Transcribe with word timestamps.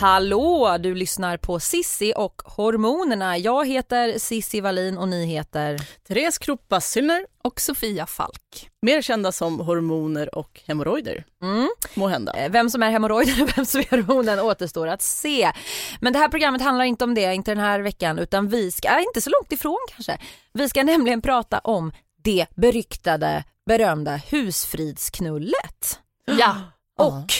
Hallå! 0.00 0.76
Du 0.80 0.94
lyssnar 0.94 1.36
på 1.36 1.60
Sissi 1.60 2.12
och 2.16 2.42
hormonerna. 2.44 3.38
Jag 3.38 3.68
heter 3.68 4.18
Sissi 4.18 4.60
Wallin 4.60 4.98
och 4.98 5.08
ni 5.08 5.26
heter... 5.26 5.80
Therese 6.08 6.38
Kroppa 6.38 6.80
Syllner 6.80 7.26
och 7.44 7.60
Sofia 7.60 8.06
Falk. 8.06 8.70
Mer 8.82 9.02
kända 9.02 9.32
som 9.32 9.60
hormoner 9.60 10.38
och 10.38 10.60
hemorrojder. 10.66 11.24
Mm. 11.42 11.68
Må 11.94 12.08
hända. 12.08 12.32
Eh, 12.32 12.50
Vem 12.50 12.70
som 12.70 12.82
är 12.82 12.90
hemorrojder 12.90 13.42
och 13.42 13.56
vem 13.56 13.66
som 13.66 13.80
är 13.80 13.90
hormonen 13.90 14.40
återstår 14.40 14.86
att 14.86 15.02
se. 15.02 15.52
Men 16.00 16.12
det 16.12 16.18
här 16.18 16.28
programmet 16.28 16.62
handlar 16.62 16.84
inte 16.84 17.04
om 17.04 17.14
det, 17.14 17.34
inte 17.34 17.50
den 17.50 17.64
här 17.64 17.80
veckan, 17.80 18.18
utan 18.18 18.48
vi 18.48 18.70
ska, 18.70 18.88
äh, 18.88 19.02
inte 19.02 19.20
så 19.20 19.30
långt 19.30 19.52
ifrån 19.52 19.86
kanske. 19.94 20.18
Vi 20.52 20.68
ska 20.68 20.82
nämligen 20.82 21.22
prata 21.22 21.58
om 21.58 21.92
det 22.22 22.46
beryktade, 22.56 23.44
berömda 23.66 24.16
husfridsknullet. 24.16 26.00
Ja. 26.38 26.56
Och 26.98 27.32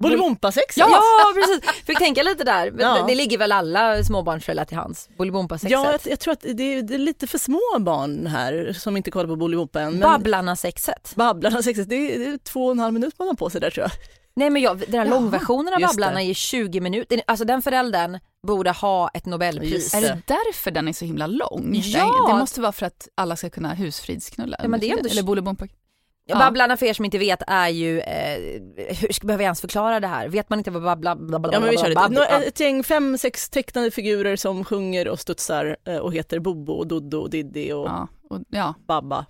Bolibompa-sex. 0.00 0.76
Ja, 0.76 0.88
precis. 1.34 1.84
Fick 1.84 1.98
tänka 1.98 2.22
lite 2.22 2.44
där. 2.44 2.74
Ja. 2.78 3.04
Det 3.08 3.14
ligger 3.14 3.38
väl 3.38 3.52
alla 3.52 4.04
småbarnsföräldrar 4.04 4.64
till 4.64 4.76
hands. 4.76 5.08
Bolibompa-sexet. 5.18 5.70
Ja, 5.70 5.90
jag, 5.92 6.00
jag 6.04 6.20
tror 6.20 6.32
att 6.32 6.40
det 6.40 6.62
är, 6.74 6.82
det 6.82 6.94
är 6.94 6.98
lite 6.98 7.26
för 7.26 7.38
små 7.38 7.60
barn 7.80 8.26
här 8.26 8.72
som 8.78 8.96
inte 8.96 9.10
kollar 9.10 9.26
på 9.28 9.36
Bolibompa 9.36 9.80
än. 9.80 9.92
Men 9.92 10.00
Babblarna-sexet. 10.00 11.12
Babblarna-sexet, 11.14 11.88
det, 11.88 12.14
är- 12.14 12.18
det 12.18 12.24
är 12.26 12.38
två 12.38 12.64
och 12.66 12.72
en 12.72 12.78
halv 12.78 12.94
minut 12.94 13.14
man 13.18 13.28
har 13.28 13.34
på 13.34 13.50
sig 13.50 13.60
där 13.60 13.70
tror 13.70 13.82
jag. 13.84 13.90
Nej 14.36 14.50
men 14.50 14.62
jag, 14.62 14.78
den 14.78 14.94
här 15.00 15.06
Jaha, 15.06 15.14
långversionen 15.20 15.74
av 15.74 15.80
Babblarna 15.80 16.22
är 16.22 16.34
20 16.34 16.80
minuter. 16.80 17.22
Alltså 17.26 17.44
den 17.44 17.62
föräldern 17.62 18.18
borde 18.46 18.70
ha 18.70 19.08
ett 19.14 19.26
nobelpris. 19.26 19.94
Är 19.94 20.00
det. 20.00 20.08
det 20.08 20.22
därför 20.26 20.70
den 20.70 20.88
är 20.88 20.92
så 20.92 21.04
himla 21.04 21.26
lång? 21.26 21.70
Ja. 21.84 22.28
Det 22.32 22.38
måste 22.38 22.60
vara 22.60 22.72
för 22.72 22.86
att 22.86 23.08
alla 23.14 23.36
ska 23.36 23.50
kunna 23.50 23.74
husfridsknulla. 23.74 24.56
Ja, 24.62 24.68
men 24.68 24.80
det 24.80 24.90
är 24.90 24.96
ändå- 24.96 25.08
Eller 25.08 25.22
Bolibompa. 25.22 25.66
Ja. 26.30 26.38
Babblarna 26.38 26.76
för 26.76 26.86
er 26.86 26.92
som 26.94 27.04
inte 27.04 27.18
vet 27.18 27.42
är 27.46 27.68
ju, 27.68 28.00
eh, 28.00 28.38
hur 29.00 29.12
ska 29.12 29.26
behöver 29.26 29.44
jag 29.44 29.48
ens 29.48 29.60
förklara 29.60 30.00
det 30.00 30.06
här? 30.06 30.28
Vet 30.28 30.50
man 30.50 30.58
inte 30.58 30.70
vad 30.70 30.82
babbla, 30.82 31.16
babbla, 31.16 31.50
Ja 31.52 31.60
men 31.60 31.70
vi 31.70 31.76
kör 31.78 31.90
babbla- 31.94 32.20
babbla- 32.20 32.42
Ett 32.44 32.60
gäng, 32.60 32.84
fem, 32.84 33.18
sex 33.18 33.50
tecknade 33.50 33.90
figurer 33.90 34.36
som 34.36 34.64
sjunger 34.64 35.08
och 35.08 35.20
studsar 35.20 35.76
eh, 35.84 35.96
och 35.96 36.14
heter 36.14 36.38
Bobo 36.38 36.72
och 36.72 36.86
Doddo 36.86 37.18
och 37.20 37.30
Diddy 37.30 37.72
och 37.72 37.86
Ja, 37.88 38.08
och, 38.30 38.40
ja. 38.48 38.74
Babba. 38.88 39.26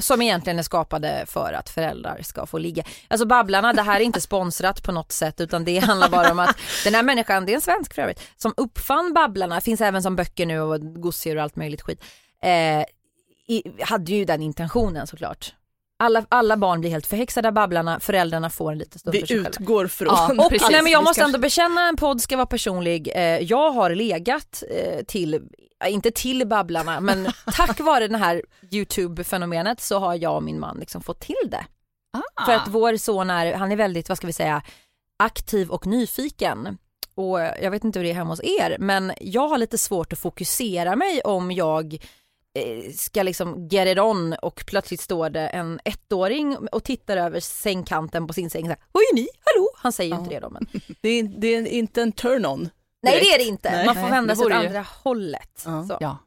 Som 0.00 0.22
egentligen 0.22 0.58
är 0.58 0.62
skapade 0.62 1.24
för 1.26 1.52
att 1.52 1.70
föräldrar 1.70 2.18
ska 2.22 2.46
få 2.46 2.58
ligga. 2.58 2.84
Alltså 3.08 3.26
Babblarna, 3.26 3.72
det 3.72 3.82
här 3.82 4.00
är 4.00 4.04
inte 4.04 4.20
sponsrat 4.20 4.82
på 4.82 4.92
något 4.92 5.12
sätt 5.12 5.40
utan 5.40 5.64
det 5.64 5.78
handlar 5.78 6.08
bara 6.08 6.30
om 6.32 6.38
att 6.38 6.56
den 6.84 6.94
här 6.94 7.02
människan, 7.02 7.46
det 7.46 7.52
är 7.52 7.54
en 7.54 7.60
svensk 7.60 7.94
för 7.94 8.02
övrigt, 8.02 8.20
som 8.36 8.54
uppfann 8.56 9.12
Babblarna, 9.14 9.60
finns 9.60 9.80
även 9.80 10.02
som 10.02 10.16
böcker 10.16 10.46
nu 10.46 10.60
och 10.60 10.94
gosedjur 11.02 11.36
och 11.36 11.42
allt 11.42 11.56
möjligt 11.56 11.82
skit. 11.82 12.04
Eh, 12.42 12.84
i, 13.48 13.62
hade 13.80 14.12
ju 14.12 14.24
den 14.24 14.42
intentionen 14.42 15.06
såklart. 15.06 15.54
Alla, 16.02 16.24
alla 16.28 16.56
barn 16.56 16.80
blir 16.80 16.90
helt 16.90 17.06
förhäxade 17.06 17.48
av 17.48 17.54
Babblarna, 17.54 18.00
föräldrarna 18.00 18.50
får 18.50 18.72
en 18.72 18.78
liten 18.78 18.98
stund 18.98 19.14
för 19.14 19.20
Vi 19.20 19.26
sig 19.26 19.36
själva. 19.36 19.50
utgår 19.50 19.86
från... 19.86 20.08
Ja, 20.08 20.32
Och 20.44 20.50
Precis, 20.50 20.70
nej, 20.70 20.82
men 20.82 20.92
jag 20.92 21.04
måste 21.04 21.22
ändå 21.22 21.38
bekänna, 21.38 21.88
en 21.88 21.96
podd 21.96 22.20
ska 22.20 22.36
vara 22.36 22.46
personlig. 22.46 23.08
Eh, 23.14 23.22
jag 23.22 23.70
har 23.70 23.90
legat 23.90 24.62
eh, 24.70 25.04
till, 25.04 25.40
inte 25.88 26.10
till 26.10 26.46
Babblarna, 26.46 27.00
men 27.00 27.28
tack 27.56 27.80
vare 27.80 28.08
det 28.08 28.16
här 28.16 28.42
YouTube-fenomenet 28.70 29.80
så 29.80 29.98
har 29.98 30.14
jag 30.14 30.36
och 30.36 30.42
min 30.42 30.60
man 30.60 30.76
liksom 30.78 31.02
fått 31.02 31.20
till 31.20 31.50
det. 31.50 31.64
Ah. 32.36 32.46
För 32.46 32.52
att 32.52 32.68
vår 32.68 32.96
son 32.96 33.30
är, 33.30 33.54
han 33.54 33.72
är 33.72 33.76
väldigt, 33.76 34.08
vad 34.08 34.18
ska 34.18 34.26
vi 34.26 34.32
säga, 34.32 34.62
aktiv 35.18 35.70
och 35.70 35.86
nyfiken. 35.86 36.78
Och 37.14 37.40
jag 37.40 37.70
vet 37.70 37.84
inte 37.84 37.98
hur 37.98 38.04
det 38.04 38.10
är 38.10 38.14
hemma 38.14 38.30
hos 38.30 38.44
er, 38.44 38.76
men 38.78 39.12
jag 39.20 39.48
har 39.48 39.58
lite 39.58 39.78
svårt 39.78 40.12
att 40.12 40.18
fokusera 40.18 40.96
mig 40.96 41.20
om 41.20 41.52
jag 41.52 41.98
ska 42.96 43.22
liksom 43.22 43.68
get 43.68 43.88
it 43.88 43.98
on 43.98 44.32
och 44.32 44.62
plötsligt 44.66 45.00
står 45.00 45.30
det 45.30 45.48
en 45.48 45.80
ettåring 45.84 46.56
och 46.72 46.84
tittar 46.84 47.16
över 47.16 47.40
sängkanten 47.40 48.26
på 48.26 48.32
sin 48.32 48.50
säng 48.50 48.62
och 48.62 48.68
säger 48.68 48.78
Vad 48.92 49.02
är 49.02 49.14
ni? 49.14 49.28
Hallå? 49.44 49.68
Han 49.76 49.92
säger 49.92 50.14
ju 50.14 50.20
inte 50.20 50.34
det 50.34 50.40
då 50.40 50.50
men 50.50 50.66
Det 51.00 51.08
är, 51.08 51.22
det 51.22 51.46
är 51.46 51.66
inte 51.66 52.02
en 52.02 52.12
turn-on. 52.12 52.70
Nej 53.02 53.12
direkt. 53.12 53.26
det 53.26 53.34
är 53.34 53.38
det 53.38 53.44
inte, 53.44 53.70
Nej. 53.70 53.86
man 53.86 53.94
får 53.94 54.08
vända 54.08 54.36
sig 54.36 54.44
åt 54.46 54.52
vore 54.52 54.60
ju- 54.62 54.66
andra 54.68 54.86
hållet. 55.04 55.62
Ja. 55.66 55.84
Så. 55.88 55.96
Ja. 56.00 56.18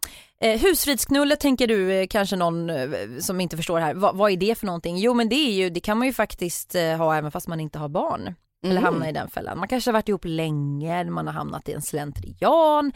Eh, 0.41 0.59
husfridsknullet 0.59 1.39
tänker 1.39 1.67
du 1.67 1.93
eh, 1.93 2.07
kanske 2.07 2.35
någon 2.35 2.69
eh, 2.69 2.89
som 3.19 3.41
inte 3.41 3.57
förstår 3.57 3.79
det 3.79 3.85
här, 3.85 3.93
Va, 3.93 4.11
vad 4.13 4.31
är 4.31 4.37
det 4.37 4.55
för 4.55 4.65
någonting? 4.65 4.97
Jo 4.97 5.13
men 5.13 5.29
det 5.29 5.35
är 5.35 5.51
ju, 5.51 5.69
det 5.69 5.79
kan 5.79 5.97
man 5.97 6.07
ju 6.07 6.13
faktiskt 6.13 6.75
eh, 6.75 6.83
ha 6.97 7.15
även 7.15 7.31
fast 7.31 7.47
man 7.47 7.59
inte 7.59 7.79
har 7.79 7.89
barn. 7.89 8.35
Eller 8.63 8.75
Mhm. 8.75 8.83
hamna 8.83 9.09
i 9.09 9.11
den 9.11 9.29
fällan. 9.29 9.59
Man 9.59 9.67
kanske 9.67 9.89
har 9.89 9.93
varit 9.93 10.09
ihop 10.09 10.25
länge, 10.25 11.03
man 11.03 11.27
har 11.27 11.33
hamnat 11.33 11.69
i 11.69 11.73
en 11.73 11.81
slentrian, 11.81 12.91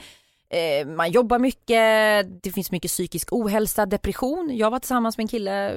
eh, 0.50 0.88
man 0.88 1.12
jobbar 1.12 1.40
mycket, 1.40 2.44
det 2.44 2.52
finns 2.52 2.72
mycket 2.72 2.92
psykisk 2.92 3.28
ohälsa, 3.32 3.86
depression. 3.86 4.58
Jag 4.58 4.72
var 4.72 4.80
tillsammans 4.80 5.18
med 5.18 5.24
en 5.24 5.28
kille 5.28 5.74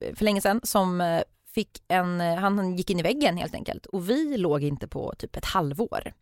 eh, 0.00 0.14
för 0.14 0.24
länge 0.24 0.40
sedan 0.40 0.60
som 0.62 1.00
eh, 1.00 1.22
fick 1.54 1.82
en, 1.88 2.20
han 2.20 2.76
gick 2.76 2.90
in 2.90 3.00
i 3.00 3.02
väggen 3.02 3.36
helt 3.36 3.54
enkelt 3.54 3.86
och 3.86 4.10
vi 4.10 4.36
låg 4.36 4.62
inte 4.62 4.88
på 4.88 5.14
typ 5.18 5.36
ett 5.36 5.44
halvår. 5.44 6.12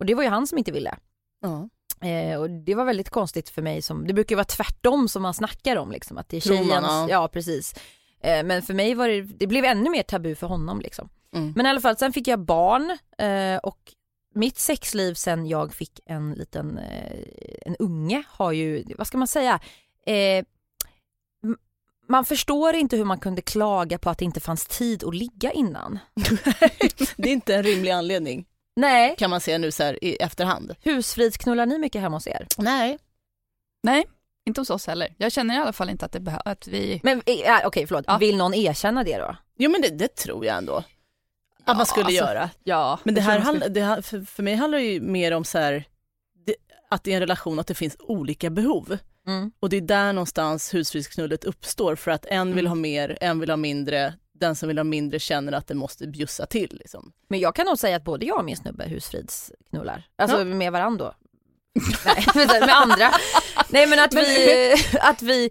Och 0.00 0.06
det 0.06 0.14
var 0.14 0.22
ju 0.22 0.28
han 0.28 0.46
som 0.46 0.58
inte 0.58 0.72
ville. 0.72 0.96
Ja. 1.42 1.68
Eh, 2.08 2.40
och 2.40 2.50
det 2.50 2.74
var 2.74 2.84
väldigt 2.84 3.10
konstigt 3.10 3.48
för 3.48 3.62
mig 3.62 3.82
som, 3.82 4.06
det 4.06 4.14
brukar 4.14 4.32
ju 4.32 4.36
vara 4.36 4.44
tvärtom 4.44 5.08
som 5.08 5.22
man 5.22 5.34
snackar 5.34 5.76
om 5.76 5.92
liksom 5.92 6.18
att 6.18 6.28
det 6.28 6.36
är 6.36 6.40
tjejens, 6.40 6.70
ja. 6.70 7.06
ja 7.10 7.28
precis. 7.28 7.74
Eh, 8.20 8.44
men 8.44 8.62
för 8.62 8.74
mig 8.74 8.94
var 8.94 9.08
det, 9.08 9.22
det 9.22 9.46
blev 9.46 9.64
ännu 9.64 9.90
mer 9.90 10.02
tabu 10.02 10.34
för 10.34 10.46
honom 10.46 10.80
liksom. 10.80 11.08
Mm. 11.34 11.52
Men 11.56 11.66
i 11.66 11.68
alla 11.68 11.80
fall, 11.80 11.96
sen 11.96 12.12
fick 12.12 12.28
jag 12.28 12.40
barn 12.40 12.98
eh, 13.18 13.58
och 13.62 13.78
mitt 14.38 14.58
sexliv 14.58 15.14
sen 15.14 15.46
jag 15.46 15.74
fick 15.74 16.00
en 16.06 16.32
liten, 16.32 16.78
eh, 16.78 17.22
en 17.66 17.76
unge 17.78 18.22
har 18.28 18.52
ju, 18.52 18.84
vad 18.98 19.06
ska 19.06 19.18
man 19.18 19.28
säga, 19.28 19.60
eh, 20.06 20.44
man 22.08 22.24
förstår 22.24 22.74
inte 22.74 22.96
hur 22.96 23.04
man 23.04 23.18
kunde 23.20 23.42
klaga 23.42 23.98
på 23.98 24.10
att 24.10 24.18
det 24.18 24.24
inte 24.24 24.40
fanns 24.40 24.66
tid 24.66 25.04
att 25.04 25.14
ligga 25.14 25.52
innan. 25.52 25.98
det 27.16 27.28
är 27.28 27.32
inte 27.32 27.54
en 27.54 27.62
rimlig 27.62 27.90
anledning 27.90 28.46
Nej, 28.76 29.14
kan 29.18 29.30
man 29.30 29.40
säga 29.40 29.58
nu 29.58 29.70
så 29.70 29.82
här 29.82 30.04
i 30.04 30.16
efterhand. 30.16 30.74
husfridsknullar 30.82 31.66
ni 31.66 31.78
mycket 31.78 32.00
hemma 32.00 32.16
hos 32.16 32.26
er? 32.26 32.46
Nej. 32.58 32.98
Nej, 33.82 34.04
inte 34.46 34.60
hos 34.60 34.70
oss 34.70 34.86
heller. 34.86 35.14
Jag 35.18 35.32
känner 35.32 35.54
i 35.54 35.58
alla 35.58 35.72
fall 35.72 35.90
inte 35.90 36.04
att 36.06 36.12
det 36.12 36.20
behövs, 36.20 36.42
att 36.44 36.66
vi... 36.66 37.00
Men 37.02 37.22
eh, 37.26 37.60
okej 37.64 37.86
förlåt, 37.86 38.04
Ja. 38.06 38.18
vill 38.18 38.36
någon 38.36 38.54
erkänna 38.54 39.04
det 39.04 39.18
då? 39.18 39.36
Jo 39.58 39.70
men 39.70 39.80
det, 39.82 39.88
det 39.88 40.14
tror 40.16 40.46
jag 40.46 40.56
ändå. 40.56 40.84
Att 41.70 41.76
man 41.76 41.86
skulle 41.86 42.04
alltså, 42.06 42.24
göra. 42.24 42.50
Ja. 42.64 42.98
Men 43.04 43.14
det 43.14 43.20
här, 43.20 43.38
handl- 43.40 43.68
det 43.68 43.80
här 43.82 44.02
för, 44.02 44.20
för 44.20 44.42
mig 44.42 44.54
handlar 44.54 44.78
det 44.78 44.84
ju 44.84 45.00
mer 45.00 45.32
om 45.32 45.44
så 45.44 45.58
här, 45.58 45.84
det, 46.46 46.54
att 46.90 47.06
i 47.08 47.12
en 47.12 47.20
relation 47.20 47.58
att 47.58 47.66
det 47.66 47.74
finns 47.74 47.96
olika 47.98 48.50
behov. 48.50 48.98
Mm. 49.26 49.52
Och 49.60 49.68
det 49.68 49.76
är 49.76 49.80
där 49.80 50.12
någonstans 50.12 50.74
husfridsknullet 50.74 51.44
uppstår 51.44 51.96
för 51.96 52.10
att 52.10 52.26
en 52.26 52.48
vill 52.54 52.66
Mm. 52.66 52.70
ha 52.70 52.74
mer, 52.74 53.18
en 53.20 53.40
vill 53.40 53.50
ha 53.50 53.56
mindre. 53.56 54.14
Den 54.32 54.56
som 54.56 54.68
vill 54.68 54.78
ha 54.78 54.84
mindre 54.84 55.18
känner 55.18 55.52
att 55.52 55.66
det 55.66 55.74
måste 55.74 56.06
bjussa 56.06 56.46
till. 56.46 56.76
Liksom. 56.80 57.12
Men 57.28 57.40
jag 57.40 57.54
kan 57.54 57.66
nog 57.66 57.78
säga 57.78 57.96
att 57.96 58.04
både 58.04 58.26
jag 58.26 58.38
och 58.38 58.44
min 58.44 58.56
snubbe 58.56 58.84
husfridsknullar. 58.84 60.02
Alltså 60.16 60.38
Ja. 60.38 60.44
med 60.44 60.72
varandra 60.72 61.04
då. 61.04 61.14
Nej, 62.04 62.24
med 62.34 62.60
med 62.60 62.76
andra. 62.76 63.10
Nej 63.68 63.86
men 63.86 63.98
att 63.98 64.14
vi, 64.14 64.74
att 65.00 65.22
vi, 65.22 65.50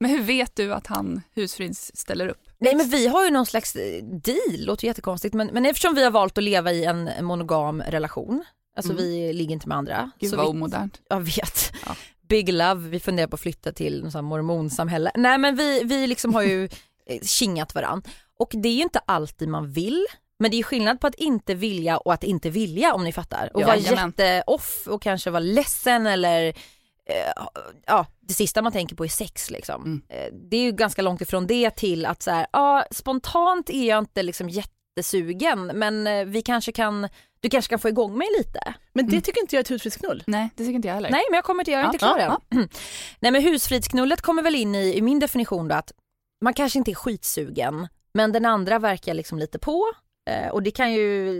Men 0.00 0.10
hur 0.10 0.22
vet 0.22 0.56
du 0.56 0.74
att 0.74 0.86
han 0.86 1.22
husfrids 1.34 1.90
ställer 1.94 2.28
upp? 2.28 2.49
Nej 2.60 2.74
men 2.76 2.88
vi 2.88 3.06
har 3.06 3.24
ju 3.24 3.30
någon 3.30 3.46
slags 3.46 3.76
eh, 3.76 4.02
deal, 4.04 4.38
låter 4.64 4.86
jättekonstigt 4.86 5.34
men, 5.34 5.46
men 5.46 5.66
eftersom 5.66 5.94
vi 5.94 6.04
har 6.04 6.10
valt 6.10 6.38
att 6.38 6.44
leva 6.44 6.72
i 6.72 6.84
en 6.84 7.10
monogam 7.20 7.82
relation, 7.82 8.44
alltså 8.76 8.92
Mm. 8.92 9.04
vi 9.04 9.32
ligger 9.32 9.52
inte 9.52 9.68
med 9.68 9.78
andra. 9.78 10.10
Gud 10.20 10.30
så 10.30 10.36
vad 10.36 10.46
vi, 10.46 10.50
omodernt. 10.50 11.00
jag 11.08 11.20
vet. 11.20 11.72
Ja. 11.86 11.96
Big 12.28 12.48
love, 12.52 12.88
vi 12.88 13.00
funderar 13.00 13.26
på 13.28 13.34
att 13.34 13.40
flytta 13.40 13.72
till 13.72 14.04
något 14.04 14.24
mormonsamhälle. 14.24 15.10
Nej 15.14 15.38
men 15.38 15.56
vi, 15.56 15.82
vi 15.84 16.06
liksom 16.06 16.34
har 16.34 16.42
ju 16.42 16.64
eh, 17.06 17.20
kingat 17.22 17.74
varann. 17.74 18.02
Och 18.38 18.50
det 18.52 18.68
är 18.68 18.72
ju 18.74 18.82
inte 18.82 18.98
alltid 19.06 19.48
man 19.48 19.72
vill. 19.72 20.06
Men 20.38 20.50
det 20.50 20.56
är 20.58 20.62
skillnad 20.62 21.00
på 21.00 21.06
att 21.06 21.14
inte 21.14 21.54
vilja 21.54 21.98
och 21.98 22.12
att 22.14 22.24
inte 22.24 22.50
vilja 22.50 22.94
om 22.94 23.04
ni 23.04 23.12
fattar. 23.12 23.50
Och 23.54 23.60
Ja, 23.62 23.66
vara 23.66 23.76
jätte-off 23.76 24.82
och 24.86 25.02
kanske 25.02 25.30
vara 25.30 25.40
ledsen 25.40 26.06
eller 26.06 26.46
eh, 27.06 27.42
ja, 27.86 28.06
det 28.30 28.34
sista 28.34 28.62
man 28.62 28.72
tänker 28.72 28.96
på 28.96 29.04
är 29.04 29.08
sex 29.08 29.50
liksom. 29.50 29.82
Mm. 29.84 30.02
Eh, 30.08 30.32
det 30.50 30.56
är 30.56 30.60
ju 30.62 30.72
ganska 30.72 31.02
långt 31.02 31.20
ifrån 31.20 31.46
det 31.46 31.70
till 31.70 32.06
att 32.06 32.22
så 32.22 32.30
här, 32.30 32.46
ja 32.52 32.84
spontant 32.90 33.70
är 33.70 33.88
jag 33.88 33.98
inte 33.98 34.22
liksom 34.22 34.48
jättesugen 34.48 35.66
men 35.66 36.06
eh, 36.06 36.24
vi 36.24 36.42
kanske 36.42 36.72
kan, 36.72 37.08
du 37.40 37.48
kanske 37.50 37.70
kan 37.70 37.78
få 37.78 37.88
igång 37.88 38.18
mig 38.18 38.28
lite. 38.38 38.74
Men 38.92 39.06
det 39.06 39.12
Mm. 39.12 39.22
tycker 39.22 39.40
inte 39.40 39.56
jag 39.56 39.58
är 39.60 39.64
ett 39.64 39.70
husfridsknull. 39.70 40.22
Nej, 40.26 40.50
det 40.56 40.64
tycker 40.64 40.74
inte 40.76 40.88
jag 40.88 40.94
heller. 40.94 41.10
Nej 41.10 41.22
men 41.30 41.36
jag 41.36 41.44
kommer 41.44 41.64
till, 41.64 41.72
jag 41.72 41.80
är 41.80 41.84
Ja, 41.84 41.88
inte 41.88 41.98
klar 41.98 42.18
ja, 42.18 42.40
än. 42.50 42.68
Nej 43.20 43.30
men 43.32 43.42
husfridsknullet 43.42 44.20
kommer 44.20 44.42
väl 44.42 44.54
in 44.54 44.74
i, 44.74 44.94
i 44.96 45.02
min 45.02 45.18
definition 45.18 45.68
då 45.68 45.74
att 45.74 45.92
man 46.44 46.54
kanske 46.54 46.78
inte 46.78 46.90
är 46.90 46.94
skitsugen 46.94 47.88
men 48.14 48.32
den 48.32 48.44
andra 48.46 48.78
verkar 48.78 49.14
liksom 49.14 49.38
lite 49.38 49.58
på 49.58 49.84
eh, 50.30 50.48
och 50.48 50.62
det 50.62 50.70
kan 50.70 50.92
ju 50.92 51.32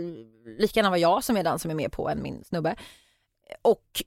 lika 0.59 0.79
gärna 0.79 0.89
vara 0.89 0.99
jag 0.99 1.23
som 1.23 1.37
är 1.37 1.43
den 1.43 1.59
som 1.59 1.71
är 1.71 1.75
med 1.75 1.91
på 1.91 2.09
än 2.09 2.21
min 2.21 2.43
snubbe. 2.43 2.75
Och 3.61 4.03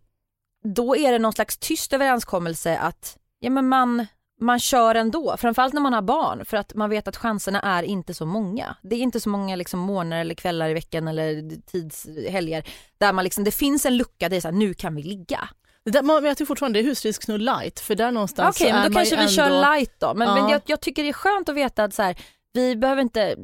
då 0.64 0.96
är 0.96 1.12
det 1.12 1.18
någon 1.18 1.32
slags 1.32 1.56
tyst 1.56 1.92
överenskommelse 1.92 2.78
att 2.78 3.16
ja, 3.40 3.50
men 3.50 3.68
man, 3.68 4.06
man 4.40 4.60
kör 4.60 4.94
ändå, 4.94 5.36
framförallt 5.36 5.74
när 5.74 5.80
man 5.80 5.92
har 5.92 6.02
barn 6.02 6.44
för 6.44 6.56
att 6.56 6.74
man 6.74 6.90
vet 6.90 7.08
att 7.08 7.16
chanserna 7.16 7.60
är 7.60 7.82
inte 7.82 8.14
så 8.14 8.26
många. 8.26 8.76
Det 8.82 8.96
är 8.96 9.00
inte 9.00 9.20
så 9.20 9.28
många 9.28 9.56
liksom 9.56 9.80
morgnar 9.80 10.18
eller 10.20 10.34
kvällar 10.34 10.68
i 10.68 10.74
veckan 10.74 11.08
eller 11.08 11.56
tidshelger 11.66 12.64
där 12.98 13.12
man 13.12 13.24
liksom, 13.24 13.44
det 13.44 13.50
finns 13.50 13.86
en 13.86 13.96
lucka, 13.96 14.28
det 14.28 14.36
är 14.36 14.40
så 14.40 14.48
här, 14.48 14.52
nu 14.54 14.74
kan 14.74 14.94
vi 14.94 15.02
ligga. 15.02 15.48
Det 15.84 15.90
där, 15.90 16.02
men 16.02 16.24
jag 16.24 16.36
tycker 16.36 16.46
fortfarande 16.46 16.78
det 16.78 16.82
är 16.82 16.88
husfridsknull 16.88 17.40
light 17.44 17.80
för 17.80 17.94
där 17.94 18.10
någonstans 18.10 18.56
Okej, 18.56 18.68
så 18.68 18.74
men 18.74 18.84
är 18.84 18.88
då 18.88 18.92
man 18.92 19.00
kanske 19.04 19.14
ju 19.14 19.16
vi 19.16 19.22
ändå... 19.22 19.34
kör 19.34 19.76
light 19.76 19.94
då. 20.00 20.14
Men, 20.14 20.34
men 20.34 20.36
Ja. 20.44 20.50
jag, 20.50 20.62
jag 20.66 20.80
tycker 20.80 21.02
det 21.02 21.08
är 21.08 21.12
skönt 21.12 21.48
att 21.48 21.56
veta 21.56 21.84
att 21.84 21.94
så 21.94 22.02
här, 22.02 22.16
vi 22.54 22.76
behöver 22.76 23.02
inte 23.02 23.36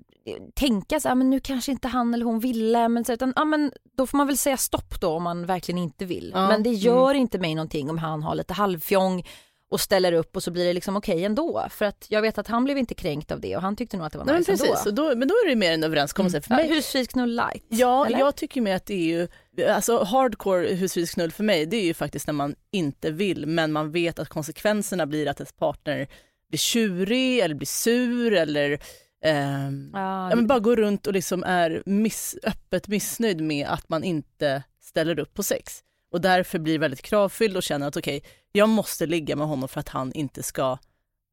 tänka 0.55 1.01
så 1.01 1.09
här, 1.09 1.15
men 1.15 1.31
nu 1.31 1.41
kanske 1.41 1.73
inte 1.73 1.89
han 1.89 2.15
eller 2.15 2.25
hon 2.25 2.41
ville, 2.41 2.89
men, 2.89 3.05
så, 3.05 3.13
utan, 3.13 3.33
ja, 3.37 3.45
men 3.45 3.73
då 3.97 4.07
får 4.07 4.19
man 4.19 4.27
väl 4.27 4.37
säga 4.39 4.57
stopp 4.57 5.01
då 5.01 5.09
om 5.11 5.23
man 5.23 5.47
verkligen 5.47 5.79
inte 5.79 6.05
vill. 6.05 6.31
Ja, 6.35 6.49
Men 6.49 6.63
det 6.63 6.71
gör 6.71 7.15
inte 7.15 7.39
mig 7.39 7.55
någonting 7.55 7.91
om 7.91 7.99
han 7.99 8.23
har 8.23 8.35
lite 8.35 8.55
halvfjong 8.55 9.25
och 9.71 9.81
ställer 9.81 10.13
upp 10.13 10.37
och 10.37 10.43
så 10.43 10.51
blir 10.51 10.65
det 10.65 10.73
liksom 10.73 10.97
okej 10.97 11.25
ändå. 11.25 11.67
För 11.71 11.85
att 11.85 12.07
jag 12.09 12.23
vet 12.23 12.39
att 12.39 12.49
han 12.49 12.65
blev 12.65 12.79
inte 12.79 12.95
kränkt 12.95 13.31
av 13.33 13.41
det 13.41 13.57
och 13.57 13.63
han 13.63 13.77
tyckte 13.77 13.97
nog 13.97 14.07
att 14.07 14.13
det 14.13 14.19
var 14.19 14.25
Nej, 14.25 14.33
men 14.33 14.39
nice 14.41 14.51
precis, 14.53 14.87
ändå. 14.87 15.09
då, 15.09 15.17
men 15.17 15.29
då 15.29 15.35
är 15.35 15.49
det 15.49 15.57
mer 15.57 15.73
en 15.73 15.85
överenskommelse. 15.85 16.41
För 16.41 16.51
Ja, 16.51 16.57
mig, 16.57 16.69
Husfridsknull 16.69 17.31
light. 17.37 17.65
Ja, 17.69 18.07
eller? 18.07 18.19
jag 18.19 18.37
tycker 18.37 18.61
med 18.61 18.77
att 18.77 18.87
det 18.87 18.95
är 18.95 19.29
ju, 19.57 19.69
alltså 19.69 20.05
hardcore 20.05 20.67
husfridsknull 20.75 21.33
för 21.33 21.45
mig, 21.45 21.67
det 21.67 21.77
är 21.77 21.85
ju 21.85 21.95
faktiskt 21.95 22.27
när 22.27 22.35
man 22.35 22.55
inte 22.71 23.11
vill, 23.11 23.47
men 23.47 23.73
man 23.73 23.93
vet 23.93 24.19
att 24.19 24.29
konsekvenserna 24.29 25.07
blir 25.07 25.29
att 25.29 25.41
ens 25.41 25.53
partner 25.53 26.09
blir 26.51 26.59
tjurig 26.59 27.39
eller 27.39 27.55
blir 27.55 27.67
sur 27.67 28.33
eller 28.33 28.81
Ja, 29.23 30.31
ja, 30.31 30.37
men 30.37 30.47
bara 30.47 30.59
går 30.59 30.77
runt 30.77 31.07
och 31.07 31.13
liksom 31.13 31.45
är 31.45 31.83
miss, 31.87 32.37
öppet 32.43 32.89
missnöjd 32.89 33.41
med 33.41 33.67
att 33.67 33.89
man 33.89 34.05
inte 34.05 34.63
ställer 34.83 35.19
upp 35.19 35.35
på 35.35 35.43
sex. 35.43 35.83
Och 36.13 36.21
därför 36.21 36.59
blir 36.59 36.79
väldigt 36.79 37.03
kravfylld 37.03 37.57
och 37.57 37.63
känner 37.63 37.89
att 37.89 37.97
okej, 37.97 38.23
jag 38.53 38.69
måste 38.69 39.07
ligga 39.07 39.37
med 39.37 39.47
honom 39.47 39.69
för 39.69 39.81
att 39.81 39.89
han 39.89 40.13
inte 40.13 40.43
ska 40.43 40.79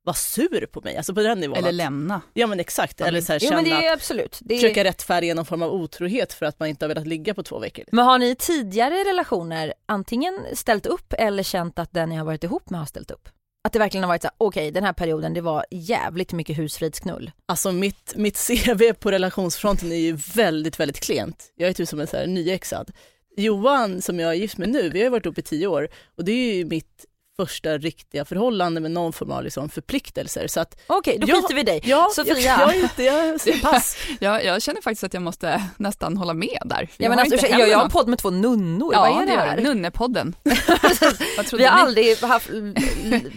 vara 0.04 0.16
sur 0.16 0.66
på 0.66 0.82
mig, 0.82 0.98
alltså 0.98 1.14
på 1.14 1.22
den 1.22 1.40
nivån. 1.40 1.58
Eller 1.58 1.72
lämna. 1.72 2.22
ja 2.34 2.48
men 2.48 2.60
exakt, 2.60 3.02
eller 3.02 3.22
så 3.22 3.32
här, 3.32 3.40
jo 3.44 3.50
känna 3.50 3.62
men 3.62 3.70
det 3.70 3.88
är 3.88 3.94
absolut. 3.94 4.40
Det 4.42 4.54
är... 4.54 4.60
försöka 4.60 4.84
rättfärdiga 4.84 5.36
någon 5.36 5.46
form 5.46 5.62
av 5.62 5.74
otrohet 5.74 6.34
för 6.34 6.46
att 6.46 6.60
man 6.60 6.70
inte 6.70 6.86
har 6.86 6.88
velat 6.88 7.08
ligga 7.08 7.34
på 7.34 7.44
två 7.44 7.60
veckor. 7.60 7.86
Men 7.92 8.06
har 8.06 8.20
ni 8.20 8.30
i 8.30 8.36
tidigare 8.36 8.96
relationer 8.96 9.74
antingen 9.86 10.46
ställt 10.54 10.86
upp 10.86 11.14
eller 11.18 11.44
känt 11.44 11.80
att 11.80 11.94
den 11.94 12.10
ni 12.10 12.16
har 12.16 12.26
varit 12.26 12.44
ihop 12.44 12.70
med 12.70 12.80
har 12.80 12.88
ställt 12.88 13.12
upp? 13.12 13.30
Att 13.64 13.74
det 13.74 13.80
verkligen 13.80 14.04
har 14.04 14.08
varit 14.08 14.22
så 14.22 14.30
okej 14.38 14.68
okej 14.68 14.72
den 14.72 14.84
här 14.84 14.94
perioden 14.94 15.34
det 15.34 15.42
var 15.42 15.66
jävligt 15.72 16.34
mycket 16.34 16.58
husfridsknull. 16.58 17.32
Alltså 17.46 17.72
mitt, 17.72 18.14
mitt 18.16 18.48
CV 18.48 18.94
på 19.00 19.12
relationsfronten 19.12 19.92
är 19.92 19.96
ju 19.96 20.18
väldigt, 20.36 20.80
väldigt 20.80 21.00
klent. 21.00 21.52
Jag 21.56 21.70
är 21.70 21.74
typ 21.74 21.90
som 21.90 22.00
en 22.00 22.08
så 22.08 22.18
här 22.18 22.28
nyexad. 22.28 22.92
Johan 23.38 24.02
som 24.02 24.20
jag 24.20 24.30
är 24.32 24.36
gift 24.36 24.58
med 24.58 24.70
nu, 24.70 24.90
vi 24.90 25.00
har 25.00 25.04
ju 25.04 25.10
varit 25.10 25.26
ihop 25.26 25.38
i 25.38 25.42
tio 25.42 25.68
år 25.68 25.88
och 26.18 26.26
det 26.26 26.32
är 26.32 26.56
ju 26.56 26.66
mitt 26.66 27.06
första 27.42 27.78
riktiga 27.78 28.26
förhållande 28.26 28.82
med 28.82 28.92
någon 28.92 29.14
form 29.14 29.32
av 29.32 29.44
liksom 29.44 29.70
förpliktelser. 29.70 30.48
Så 30.48 30.60
att, 30.60 30.80
Okej, 30.88 31.18
då 31.20 31.28
Ja, 31.30 31.36
skiter 31.36 31.56
vi 31.56 31.62
i 31.62 31.64
dig. 31.64 31.82
ja, 31.84 32.10
Sofia. 32.16 32.38
jag, 32.38 32.60
jag 32.62 32.76
inte, 32.80 33.04
jag 33.04 33.62
pass. 33.62 33.98
Jag, 34.20 34.46
jag 34.46 34.62
känner 34.62 34.82
faktiskt 34.82 35.04
att 35.04 35.14
jag 35.14 35.24
måste 35.24 35.64
nästan 35.78 36.18
hålla 36.18 36.34
med 36.34 36.62
där. 36.66 36.90
Ja, 36.98 37.10
men 37.10 37.20
alltså, 37.20 37.48
jag, 37.48 37.70
jag 37.70 37.78
har 37.78 37.84
en 37.86 37.92
podd 37.92 38.08
med 38.08 38.20
två 38.20 38.30
nunnor, 38.30 38.94
Ja, 38.94 39.00
vad 39.02 39.22
är 39.22 39.26
det 39.26 39.32
gör 39.34 39.40
här? 39.48 39.58
Nunnepodden. 39.62 40.36
Vi 40.44 40.54
har, 41.52 41.58
ni? 41.58 41.66
aldrig 41.82 42.18
haft, 42.18 42.48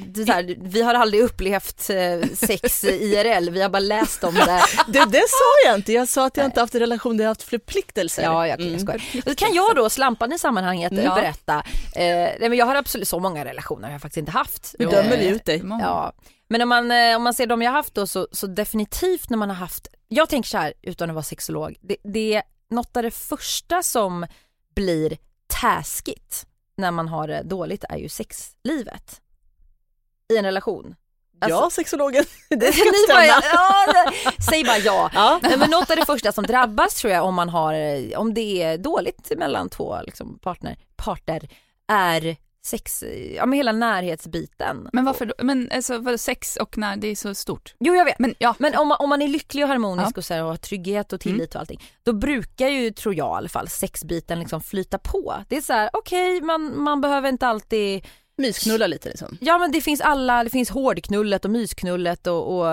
det 0.07 0.29
här, 0.33 0.57
vi 0.63 0.83
har 0.83 0.95
aldrig 0.95 1.23
upplevt 1.23 1.91
eh, 1.91 2.29
sex 2.35 2.85
IRL, 2.85 3.51
vi 3.51 3.63
har 3.63 3.69
bara 3.69 3.81
läst 3.81 4.25
om 4.25 4.35
det. 4.35 4.61
Det, 4.87 5.05
det 5.05 5.25
sa 5.29 5.69
jag 5.69 5.75
inte, 5.79 5.93
jag 5.93 6.09
sa 6.09 6.27
att 6.27 6.37
jag 6.37 6.47
inte 6.47 6.61
haft 6.61 6.75
en 6.75 6.81
relation 6.81 7.17
där 7.17 7.25
jag 7.25 7.31
haft 7.31 7.43
förpliktelser. 7.43 8.23
Ja, 8.23 8.47
jag, 8.47 8.61
Mm. 8.61 9.01
jag 9.25 9.37
Kan 9.37 9.55
jag 9.55 9.77
då, 9.77 9.91
Slampan 9.91 10.33
i 10.33 10.39
sammanhanget, 10.39 10.93
Mm. 10.93 11.05
berätta? 11.15 11.55
Eh, 11.95 12.03
nej, 12.05 12.37
men 12.41 12.53
jag 12.55 12.67
har 12.67 12.75
absolut, 12.75 13.09
så 13.09 13.19
många 13.19 13.45
relationer 13.45 13.90
har 13.91 13.95
jag 13.95 14.03
faktiskt 14.03 14.17
inte 14.19 14.33
haft. 14.33 14.75
Eh, 14.79 14.91
dömer 14.91 15.17
vi 15.17 15.29
ut 15.29 15.45
dig. 15.45 15.63
Ja, 15.81 16.13
men 16.49 16.63
om 16.63 16.69
man, 16.69 16.91
eh, 16.91 17.17
om 17.17 17.23
man 17.23 17.35
ser 17.35 17.47
de 17.47 17.63
jag 17.63 17.73
haft 17.73 17.95
då 17.95 18.07
så, 18.07 18.29
så 18.33 18.47
definitivt 18.47 19.31
när 19.31 19.37
man 19.37 19.49
har 19.49 19.57
haft, 19.57 19.89
jag 20.09 20.29
tänker 20.29 20.49
så 20.49 20.59
här 20.59 20.73
utan 20.83 21.11
att 21.11 21.15
vara 21.15 21.23
sexolog, 21.23 21.77
det, 21.81 21.97
det 22.05 22.35
är 22.35 22.43
något 22.71 22.97
av 22.97 23.03
det 23.03 23.11
första 23.11 23.83
som 23.83 24.27
blir 24.75 25.19
taskigt 25.47 26.47
när 26.77 26.91
man 26.91 27.09
har 27.09 27.29
det 27.29 27.43
dåligt 27.43 27.85
är 27.89 27.97
ju 27.97 28.09
sexlivet 28.09 29.21
i 30.33 30.37
en 30.37 30.45
relation. 30.45 30.95
Alltså- 31.41 31.61
ja, 31.61 31.71
sexologen. 31.71 32.25
Det 32.49 32.73
ska 32.73 32.85
Ni 32.85 33.07
bara, 33.09 33.27
ja, 33.27 34.13
säg 34.51 34.65
bara 34.65 34.79
ja. 34.79 35.11
Ja. 35.15 35.41
Men 35.43 35.71
något 35.71 35.91
av 35.91 35.97
det 35.97 36.07
första 36.07 36.33
som 36.33 36.45
drabbas 36.45 36.95
tror 36.95 37.13
jag 37.13 37.25
om 37.25 37.35
man 37.35 37.49
har, 37.49 37.75
eh, 37.75 38.19
om 38.19 38.35
det 38.35 38.63
är 38.63 38.79
dåligt 38.79 39.33
mellan 39.37 39.69
två 39.69 39.99
liksom, 40.07 40.39
partner, 40.39 40.79
parter 40.97 41.49
är 41.89 42.37
sex, 42.67 43.05
ja 43.37 43.47
men 43.47 43.57
hela 43.57 43.73
närhetsbiten. 43.73 44.89
Men 44.93 45.05
varför 45.05 45.27
då? 45.27 45.35
Men 45.43 45.71
alltså, 45.75 45.99
vadå, 45.99 46.19
sex 46.19 46.57
och 46.57 46.79
när 46.79 46.97
det 46.97 47.07
är 47.09 47.17
så 47.17 47.35
stort? 47.35 47.75
Jo 47.81 47.95
jag 47.95 48.05
vet. 48.05 48.19
Men 48.19 48.35
ja, 48.39 48.55
Men 48.59 48.77
om 48.77 48.89
man, 48.89 48.97
om 49.01 49.09
man 49.09 49.23
är 49.23 49.29
lycklig 49.29 49.65
och 49.65 49.69
harmonisk 49.69 50.09
Ja. 50.15 50.19
och, 50.19 50.25
så 50.25 50.35
här, 50.35 50.43
och 50.43 50.49
har 50.49 50.57
trygghet 50.57 51.13
och 51.13 51.21
tillit 51.21 51.55
och 51.55 51.61
allting, 51.61 51.81
då 52.03 52.13
brukar 52.13 52.69
ju, 52.69 52.91
tror 52.91 53.15
jag 53.15 53.27
i 53.27 53.37
alla 53.37 53.49
fall, 53.49 53.69
sexbiten 53.69 54.39
liksom 54.41 54.61
flyta 54.61 54.99
på. 54.99 55.35
Det 55.49 55.57
är 55.57 55.61
så 55.61 55.73
här, 55.73 55.91
okej 55.93 56.41
man, 56.41 56.83
man 56.83 57.01
behöver 57.01 57.29
inte 57.29 57.47
alltid, 57.47 58.07
Mysknulla 58.37 58.87
lite 58.87 59.09
liksom. 59.09 59.39
ja 59.41 59.59
men 59.59 59.73
det 59.73 59.81
finns 59.81 60.01
alla, 60.01 60.45
det 60.45 60.51
finns 60.51 60.71
hårdknullet 60.71 61.45
och 61.45 61.51
mysknullet 61.51 62.27
och, 62.27 62.59
och 62.59 62.67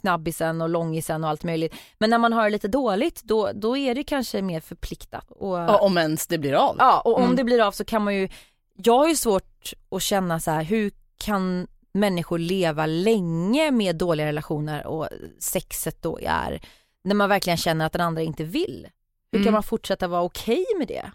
snabbisen 0.00 0.60
och 0.60 0.68
långisen 0.68 1.24
och 1.24 1.30
allt 1.30 1.44
möjligt. 1.44 1.74
Men 1.98 2.10
när 2.10 2.18
man 2.18 2.32
har 2.32 2.44
det 2.44 2.50
lite 2.50 2.68
dåligt 2.68 3.22
då, 3.22 3.50
då 3.54 3.76
är 3.76 3.94
det 3.94 4.04
kanske 4.04 4.42
mer 4.42 4.60
förpliktat. 4.60 5.30
Och, 5.30 5.58
Ja, 5.58 5.78
om 5.78 5.98
ens 5.98 6.26
det 6.26 6.38
blir 6.38 6.52
av. 6.52 6.76
Ja, 6.78 7.00
och 7.00 7.16
om 7.16 7.22
Mm. 7.24 7.36
det 7.36 7.44
blir 7.44 7.60
av 7.66 7.72
så 7.72 7.84
kan 7.84 8.04
man 8.04 8.14
ju, 8.14 8.28
jag 8.74 8.98
har 8.98 9.08
ju 9.08 9.16
svårt 9.16 9.72
att 9.90 10.02
känna 10.02 10.40
så 10.40 10.50
här, 10.50 10.62
hur 10.62 10.90
kan 11.18 11.66
människor 11.92 12.38
leva 12.38 12.86
länge 12.86 13.70
med 13.70 13.96
dåliga 13.96 14.26
relationer 14.26 14.86
och 14.86 15.08
sexet 15.38 16.02
då 16.02 16.18
är, 16.22 16.60
när 17.04 17.14
man 17.14 17.28
verkligen 17.28 17.56
känner 17.56 17.86
att 17.86 17.92
den 17.92 18.00
andra 18.00 18.22
inte 18.22 18.44
vill. 18.44 18.88
Hur 19.32 19.38
kan 19.38 19.42
Mm. 19.42 19.52
man 19.52 19.62
fortsätta 19.62 20.08
vara 20.08 20.22
okej 20.22 20.64
med 20.78 20.88
det? 20.88 21.10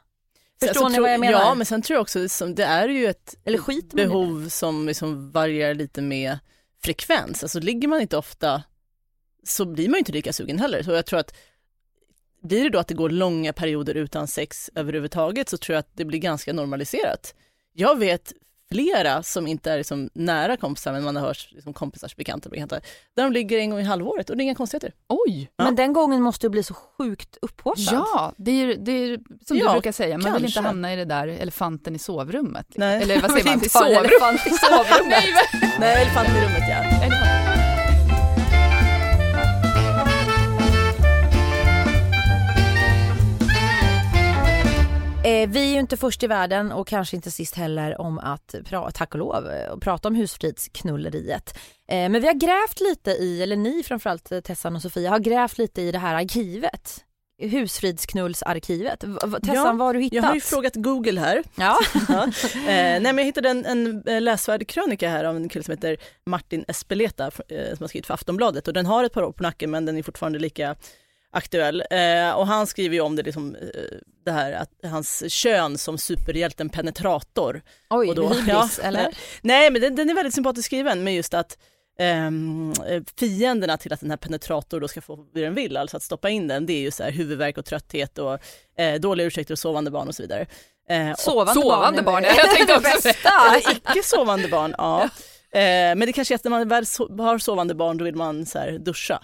Förstår 0.59 0.81
så 0.81 0.89
ni 0.89 0.99
vad 0.99 1.13
jag 1.13 1.19
menar? 1.19 1.39
Ja, 1.39 1.55
men 1.55 1.65
sen 1.65 1.81
tror 1.81 1.95
jag 1.95 2.01
också 2.01 2.29
som 2.29 2.55
det 2.55 2.63
är 2.63 2.89
ju 2.89 3.05
ett 3.07 3.35
Eller 3.43 3.95
behov 3.95 4.49
som 4.49 4.87
liksom 4.87 5.31
varierar 5.31 5.73
lite 5.73 6.01
med 6.01 6.37
frekvens. 6.83 7.43
Alltså 7.43 7.59
ligger 7.59 7.87
man 7.87 8.01
inte 8.01 8.17
ofta 8.17 8.63
så 9.43 9.65
blir 9.65 9.87
man 9.87 9.93
ju 9.93 9.99
inte 9.99 10.11
lika 10.11 10.33
sugen 10.33 10.59
heller. 10.59 10.83
Så 10.83 10.91
jag 10.91 11.05
tror 11.05 11.19
att 11.19 11.35
blir 12.41 12.63
det 12.63 12.69
då 12.69 12.79
att 12.79 12.87
det 12.87 12.93
går 12.93 13.09
långa 13.09 13.53
perioder 13.53 13.95
utan 13.95 14.27
sex 14.27 14.69
överhuvudtaget 14.75 15.49
så 15.49 15.57
tror 15.57 15.73
jag 15.73 15.79
att 15.79 15.91
det 15.93 16.05
blir 16.05 16.19
ganska 16.19 16.53
normaliserat. 16.53 17.35
Jag 17.79 17.99
vet 17.99 18.33
flera 18.71 19.23
som 19.23 19.47
inte 19.47 19.71
är 19.71 19.77
liksom 19.77 20.09
nära 20.13 20.57
kompisar 20.57 20.91
men 20.93 21.03
man 21.03 21.15
har 21.15 21.23
hört 21.27 21.47
liksom 21.51 21.73
kompisars 21.73 22.15
bekanta, 22.15 22.49
bekanta 22.49 22.79
där 23.15 23.23
de 23.23 23.31
ligger 23.33 23.57
en 23.59 23.69
gång 23.69 23.79
i 23.79 23.83
halvåret 23.83 24.29
och 24.29 24.37
det 24.37 24.41
är 24.41 24.43
inga 24.43 24.55
konstigheter. 24.55 24.91
oj. 25.09 25.51
Ja. 25.57 25.63
Men 25.65 25.75
den 25.75 25.93
gången 25.93 26.21
måste 26.21 26.45
du 26.47 26.49
bli 26.49 26.63
så 26.63 26.73
sjukt 26.73 27.37
upphaussad. 27.41 27.93
Ja, 27.93 28.33
det 28.37 28.51
är, 28.51 28.75
det 28.77 28.91
är 28.91 29.19
som 29.45 29.57
Ja, 29.57 29.65
du 29.67 29.71
brukar 29.71 29.91
säga, 29.91 30.17
man 30.17 30.33
vill 30.33 30.43
inte 30.45 30.53
kanske. 30.53 30.61
hamna 30.69 30.93
i 30.93 30.95
det 30.95 31.05
där 31.05 31.27
elefanten 31.27 31.95
i 31.95 31.99
sovrummet. 31.99 32.65
liksom. 32.69 32.79
Nej. 32.79 33.01
Eller 33.03 33.21
vad 33.21 33.31
säger 33.31 33.45
man? 33.55 33.63
I 33.65 33.69
sovrummet? 33.69 33.99
elefant 34.11 34.47
i 34.47 34.49
sovrummet. 34.49 35.07
Nej, 35.09 35.33
men- 35.61 35.69
Nej, 35.79 36.01
elefant 36.01 36.27
i 36.29 36.31
rummet 36.31 36.63
ja. 36.69 37.46
Eh, 45.27 45.49
vi 45.49 45.69
är 45.69 45.73
ju 45.73 45.79
inte 45.79 45.97
först 45.97 46.23
i 46.23 46.27
världen 46.27 46.71
och 46.71 46.87
kanske 46.87 47.15
inte 47.15 47.31
sist 47.31 47.55
heller 47.55 48.01
om 48.01 48.19
att, 48.19 48.55
pra- 48.63 48.91
tack 48.93 49.13
och 49.13 49.19
lov, 49.19 49.49
eh, 49.49 49.71
och 49.71 49.81
prata 49.81 50.07
om 50.07 50.15
husfridsknulleriet. 50.15 51.57
Eh, 51.89 51.95
men 52.09 52.21
vi 52.21 52.27
har 52.27 52.33
grävt 52.33 52.79
lite 52.81 53.11
i, 53.11 53.43
eller 53.43 53.55
ni 53.55 53.83
framförallt 53.83 54.31
eh, 54.31 54.39
Tessan 54.39 54.75
och 54.75 54.81
Sofia 54.81 55.09
har 55.09 55.19
grävt 55.19 55.57
lite 55.57 55.81
i 55.81 55.91
det 55.91 55.97
här 55.99 56.15
arkivet. 56.15 57.03
Husfridsknullsarkivet. 57.41 58.99
Tessan, 58.99 59.39
Ja, 59.53 59.63
vad 59.73 59.87
har 59.87 59.93
du 59.93 59.99
hittat? 59.99 60.15
Jag 60.15 60.23
har 60.23 60.35
ju 60.35 60.41
frågat 60.41 60.75
Google 60.75 61.19
här. 61.21 61.43
Ja. 61.55 61.79
Ja. 62.09 62.23
Eh, 62.23 62.61
nej, 62.65 63.01
men 63.01 63.17
jag 63.17 63.25
hittade 63.25 63.49
en, 63.49 63.65
en 63.65 64.03
eh, 64.07 64.21
läsvärd 64.21 64.67
krönika 64.67 65.09
här 65.09 65.23
av 65.23 65.35
en 65.35 65.49
kille 65.49 65.63
som 65.63 65.71
heter 65.71 65.97
Martin 66.25 66.65
Espeleta 66.67 67.25
eh, 67.25 67.67
som 67.67 67.77
har 67.79 67.87
skrivit 67.87 68.07
för 68.07 68.13
Aftonbladet 68.13 68.67
och 68.67 68.73
den 68.73 68.85
har 68.85 69.03
ett 69.03 69.13
par 69.13 69.23
år 69.23 69.31
på 69.31 69.43
nacken 69.43 69.71
men 69.71 69.85
den 69.85 69.97
är 69.97 70.03
fortfarande 70.03 70.39
lika 70.39 70.75
aktuell. 71.33 71.83
Eh, 71.91 72.31
och 72.31 72.47
han 72.47 72.67
skriver 72.67 72.95
ju 72.95 73.01
om 73.01 73.15
det, 73.15 73.23
liksom, 73.23 73.55
eh, 73.55 73.61
det 74.25 74.31
här 74.31 74.51
att 74.51 74.69
hans 74.91 75.23
kön 75.33 75.77
som 75.77 75.97
superhjälten 75.97 76.69
penetrator. 76.69 77.61
Oj, 77.89 78.09
Och 78.09 78.15
då- 78.15 78.29
hybris 78.33 78.79
ja, 78.81 78.87
eller? 78.87 79.17
Nej 79.41 79.71
men 79.71 79.81
den, 79.81 79.95
den 79.95 80.09
är 80.09 80.13
väldigt 80.13 80.33
sympatiskt 80.33 80.65
skriven 80.65 81.03
med 81.03 81.15
just 81.15 81.33
att 81.33 81.57
ehm, 81.99 82.73
eh, 82.87 83.03
fienderna 83.19 83.77
till 83.77 83.93
att 83.93 83.99
den 83.99 84.09
här 84.09 84.17
penetrator 84.17 84.79
då 84.79 84.87
ska 84.87 85.01
få 85.01 85.15
vad 85.15 85.27
den 85.33 85.55
vill, 85.55 85.77
alltså 85.77 85.97
att 85.97 86.03
stoppa 86.03 86.29
in 86.29 86.47
den, 86.47 86.65
det 86.65 86.73
är 86.73 86.79
ju 86.81 86.91
så 86.91 87.03
här 87.03 87.11
huvudvärk 87.11 87.57
och 87.57 87.65
trött 87.65 88.17
och 88.19 88.39
eh, 88.81 88.99
dåliga 88.99 89.27
ursäkter 89.27 89.53
och 89.53 89.59
sovande 89.59 89.91
barn 89.91 90.07
och 90.07 90.15
så 90.15 90.21
vidare. 90.23 90.45
Eh, 90.89 91.15
Sovande, 91.17 91.61
Sovande 91.61 92.01
barn, 92.01 92.05
barn, 92.05 92.25
är 92.25 92.37
jag 92.37 92.55
tänkte 92.55 92.75
också. 92.75 93.07
Eller 93.09 93.71
icke 93.71 94.03
sovande 94.03 94.47
barn, 94.47 94.75
ja. 94.77 95.03
Eh, 95.51 95.59
men 95.95 95.99
det 95.99 96.13
kanske 96.13 96.33
är 96.33 96.35
att 96.35 96.43
när 96.43 96.51
man 96.51 96.67
väl 96.67 96.83
so- 96.83 97.21
har 97.21 97.37
sovande 97.37 97.75
barn 97.75 97.97
då 97.97 98.05
vill 98.05 98.15
man 98.15 98.45
så 98.45 98.59
här 98.59 98.71
duscha. 98.71 99.23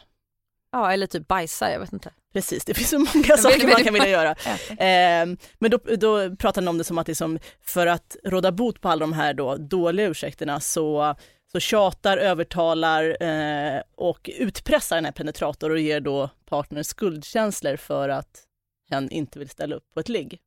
Ja, 0.74 0.94
eller 0.94 1.08
typ 1.08 1.28
bajsa, 1.28 1.72
jag 1.72 1.80
vet 1.80 1.94
inte. 1.94 2.12
Precis, 2.34 2.66
det 2.66 2.74
finns 2.74 2.90
så 2.90 3.00
många 3.00 3.38
saker 3.38 3.68
man 3.68 3.84
kan 3.84 3.94
vilja 3.94 4.10
göra. 4.10 4.36
Eh, 4.70 5.26
men 5.60 5.72
då, 5.72 5.78
då 5.78 6.36
pratar 6.36 6.62
han 6.62 6.68
om 6.68 6.78
det 6.78 6.84
som 6.84 6.98
att 6.98 7.06
det 7.06 7.12
är 7.12 7.16
som 7.16 7.40
för 7.62 7.88
att 7.88 8.18
råda 8.24 8.52
bot 8.52 8.82
på 8.82 8.90
alla 8.90 9.00
de 9.00 9.14
här 9.14 9.34
då 9.34 9.56
dåliga 9.56 10.08
ursäkterna 10.08 10.60
så, 10.60 11.16
så 11.52 11.60
tjatar, 11.60 12.18
övertalar 12.18 13.24
eh, 13.24 13.82
och 13.96 14.30
utpressar 14.38 14.96
den 14.96 15.06
här 15.06 15.12
penetrator 15.12 15.70
och 15.70 15.80
ger 15.80 16.00
då 16.00 16.30
partnern 16.50 16.84
skuldkänslor 16.84 17.76
för 17.76 18.10
att 18.10 18.44
hen 18.90 19.10
inte 19.10 19.40
vill 19.40 19.50
ställa 19.50 19.76
upp 19.76 19.94
på 19.94 20.00
ett 20.00 20.10
ligg. 20.10 20.40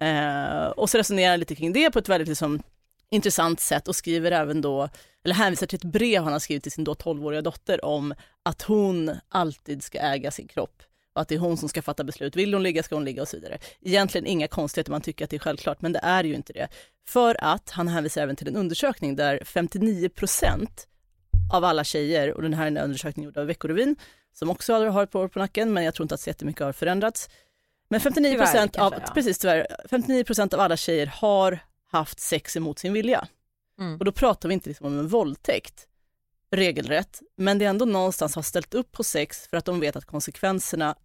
Eh, 0.00 0.66
och 0.66 0.90
så 0.90 0.98
resonerar 0.98 1.30
han 1.30 1.40
lite 1.40 1.54
kring 1.54 1.72
det 1.72 1.90
på 1.90 1.98
ett 1.98 2.08
väldigt 2.08 2.28
liksom, 2.28 2.62
intressant 3.10 3.60
sätt 3.60 3.88
och 3.88 3.96
skriver 3.96 4.32
även 4.32 4.60
då, 4.60 4.88
eller 5.24 5.34
hänvisar 5.34 5.66
till 5.66 5.76
ett 5.76 5.84
brev 5.92 6.22
han 6.22 6.32
har 6.32 6.40
skrivit 6.40 6.62
till 6.62 6.72
sin 6.72 6.84
då 6.84 6.94
12-åriga 6.94 7.42
dotter 7.42 7.84
om 7.84 8.14
att 8.42 8.62
hon 8.62 9.10
alltid 9.28 9.82
ska 9.82 9.98
äga 9.98 10.30
sin 10.30 10.48
kropp 10.48 10.82
och 11.16 11.22
att 11.22 11.28
det 11.28 11.34
är 11.34 11.38
hon 11.38 11.56
som 11.56 11.68
ska 11.68 11.82
fatta 11.82 12.04
beslut. 12.04 12.36
Vill 12.36 12.54
hon 12.54 12.62
ligga 12.62 12.82
ska 12.82 12.94
hon 12.94 13.04
ligga 13.04 13.22
och 13.22 13.28
så 13.28 13.36
vidare. 13.36 13.58
Egentligen 13.80 14.26
inga 14.26 14.48
konstigheter, 14.48 14.90
man 14.90 15.00
tycker 15.00 15.24
att 15.24 15.30
det 15.30 15.36
är 15.36 15.40
självklart, 15.40 15.82
men 15.82 15.92
det 15.92 16.00
är 16.02 16.24
ju 16.24 16.34
inte 16.34 16.52
det. 16.52 16.68
För 17.08 17.44
att 17.44 17.70
han 17.70 17.88
hänvisar 17.88 18.22
även 18.22 18.36
till 18.36 18.48
en 18.48 18.56
undersökning 18.56 19.16
där 19.16 19.40
59 19.44 20.08
procent 20.08 20.86
av 21.52 21.64
alla 21.64 21.84
tjejer, 21.84 22.32
och 22.32 22.42
den 22.42 22.54
här 22.54 22.62
är 22.62 22.66
en 22.66 22.78
undersökning 22.78 23.24
gjord 23.24 23.36
av 23.36 23.46
Veckorevyn, 23.46 23.96
som 24.32 24.50
också 24.50 24.88
har 24.88 25.02
ett 25.02 25.10
par 25.10 25.20
år 25.20 25.28
på 25.28 25.38
nacken, 25.38 25.72
men 25.72 25.84
jag 25.84 25.94
tror 25.94 26.04
inte 26.04 26.14
att 26.14 26.20
så 26.20 26.30
jättemycket 26.30 26.62
har 26.62 26.72
förändrats. 26.72 27.28
Men 27.88 28.00
59 28.00 28.38
procent 28.38 28.76
av, 28.76 28.92
ja. 28.92 29.12
precis 29.14 29.38
tyvärr, 29.38 29.66
59 29.90 30.24
procent 30.24 30.54
av 30.54 30.60
alla 30.60 30.76
tjejer 30.76 31.06
har 31.06 31.58
haft 31.92 32.20
sex 32.20 32.56
emot 32.56 32.78
sin 32.78 32.92
vilja. 32.92 33.28
Mm. 33.80 33.98
Och 33.98 34.04
då 34.04 34.12
pratar 34.12 34.48
vi 34.48 34.52
inte 34.52 34.68
liksom 34.68 34.86
om 34.86 34.98
en 34.98 35.08
våldtäkt 35.08 35.86
regelrätt, 36.50 37.22
men 37.36 37.58
det 37.58 37.64
är 37.64 37.68
ändå 37.70 37.84
någonstans 37.84 38.34
har 38.34 38.42
ställt 38.42 38.74
upp 38.74 38.92
på 38.92 39.04
sex 39.04 39.46
för 39.48 39.56
att 39.56 39.64
de 39.64 39.80
vet 39.80 39.96
att 39.96 40.04
konsekvenserna 40.04 40.96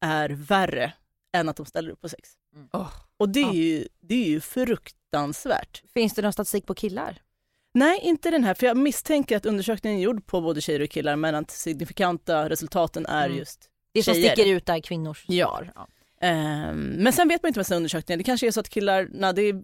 är 0.00 0.28
värre 0.28 0.92
än 1.36 1.48
att 1.48 1.56
de 1.56 1.66
ställer 1.66 1.90
upp 1.90 2.00
på 2.00 2.08
sex. 2.08 2.30
Mm. 2.54 2.68
Åh. 2.72 2.90
Och 3.16 3.28
det 3.28 3.40
är, 3.42 3.52
ju, 3.52 3.88
det 4.00 4.14
är 4.14 4.28
ju 4.28 4.40
fruktansvärt. 4.40 5.82
Finns 5.94 6.14
det 6.14 6.22
någon 6.22 6.32
statistik 6.32 6.66
på 6.66 6.74
killar? 6.74 7.22
Nej, 7.74 8.00
inte 8.02 8.30
den 8.30 8.44
här, 8.44 8.54
för 8.54 8.66
jag 8.66 8.76
misstänker 8.76 9.36
att 9.36 9.46
undersökningen 9.46 9.98
är 9.98 10.02
gjord 10.02 10.26
på 10.26 10.40
både 10.40 10.60
tjejer 10.60 10.80
och 10.82 10.90
killar, 10.90 11.16
men 11.16 11.34
att 11.34 11.50
signifikanta 11.50 12.48
resultaten 12.48 13.06
är 13.06 13.26
Mm. 13.26 13.38
just 13.38 13.70
Det 13.92 14.02
som 14.02 14.14
Tjejer. 14.14 14.32
sticker 14.34 14.50
ut 14.52 14.68
är 14.68 14.80
kvinnors 14.80 15.24
Ja. 15.28 15.46
svar. 15.48 15.72
Ja. 15.74 15.88
Ehm, 16.26 16.78
men 16.80 17.12
sen 17.12 17.28
vet 17.28 17.42
man 17.42 17.48
inte 17.48 17.58
med 17.58 17.66
sina 17.66 17.76
undersökningar, 17.76 18.16
det 18.18 18.24
kanske 18.24 18.46
är 18.46 18.50
så 18.50 18.60
att 18.60 18.68
killarna, 18.68 19.32
det 19.32 19.42
är 19.42 19.62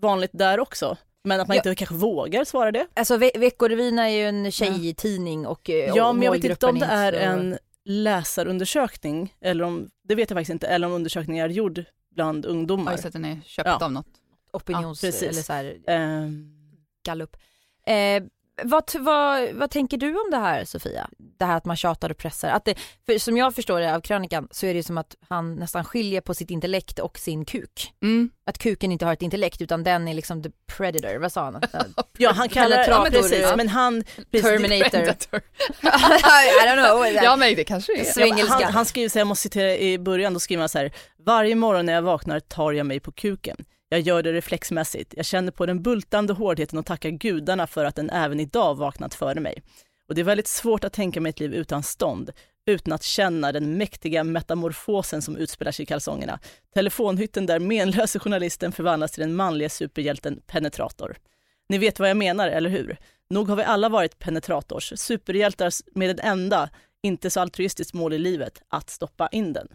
vanligt 0.00 0.30
där 0.34 0.60
också, 0.60 0.96
men 1.24 1.40
att 1.40 1.48
man 1.48 1.54
Ja. 1.56 1.58
inte 1.60 1.74
kanske 1.74 1.94
vågar 1.94 2.44
svara 2.44 2.72
det. 2.72 2.86
Alltså 2.94 3.16
Ve- 3.16 3.30
Veckorevyn 3.38 3.98
är 3.98 4.08
ju 4.08 4.22
en 4.28 4.50
tjejtidning 4.52 5.46
och 5.46 5.70
eh, 5.70 5.76
Ja, 5.96 6.08
och 6.08 6.14
men 6.14 6.24
jag 6.24 6.32
vet 6.32 6.44
inte 6.44 6.66
om 6.66 6.78
det 6.78 6.86
är 6.86 7.12
så- 7.12 7.18
en 7.18 7.58
läsarundersökning, 7.84 9.34
eller 9.40 9.64
om, 9.64 9.90
det 10.04 10.14
vet 10.14 10.30
jag 10.30 10.36
faktiskt 10.36 10.52
inte, 10.52 10.66
eller 10.66 10.86
om 10.86 10.92
undersökningen 10.92 11.44
är 11.44 11.48
gjord 11.48 11.84
bland 12.14 12.44
Ja, 12.44 12.48
ungdomar. 12.50 12.92
just 12.92 13.04
att 13.06 13.12
den 13.12 13.24
är 13.24 13.40
köpt 13.44 13.66
Ja. 13.68 13.84
av 13.84 13.92
något. 13.92 14.06
opinions... 14.52 15.02
Ja, 15.02 15.06
precis. 15.08 15.22
eller 15.22 15.42
så 15.42 15.52
här, 15.52 15.76
Ehm, 15.86 16.52
gallup. 17.04 17.36
Eh, 17.86 18.22
vad, 18.64 18.84
vad, 18.98 19.52
vad 19.52 19.70
tänker 19.70 19.96
du 19.96 20.08
om 20.08 20.30
det 20.30 20.36
här 20.36 20.64
Sofia? 20.64 21.10
Det 21.38 21.44
här 21.44 21.56
att 21.56 21.64
man 21.64 21.76
tjatar 21.76 22.10
och 22.10 22.16
pressar. 22.16 22.48
Att 22.48 22.64
det, 22.64 22.74
för 23.06 23.18
som 23.18 23.36
jag 23.36 23.54
förstår 23.54 23.80
det 23.80 23.94
av 23.94 24.00
krönikan 24.00 24.48
så 24.50 24.66
är 24.66 24.74
det 24.74 24.82
som 24.82 24.98
att 24.98 25.16
han 25.28 25.54
nästan 25.54 25.84
skiljer 25.84 26.20
på 26.20 26.34
sitt 26.34 26.50
intellekt 26.50 26.98
och 26.98 27.18
sin 27.18 27.44
kuk. 27.44 27.92
Mm. 28.02 28.30
Att 28.46 28.58
kuken 28.58 28.92
inte 28.92 29.06
har 29.06 29.12
ett 29.12 29.22
intellekt 29.22 29.60
utan 29.60 29.84
den 29.84 30.08
är 30.08 30.14
liksom 30.14 30.42
the 30.42 30.50
predator, 30.76 31.18
vad 31.18 31.32
sa 31.32 31.44
han? 31.44 31.62
ja, 32.18 32.32
han 32.32 32.48
kallar 32.48 32.88
ja, 32.88 33.02
men 33.02 33.12
precis, 33.12 33.40
ja. 33.42 33.56
men 33.56 33.68
han, 33.68 34.04
Terminator. 34.30 35.02
I 35.82 36.66
don't 36.66 36.88
know. 36.88 37.06
Ja 37.06 37.36
men 37.36 37.54
det 37.54 37.64
kanske 37.64 37.92
är. 38.00 38.28
Ja, 38.28 38.46
han, 38.48 38.62
han 38.62 38.84
skriver 38.84 39.08
så 39.08 39.18
här, 39.18 39.20
jag 39.20 39.26
måste 39.26 39.42
citera 39.42 39.76
i 39.76 39.98
början, 39.98 40.34
då 40.34 40.40
skriver 40.40 40.60
han 40.60 40.68
så 40.68 40.78
här, 40.78 40.92
varje 41.26 41.54
morgon 41.54 41.86
när 41.86 41.92
jag 41.92 42.02
vaknar 42.02 42.40
tar 42.40 42.72
jag 42.72 42.86
mig 42.86 43.00
på 43.00 43.12
kuken. 43.12 43.56
Jag 43.88 44.00
gör 44.00 44.22
det 44.22 44.32
reflexmässigt. 44.32 45.14
Jag 45.16 45.26
känner 45.26 45.52
på 45.52 45.66
den 45.66 45.82
bultande 45.82 46.32
hårdheten 46.32 46.78
och 46.78 46.86
tackar 46.86 47.10
gudarna 47.10 47.66
för 47.66 47.84
att 47.84 47.96
den 47.96 48.10
även 48.10 48.40
idag 48.40 48.74
vaknat 48.74 49.14
före 49.14 49.40
mig. 49.40 49.62
Och 50.08 50.14
det 50.14 50.20
är 50.20 50.24
väldigt 50.24 50.46
svårt 50.46 50.84
att 50.84 50.92
tänka 50.92 51.20
mig 51.20 51.30
ett 51.30 51.40
liv 51.40 51.54
utan 51.54 51.82
stånd, 51.82 52.30
utan 52.66 52.92
att 52.92 53.02
känna 53.02 53.52
den 53.52 53.78
mäktiga 53.78 54.24
metamorfosen 54.24 55.22
som 55.22 55.36
utspelar 55.36 55.72
sig 55.72 55.82
i 55.82 55.86
kalsongerna. 55.86 56.38
Telefonhytten 56.74 57.46
där 57.46 57.58
menlöse 57.58 58.18
journalisten 58.18 58.72
förvandlas 58.72 59.12
till 59.12 59.20
den 59.20 59.36
manliga 59.36 59.68
superhjälten 59.68 60.40
penetrator. 60.46 61.16
Ni 61.68 61.78
vet 61.78 61.98
vad 61.98 62.10
jag 62.10 62.16
menar, 62.16 62.48
eller 62.48 62.70
hur? 62.70 62.96
Nog 63.30 63.48
har 63.48 63.56
vi 63.56 63.62
alla 63.62 63.88
varit 63.88 64.18
penetrators, 64.18 64.92
superhjältar 64.96 65.72
med 65.98 66.10
ett 66.10 66.20
enda, 66.20 66.70
inte 67.02 67.30
så 67.30 67.40
altruistiskt 67.40 67.94
mål 67.94 68.12
i 68.12 68.18
livet, 68.18 68.62
att 68.68 68.90
stoppa 68.90 69.28
in 69.28 69.52
den. 69.52 69.68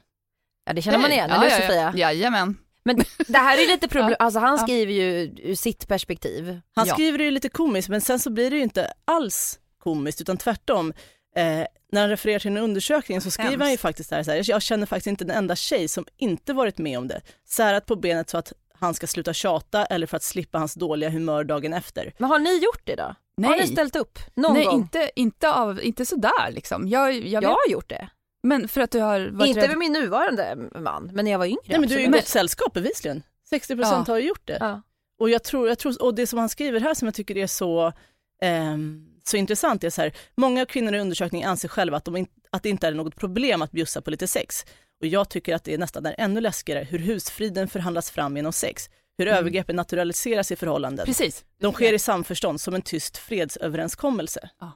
Ja 0.66 0.74
det 0.74 0.82
känner 0.82 0.98
man 0.98 1.12
igen, 1.12 1.30
ja, 1.30 1.36
eller 1.36 1.50
ja, 1.50 1.62
Sofia? 1.62 1.94
ja. 1.96 1.98
Jajamän. 1.98 2.58
Men 2.86 2.96
det 3.28 3.38
här 3.38 3.58
är 3.58 3.68
lite 3.68 3.88
problem, 3.96 4.16
alltså 4.20 4.40
han 4.40 4.58
skriver 4.60 4.94
ju 4.94 5.36
ur 5.44 5.56
sitt 5.56 5.88
perspektiv. 5.88 6.60
Han 6.76 6.88
Ja. 6.88 6.94
skriver 6.94 7.18
det 7.18 7.24
ju 7.24 7.32
lite 7.32 7.50
komiskt, 7.50 7.90
men 7.90 8.02
sen 8.02 8.20
så 8.20 8.30
blir 8.30 8.50
det 8.52 8.56
ju 8.58 8.64
inte 8.64 8.94
alls 9.06 9.60
komiskt, 9.84 10.22
utan 10.22 10.38
tvärtom. 10.38 10.94
Eh, 11.36 11.66
när 11.92 12.02
han 12.02 12.10
refererar 12.10 12.40
till 12.40 12.52
en 12.52 12.58
undersökning 12.58 13.22
så 13.22 13.32
skriver 13.32 13.58
han 13.58 13.72
ju 13.72 13.78
faktiskt 13.78 14.12
här, 14.12 14.24
så 14.24 14.32
här, 14.32 14.42
jag 14.50 14.62
känner 14.62 14.86
faktiskt 14.86 15.08
inte 15.08 15.24
en 15.24 15.32
enda 15.32 15.56
tjej 15.56 15.88
som 15.88 16.06
inte 16.18 16.54
varit 16.54 16.78
med 16.78 16.98
om 16.98 17.08
det. 17.08 17.22
Särat 17.48 17.86
på 17.86 17.96
benet 17.96 18.30
så 18.30 18.38
att 18.38 18.54
han 18.80 18.94
ska 18.94 19.08
sluta 19.08 19.34
tjata 19.34 19.86
eller 19.86 20.08
för 20.08 20.18
att 20.18 20.24
slippa 20.24 20.58
hans 20.58 20.74
dåliga 20.74 21.10
humör 21.10 21.44
dagen 21.44 21.74
efter. 21.74 22.14
Men 22.18 22.30
har 22.30 22.40
ni 22.40 22.58
gjort 22.58 22.82
det 22.84 22.96
då? 22.96 23.04
Har 23.04 23.16
Nej. 23.36 23.60
ni 23.62 23.68
ställt 23.68 23.96
upp 23.96 24.20
någon 24.36 24.54
Nej 24.54 24.66
gång? 24.66 24.76
inte, 24.76 25.12
inte, 25.16 25.52
av, 25.54 25.84
inte 25.84 26.06
sådär 26.06 26.52
liksom. 26.52 26.88
Jag, 26.88 27.14
jag 27.28 27.44
Jag 27.44 27.50
har 27.50 27.70
gjort 27.72 27.90
det. 27.90 28.10
Men 28.44 28.68
för 28.68 28.82
att 28.82 28.92
du 28.92 29.00
har 29.00 29.28
varit 29.28 29.48
Inte 29.48 29.62
rädd. 29.62 29.70
med 29.70 29.78
min 29.78 29.92
nuvarande 29.94 30.56
man, 30.76 31.10
men 31.14 31.26
när 31.26 31.32
jag 31.32 31.40
var 31.40 31.46
yngre. 31.46 31.60
Nej 31.66 31.80
men 31.80 31.90
du 31.90 31.96
är 31.96 32.00
ju 32.00 32.04
i 32.04 32.08
absolut. 32.08 32.22
gott 32.24 32.28
sällskap 32.30 32.74
bevisligen. 32.74 33.24
60 33.50 33.76
procent 33.76 34.08
Ja. 34.08 34.14
har 34.14 34.20
ju 34.20 34.28
gjort 34.28 34.48
det. 34.48 34.58
Ja. 34.60 34.82
Och 35.20 35.30
jag 35.30 35.44
tror, 35.44 35.68
jag 35.68 35.80
tror, 35.80 36.02
och 36.04 36.16
det 36.16 36.28
som 36.28 36.40
han 36.40 36.50
skriver 36.50 36.80
här 36.80 36.94
som 36.94 37.06
jag 37.06 37.16
tycker 37.16 37.38
är 37.38 37.48
så, 37.48 37.94
ehm, 38.42 39.06
så 39.24 39.38
intressant 39.38 39.84
är 39.84 39.90
så 39.90 40.02
här, 40.02 40.14
många 40.36 40.66
kvinnor 40.66 40.96
i 40.96 41.00
undersökningen 41.00 41.50
anser 41.50 41.68
själva 41.68 41.98
att, 41.98 42.06
de 42.06 42.18
in, 42.18 42.28
att 42.52 42.64
det 42.64 42.70
inte 42.70 42.88
är 42.88 42.92
något 42.94 43.16
problem 43.16 43.62
att 43.62 43.72
bjussa 43.72 44.02
på 44.02 44.12
lite 44.12 44.28
sex. 44.28 44.66
Och 45.02 45.08
jag 45.08 45.30
tycker 45.30 45.56
att 45.56 45.64
det 45.64 45.74
är 45.74 45.78
nästan 45.78 46.06
är 46.06 46.16
ännu 46.18 46.42
läskigare 46.42 46.84
hur 46.84 47.00
husfriden 47.00 47.68
förhandlas 47.68 48.12
fram 48.12 48.36
genom 48.36 48.54
sex, 48.54 48.90
hur 49.18 49.28
Mm. 49.28 49.40
övergreppen 49.40 49.76
naturaliseras 49.76 50.52
i 50.52 50.56
förhållanden. 50.56 51.06
Precis. 51.06 51.46
De 51.60 51.74
sker 51.74 51.94
i 51.94 52.00
samförstånd 52.00 52.62
som 52.62 52.74
en 52.76 52.82
tyst 52.82 53.18
fredsöverenskommelse. 53.18 54.50
Ja. 54.60 54.72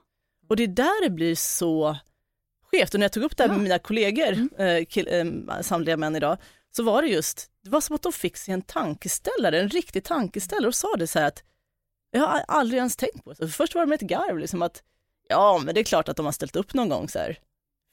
Och 0.50 0.56
det 0.56 0.64
är 0.64 0.68
där 0.68 1.04
det 1.04 1.10
blir 1.10 1.36
så 1.36 1.98
skevt. 2.72 2.94
Och 2.94 3.00
när 3.00 3.04
jag 3.06 3.12
tog 3.12 3.24
upp 3.24 3.38
det 3.38 3.44
här 3.44 3.50
med 3.50 3.60
mina 3.62 3.80
kollegor, 3.80 4.28
Mm. 4.34 4.50
eh, 4.58 4.86
kill, 4.86 5.08
eh, 5.48 5.62
samtliga 5.62 5.98
män 5.98 6.16
idag, 6.16 6.38
så 6.72 6.84
var 6.84 7.02
det 7.02 7.08
just, 7.08 7.50
det 7.64 7.70
var 7.70 7.82
som 7.82 7.96
att 7.96 8.02
de 8.02 8.14
fick 8.14 8.38
sig 8.38 8.54
en 8.54 8.62
tankeställare, 8.62 9.60
en 9.60 9.70
riktig 9.70 10.04
tankeställare 10.04 10.68
och 10.68 10.76
sa 10.76 10.96
det 10.98 11.08
så 11.08 11.20
här 11.20 11.28
att 11.28 11.44
jag 12.12 12.22
har 12.22 12.44
aldrig 12.48 12.78
ens 12.78 12.96
tänkt 12.96 13.24
på 13.24 13.34
det. 13.34 13.48
Först 13.48 13.76
var 13.76 13.82
det 13.82 13.88
med 13.88 13.96
ett 14.02 14.10
garv, 14.10 14.38
liksom 14.38 14.62
att 14.62 14.84
ja, 15.30 15.62
men 15.66 15.76
det 15.76 15.82
är 15.82 15.84
klart 15.84 16.10
att 16.10 16.18
de 16.18 16.26
har 16.26 16.34
ställt 16.34 16.56
upp 16.56 16.74
någon 16.74 16.90
gång 16.90 17.10
så 17.10 17.20
här, 17.20 17.34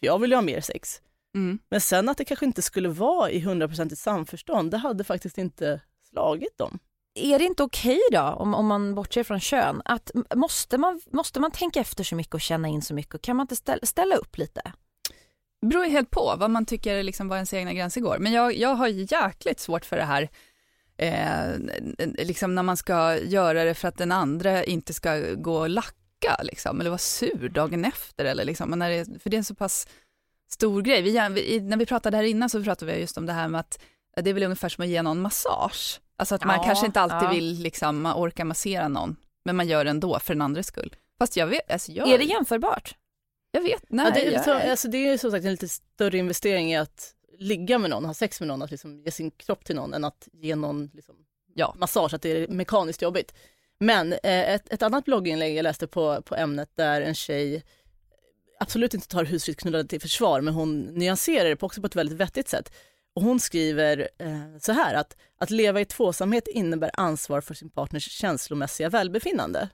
för 0.01 0.07
jag 0.07 0.19
vill 0.19 0.31
ju 0.31 0.37
ha 0.37 0.43
mer 0.43 0.61
sex. 0.61 1.01
Mm. 1.35 1.59
Men 1.69 1.81
sen 1.81 2.09
att 2.09 2.19
det 2.19 2.25
kanske 2.25 2.47
inte 2.47 2.63
skulle 2.63 2.89
vara 2.89 3.31
i 3.31 3.41
hundraprocentigt 3.41 4.01
samförstånd, 4.01 4.71
det 4.71 4.77
hade 4.77 5.05
faktiskt 5.05 5.39
inte 5.39 5.81
slagit 6.11 6.59
dem. 6.59 6.79
Är 7.15 7.39
det 7.39 7.45
inte 7.45 7.63
okej 7.63 8.01
då, 8.13 8.21
om, 8.21 8.55
om 8.55 8.67
man 8.67 8.95
bortser 8.95 9.23
från 9.23 9.41
kön, 9.41 9.83
att 9.85 10.11
måste 10.35 10.79
man, 10.79 11.01
måste 11.11 11.41
man 11.41 11.51
tänka 11.51 11.81
efter 11.81 12.05
så 12.05 12.15
mycket 12.15 12.35
och 12.35 12.41
känna 12.41 12.69
in 12.69 12.83
så 12.83 12.95
mycket? 12.95 13.23
Kan 13.23 13.37
man 13.37 13.45
inte 13.45 13.57
ställa, 13.57 13.87
ställa 13.87 14.17
upp 14.17 14.39
lite? 14.39 14.73
Det 15.61 15.67
beror 15.67 15.85
helt 15.85 16.11
på 16.11 16.35
vad 16.39 16.51
man 16.51 16.67
tycker 16.67 17.03
liksom 17.03 17.29
var 17.29 17.37
ens 17.37 17.55
egna 17.55 17.73
gränser 17.73 18.01
går. 18.01 18.19
Men 18.19 18.33
jag, 18.33 18.57
jag 18.57 18.75
har 18.75 18.89
jäkligt 18.89 19.61
svårt 19.61 19.85
för 19.85 19.97
det 19.97 20.05
här, 20.05 20.29
eh, 20.97 21.59
liksom 22.19 22.55
när 22.55 22.63
man 22.63 22.77
ska 22.77 23.19
göra 23.19 23.65
det 23.65 23.75
för 23.75 23.89
att 23.89 23.99
den 23.99 24.13
andra 24.13 24.65
inte 24.65 24.95
ska 24.95 25.19
gå 25.35 25.57
och 25.57 25.71
lacka 25.71 26.37
liksom, 26.43 26.81
eller 26.81 26.91
vara 26.91 26.99
sur 26.99 27.49
dagen 27.49 27.85
efter. 27.85 28.25
Eller 28.25 28.45
liksom, 28.45 28.71
men 28.71 28.79
när 28.79 28.91
det, 28.91 29.23
för 29.23 29.31
det 29.31 29.37
är 29.37 29.39
en 29.39 29.45
så 29.45 29.55
pass 29.55 29.87
stor 30.51 30.83
grej. 30.83 31.03
Vi, 31.03 31.29
vi, 31.31 31.61
när 31.61 31.77
vi 31.77 31.87
pratade 31.87 32.17
här 32.17 32.25
innan 32.25 32.51
så 32.51 32.65
pratade 32.65 32.93
vi 32.93 33.01
just 33.01 33.19
om 33.19 33.27
det 33.27 33.33
här 33.33 33.49
med 33.49 33.61
att 33.61 33.79
det 34.17 34.31
är 34.31 34.35
väl 34.35 34.43
ungefär 34.43 34.69
som 34.69 34.85
att 34.85 34.89
ge 34.89 35.03
någon 35.03 35.21
massage. 35.21 36.01
Alltså 36.17 36.35
att 36.35 36.45
man 36.45 36.57
Ja, 36.57 36.63
kanske 36.63 36.87
inte 36.87 37.01
alltid 37.01 37.29
ja. 37.29 37.33
vill 37.33 37.55
liksom, 37.63 38.03
man 38.03 38.17
orkar 38.17 38.45
massera 38.45 38.89
någon, 38.89 39.17
men 39.45 39.57
man 39.57 39.69
gör 39.69 39.85
det 39.85 39.91
ändå 39.91 40.19
för 40.19 40.35
den 40.35 40.43
andres 40.43 40.67
skull. 40.67 40.95
Fast 41.19 41.37
jag 41.37 41.47
vet, 41.47 41.73
alltså 41.73 41.93
jag... 41.93 42.09
Är 42.09 42.19
det 42.19 42.25
jämförbart? 42.25 42.97
Jag 43.51 43.63
vet, 43.63 43.83
nej. 43.89 44.07
Ja, 44.07 44.11
det, 44.15 44.31
jag, 44.31 44.45
så, 44.45 44.53
alltså, 44.53 44.89
det 44.89 45.09
är 45.09 45.19
som 45.19 45.31
sagt 45.31 45.45
en 45.45 45.51
lite 45.51 45.69
större 45.69 46.19
investering 46.19 46.73
i 46.73 46.77
att 46.77 47.15
ligga 47.39 47.79
med 47.79 47.91
någon, 47.91 48.05
ha 48.05 48.15
sex 48.15 48.41
med 48.41 48.49
någon, 48.49 48.63
att 48.63 48.71
liksom 48.71 49.01
ge 49.01 49.11
sin 49.11 49.31
kropp 49.31 49.65
till 49.65 49.77
någon 49.77 49.95
än 49.95 50.05
att 50.05 50.29
ge 50.33 50.57
någon 50.57 50.91
liksom, 50.95 51.15
Ja. 51.55 51.75
massage, 51.79 52.15
att 52.15 52.23
det 52.23 52.29
är 52.29 52.49
mekaniskt 52.49 53.03
jobbigt. 53.03 53.35
Men 53.79 54.13
eh, 54.13 54.55
ett, 54.55 54.73
ett 54.73 54.83
annat 54.83 55.05
blogginlägg 55.05 55.57
jag 55.57 55.63
läste 55.63 55.87
på, 55.87 56.23
på 56.23 56.35
ämnet 56.35 56.71
där 56.75 57.01
en 57.01 57.15
tjej 57.15 57.65
absolut 58.61 58.95
inte 58.95 59.09
tar 59.09 59.25
husfritt 59.25 59.61
knullande 59.61 59.89
till 59.89 60.01
försvar, 60.01 60.41
men 60.41 60.55
hon 60.55 60.81
nyanserar 60.81 61.49
det 61.49 61.57
på 61.57 61.67
också 61.67 61.81
på 61.81 61.87
ett 61.87 61.97
väldigt 61.97 62.19
vettigt 62.19 62.49
sätt. 62.49 62.73
Och 63.15 63.23
hon 63.23 63.41
skriver 63.41 64.09
eh, 64.19 64.59
så 64.61 64.73
här 64.73 64.95
att, 64.95 65.17
att 65.39 65.51
leva 65.51 65.81
i 65.81 65.85
tvåsamhet 65.85 66.49
innebär 66.49 66.91
ansvar 66.95 67.41
för 67.41 67.55
sin 67.55 67.71
partners 67.71 68.11
känslomässiga 68.11 68.89
välbefinnande. 68.89 69.69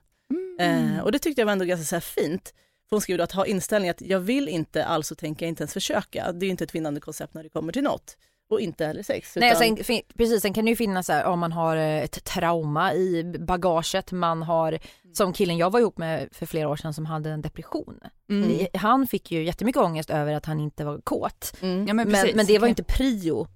Mm. 0.59 0.95
Eh, 0.95 1.03
och 1.03 1.11
det 1.11 1.19
tyckte 1.19 1.41
jag 1.41 1.45
var 1.45 1.53
ändå 1.53 1.65
ganska 1.65 2.01
så 2.01 2.01
fint. 2.01 2.53
För 2.89 2.95
hon 2.95 3.01
skriver 3.01 3.23
att 3.23 3.31
ha 3.31 3.45
inställningen 3.45 3.91
att 3.91 4.01
jag 4.01 4.19
vill 4.19 4.47
inte, 4.47 4.85
alltså 4.85 5.15
tänker 5.15 5.45
jag 5.45 5.49
inte 5.49 5.61
ens 5.63 5.73
försöka. 5.73 6.31
Det 6.31 6.45
är 6.45 6.49
inte 6.49 6.63
ett 6.63 6.75
vinnande 6.75 6.99
koncept 6.99 7.33
när 7.33 7.43
det 7.43 7.49
kommer 7.49 7.73
till 7.73 7.83
något. 7.83 8.17
Och 8.51 8.61
inte 8.61 8.85
heller 8.85 9.03
sex. 9.03 9.33
Nej, 9.35 9.49
utan- 9.51 9.59
sen, 9.77 9.83
fin- 9.83 10.01
precis, 10.17 10.41
sen 10.41 10.53
kan 10.53 10.65
det 10.65 10.69
ju 10.69 10.75
finnas 10.75 11.05
så 11.05 11.13
här, 11.13 11.25
om 11.25 11.39
man 11.39 11.51
har 11.51 11.75
eh, 11.77 12.03
ett 12.03 12.23
trauma 12.23 12.93
i 12.93 13.23
bagaget, 13.39 14.11
man 14.11 14.43
har, 14.43 14.79
som 15.13 15.33
killen 15.33 15.57
jag 15.57 15.69
var 15.71 15.79
ihop 15.79 15.97
med 15.97 16.29
för 16.31 16.45
flera 16.45 16.69
år 16.69 16.75
sedan 16.75 16.93
som 16.93 17.05
hade 17.05 17.29
en 17.29 17.41
depression. 17.41 17.99
Mm. 18.29 18.67
Han 18.73 19.07
fick 19.07 19.31
ju 19.31 19.43
jättemycket 19.43 19.81
ångest 19.81 20.09
över 20.09 20.33
att 20.33 20.45
han 20.45 20.59
inte 20.59 20.83
var 20.85 21.01
kåt. 21.01 21.53
Mm. 21.61 21.87
Ja, 21.87 21.93
men, 21.93 22.09
Men, 22.11 22.27
men 22.35 22.45
det 22.45 22.53
var 22.59 22.65
Okej. 22.65 22.69
inte 22.69 22.83
prio, 22.83 23.47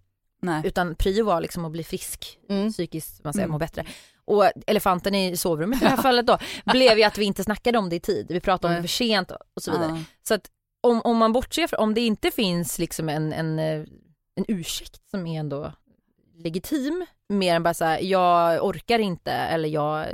Nej. 0.42 0.62
utan 0.66 0.96
prio 0.96 1.25
var 1.25 1.42
liksom 1.42 1.66
att 1.66 1.72
bli 1.72 1.84
frisk, 1.84 2.40
Mm. 2.50 2.72
psykiskt, 2.72 3.24
man 3.24 3.34
säger, 3.34 3.44
Mm. 3.46 3.52
må 3.52 3.58
bättre. 3.58 3.86
Och 4.25 4.46
elefanten 4.68 5.16
i 5.16 5.38
sovrummet 5.38 5.82
i 5.82 5.86
det 5.86 5.90
här 5.92 5.98
fallet 6.02 6.28
då, 6.28 6.38
blev 6.72 6.98
ju 6.98 7.04
att 7.04 7.18
vi 7.18 7.25
inte 7.25 7.44
snackade 7.44 7.78
om 7.78 7.90
det 7.90 7.96
i 7.96 8.00
tid. 8.00 8.25
Vi 8.30 8.40
pratade 8.40 8.68
om 8.68 8.75
det 8.75 8.80
Nej. 8.82 8.88
för 8.88 8.94
sent 8.96 9.32
och 9.56 9.62
så 9.62 9.72
vidare. 9.72 10.04
Så 10.28 10.34
att 10.34 10.42
om, 10.82 11.02
om 11.02 11.18
man 11.18 11.34
bortser 11.34 11.68
från, 11.68 11.80
om 11.80 11.94
det 11.94 12.02
inte 12.02 12.32
finns 12.32 12.80
liksom 12.80 13.10
en, 13.10 13.34
en, 13.34 13.60
eh, 13.60 13.84
en 14.36 14.46
ursäkt 14.48 15.10
som 15.12 15.27
är 15.27 15.39
ändå 15.39 15.72
legitim, 16.38 17.06
mer 17.30 17.56
än 17.56 17.63
bara 17.63 17.74
så 17.74 17.86
här, 17.86 18.00
jag 18.00 18.65
orkar 18.65 19.00
inte 19.00 19.32
eller 19.32 19.70
jag, 19.70 20.08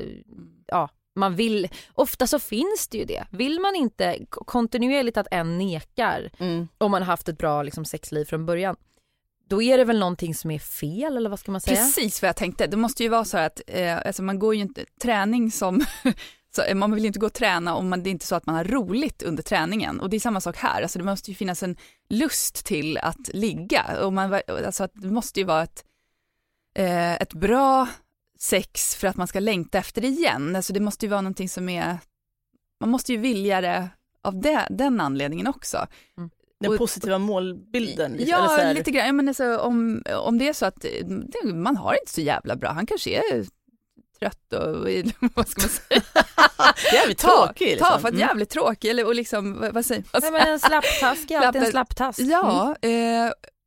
ja, 0.68 0.90
man 1.16 1.36
vill, 1.36 1.68
ofta 1.94 2.28
så 2.28 2.40
finns 2.40 2.88
det 2.92 2.98
ju 2.98 3.06
det. 3.06 3.26
Vill 3.32 3.60
man 3.60 3.76
inte 3.76 4.26
kontinuerligt 4.30 5.18
att 5.18 5.28
en 5.32 5.58
nekar 5.58 6.32
Mm. 6.40 6.68
om 6.78 6.92
man 6.92 7.02
har 7.02 7.08
haft 7.08 7.30
ett 7.30 7.38
bra 7.38 7.64
liksom, 7.64 7.86
sexliv 7.86 8.26
från 8.26 8.46
början, 8.46 8.76
då 9.50 9.62
är 9.62 9.78
det 9.78 9.84
väl 9.84 10.00
någonting 10.00 10.36
som 10.36 10.52
är 10.52 10.60
fel 10.60 11.18
eller 11.18 11.30
vad 11.30 11.40
ska 11.40 11.52
man 11.52 11.62
säga? 11.62 11.76
Precis 11.76 12.22
vad 12.22 12.30
jag 12.30 12.36
tänkte. 12.36 12.68
Det 12.68 12.78
måste 12.78 13.04
ju 13.04 13.10
vara 13.10 13.26
så 13.26 13.38
att 13.38 13.62
eh, 13.68 13.98
alltså 13.98 14.24
man 14.24 14.40
går 14.40 14.56
ju 14.56 14.62
inte 14.62 14.86
träning 15.02 15.52
som 15.52 15.86
så 16.56 16.62
eh, 16.62 16.76
man 16.76 16.92
vill 16.94 17.04
ju 17.04 17.08
inte 17.08 17.20
gå 17.20 17.26
och 17.26 17.34
träna 17.34 17.76
om 17.76 17.90
man, 17.90 18.04
det 18.04 18.10
är 18.10 18.12
inte 18.12 18.26
så 18.26 18.36
att 18.36 18.46
man 18.46 18.56
har 18.56 18.64
roligt 18.64 19.24
under 19.24 19.44
träningen. 19.44 20.00
Och 20.00 20.10
det 20.10 20.18
är 20.18 20.20
samma 20.20 20.42
sak 20.42 20.58
här, 20.58 20.82
alltså 20.82 21.00
det 21.00 21.06
måste 21.06 21.32
ju 21.32 21.36
finnas 21.36 21.64
en 21.64 21.76
lust 22.10 22.66
till 22.66 22.98
att 22.98 23.28
ligga. 23.34 23.86
Och 24.04 24.14
man, 24.14 24.40
alltså 24.48 24.84
att 24.84 24.92
det 24.94 25.08
måste 25.12 25.40
ju 25.40 25.46
vara 25.46 25.64
ett, 25.64 25.86
eh, 26.76 27.14
ett 27.14 27.34
bra 27.34 27.88
sex 28.40 28.96
för 28.96 29.08
att 29.08 29.16
man 29.16 29.28
ska 29.28 29.40
längta 29.40 29.78
efter 29.78 30.02
det 30.02 30.08
igen. 30.08 30.56
Alltså 30.56 30.74
det 30.74 30.80
måste 30.80 31.06
ju 31.06 31.10
vara 31.10 31.22
någonting 31.22 31.50
som 31.50 31.70
är, 31.70 31.98
man 32.80 32.90
måste 32.90 33.12
ju 33.12 33.18
vilja 33.18 33.62
det 33.62 33.90
av 34.24 34.42
det, 34.42 34.68
den 34.70 35.02
anledningen 35.02 35.48
också. 35.48 35.88
Den 36.60 36.72
Och- 36.72 36.78
positiva 36.78 37.18
målbilden. 37.18 38.12
liksom, 38.12 38.30
Ja, 38.30 38.74
lite 38.74 38.92
grann. 38.92 39.06
Ja, 39.06 39.12
Men 39.14 39.28
alltså, 39.28 39.58
om, 39.58 40.04
om 40.26 40.38
det 40.38 40.48
är 40.50 40.54
så 40.54 40.66
att 40.66 40.86
eh, 40.86 41.06
det, 41.06 41.54
man 41.54 41.78
har 41.78 41.94
inte 42.02 42.14
så 42.14 42.22
jävla 42.22 42.56
bra, 42.56 42.70
han 42.72 42.86
kanske 42.86 43.10
är 43.18 43.46
trött 44.22 44.54
och 44.54 44.88
vad 45.36 45.48
ska 45.48 45.62
man 45.62 45.70
säga? 45.70 46.02
Jävligt 46.94 47.18
tråkig. 47.18 47.68
Liksom. 47.68 47.88
Ta 47.88 48.00
för 48.00 48.08
att 48.08 48.14
Mm. 48.14 48.28
jävligt 48.28 48.50
tråkig 48.50 48.90
eller 48.90 49.06
och 49.06 49.16
liksom, 49.16 49.60
vad, 49.60 49.74
vad 49.74 49.86
säger 49.86 50.04
vad 50.14 50.22
Nej, 50.24 50.32
men 50.32 50.48
en 50.48 50.60
slapptask 50.60 51.32
är 51.32 51.40
alltid 51.40 51.64
en 51.64 51.72
Slapptask. 51.72 52.20
Ja, 52.20 52.76
eh, 52.82 52.90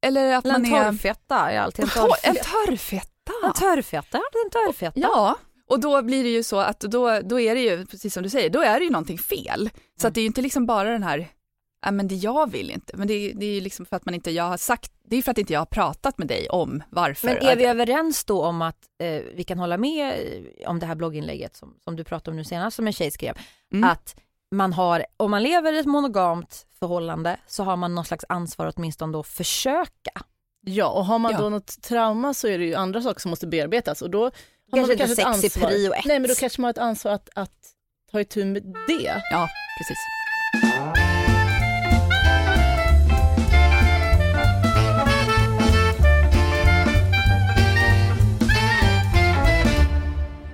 eller 0.06 0.34
att 0.34 0.44
Eller 0.44 0.54
en 0.54 0.62
man 0.62 0.64
är... 0.75 0.84
torrfetta 0.84 1.50
är 1.50 1.61
alltid 1.61 1.84
en 1.84 1.88
Tår- 1.90 2.14
En 2.23 2.34
torrfetta. 2.34 2.50
törrfetta. 2.50 3.32
En 3.44 3.52
törrfetta 3.52 4.18
en 4.44 4.50
törrfetta. 4.50 5.00
Ja, 5.00 5.37
och 5.70 5.80
då 5.80 6.02
blir 6.02 6.23
det 6.25 6.30
ju 6.30 6.42
så 6.42 6.61
att 6.61 6.80
då, 6.80 7.20
då 7.20 7.40
är 7.40 7.54
det 7.54 7.61
ju, 7.61 7.87
precis 7.87 8.14
som 8.14 8.23
du 8.23 8.30
säger, 8.30 8.50
då 8.50 8.62
är 8.62 8.78
det 8.78 8.84
ju 8.84 8.90
någonting 8.90 9.18
fel. 9.18 9.70
Så 10.00 10.08
att 10.08 10.14
det 10.14 10.20
är 10.20 10.23
ju 10.23 10.26
inte 10.26 10.42
liksom 10.42 10.66
bara 10.66 10.90
den 10.90 11.02
här, 11.02 11.28
ja 11.84 11.90
men 11.90 12.08
det 12.08 12.14
jag 12.14 12.50
vill 12.50 12.70
inte, 12.70 12.96
men 12.96 13.08
det, 13.08 13.14
är- 13.14 13.34
det 13.34 13.46
är 13.46 13.54
ju 13.54 13.60
liksom 13.60 13.86
för 13.86 13.96
att 13.96 14.04
man 14.04 14.14
inte, 14.14 14.30
jag 14.30 14.44
har 14.44 14.56
sagt, 14.56 14.92
det 15.09 15.16
är 15.16 15.22
för 15.22 15.30
att 15.30 15.38
inte 15.38 15.52
jag 15.52 15.61
har 15.61 15.66
pratat 15.66 16.18
med 16.18 16.28
dig 16.28 16.48
om 16.48 16.82
varför. 16.90 17.26
Men 17.28 17.37
är 17.42 17.56
vi 17.56 17.64
överens 17.64 18.24
då 18.24 18.44
om 18.44 18.62
att 18.62 18.78
eh, 19.02 19.22
vi 19.35 19.44
kan 19.44 19.59
hålla 19.59 19.76
med 19.76 20.12
eh, 20.62 20.70
om 20.70 20.78
det 20.78 20.87
här 20.87 20.94
blogginlägget 20.94 21.56
som, 21.56 21.74
som 21.85 21.96
du 21.96 22.04
pratade 22.04 22.30
om 22.30 22.37
nu 22.37 22.44
senast 22.44 22.76
som 22.76 22.87
en 22.87 22.92
tjej 22.92 23.11
skrev, 23.11 23.38
Mm. 23.72 23.90
att 23.90 24.16
man 24.50 24.72
har, 24.72 25.06
om 25.16 25.30
man 25.30 25.42
lever 25.42 25.72
i 25.72 25.78
ett 25.78 25.87
monogamt 25.87 26.66
förhållande 26.78 27.37
så 27.46 27.64
har 27.64 27.76
man 27.76 27.94
någon 27.94 28.04
slags 28.04 28.24
ansvar 28.28 28.66
att 28.66 28.74
åtminstone 28.76 29.12
då 29.12 29.22
försöka. 29.22 30.11
Ja, 30.66 30.88
och 30.88 31.04
har 31.06 31.18
man 31.18 31.32
Ja. 31.32 31.38
då 31.38 31.48
något 31.48 31.82
trauma 31.82 32.35
så 32.35 32.48
är 32.48 32.59
det 32.59 32.64
ju 32.64 32.74
andra 32.74 33.02
saker 33.02 33.20
som 33.20 33.30
måste 33.30 33.46
bearbetas 33.46 34.02
och 34.02 34.11
då 34.11 34.24
har 34.24 34.30
man 34.70 34.80
Kanske 34.87 34.94
väl 34.96 35.11
inte 35.11 35.22
ett 35.22 35.38
sex 35.38 35.56
i 35.56 35.59
ansvar. 35.59 35.68
prio 35.68 35.92
ett. 35.92 36.04
Nej, 36.04 36.18
men 36.20 36.28
då 36.28 36.35
kanske 36.35 36.61
man 36.61 36.66
har 36.66 36.70
ett 36.70 36.78
ansvar 36.78 37.12
att, 37.12 37.28
att 37.35 37.50
ta 38.12 38.20
itu 38.20 38.44
med 38.44 38.62
det. 38.88 39.22
Ja, 39.30 39.48
precis. 39.78 39.98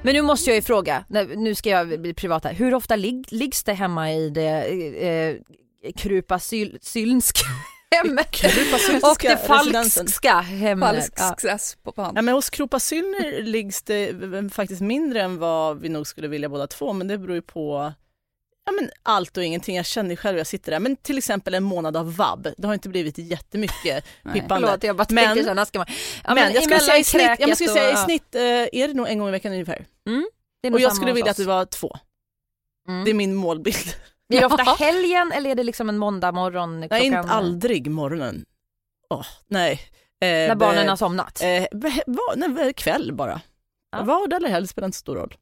Men 0.03 0.15
nu 0.15 0.23
måste 0.23 0.51
jag 0.51 0.57
ju 0.57 0.63
fråga, 0.63 1.05
nu 1.37 1.55
ska 1.55 1.71
jag 1.71 2.01
bli 2.01 2.15
privat 2.15 2.45
här, 2.45 2.53
hur 2.53 2.75
ofta 2.75 2.97
lig, 2.97 3.25
liggs 3.31 3.65
det 3.65 3.73
hemma 3.73 4.13
i 4.13 4.31
det 4.31 4.65
eh, 5.07 5.37
krupasylnska 5.97 7.47
hemmet 7.97 8.31
och 9.03 9.17
det 9.31 9.37
falskska 9.47 10.41
hemmet? 10.41 10.89
Falsk 10.91 11.19
Ja. 11.19 12.13
Ja, 12.17 12.23
men 12.23 12.35
hos 12.35 12.51
Kropasyllner 12.51 13.43
liggs 13.43 13.83
det 13.83 14.15
faktiskt 14.53 14.81
mindre 14.81 15.23
än 15.23 15.39
vad 15.39 15.81
vi 15.81 15.89
nog 15.89 16.07
skulle 16.07 16.29
vilja 16.29 16.49
båda 16.49 16.67
två, 16.67 16.93
men 16.93 17.09
det 17.09 17.19
beror 17.19 17.35
ju 17.35 17.43
på 17.43 17.93
ja, 18.71 18.81
men 18.83 18.91
allt 19.03 19.37
och 19.37 19.45
ingenting. 19.45 19.77
Jag 19.77 19.87
känner 19.87 20.17
själv 20.17 20.39
jag 20.39 20.47
sitter 20.47 20.73
där. 20.73 20.79
Men 20.81 20.97
till 20.97 21.19
exempel 21.19 21.55
en 21.55 21.63
månad 21.65 21.97
av 21.97 22.17
vab, 22.17 22.49
det 22.57 22.67
har 22.67 22.75
inte 22.75 22.89
blivit 22.89 23.19
jättemycket 23.19 24.05
Nej. 24.23 24.35
pippande. 24.35 24.67
Förlåt, 24.67 24.85
jag 24.85 24.97
bara 24.97 25.07
Men- 25.11 25.25
tänker 25.25 25.43
så 25.43 25.49
här, 25.49 25.55
när 25.55 25.65
ska 25.65 25.79
man... 25.79 25.87
Ja, 26.25 26.35
men, 26.35 26.53
jag 26.53 26.63
skulle 26.63 26.81
säga 26.81 26.99
i 26.99 27.05
snitt, 27.05 27.23
jag 27.39 27.55
skulle 27.57 27.71
säga, 27.71 27.91
i 27.91 27.95
och- 27.95 27.99
snitt 27.99 28.35
eh, 28.35 28.41
är 28.43 28.89
det 28.89 28.95
nog 28.95 29.09
en 29.09 29.19
gång 29.19 29.29
i 29.29 29.31
veckan 29.31 29.53
ungefär. 29.53 29.87
nog 30.07 30.75
Och 30.75 30.81
jag 30.81 30.97
skulle 30.97 31.13
vilja 31.13 31.31
att 31.31 31.37
det 31.37 31.45
var 31.45 31.65
två. 31.65 31.97
Mm. 32.89 33.05
Det 33.05 33.11
är 33.11 33.15
min 33.15 33.35
målbild. 33.35 33.95
Blir 34.29 34.41
det 34.41 34.47
ofta 34.47 34.63
helgen 34.63 35.33
eller 35.33 35.51
är 35.51 35.55
det 35.55 35.63
liksom 35.65 35.89
en 35.89 35.99
måndag 35.99 36.33
morgon 36.33 36.81
Nej, 36.81 36.89
klockan... 36.89 37.05
inte 37.05 37.21
aldrig 37.21 37.91
morgonen. 37.91 38.45
Åh, 39.11 39.27
nej. 39.47 39.73
Eh, 40.23 40.27
När 40.29 40.55
barnen 40.55 40.89
har 40.89 40.97
somnat? 40.97 41.43
Eh, 41.43 41.65
va, 42.07 42.35
nej, 42.37 42.73
kväll 42.73 43.13
bara. 43.13 43.41
Ja. 43.93 44.03
Vardag 44.03 44.37
eller 44.37 44.49
helg 44.49 44.67
spelar 44.67 44.87
inte 44.87 44.99
så 44.99 45.01
stor 45.01 45.17
roll. 45.17 45.35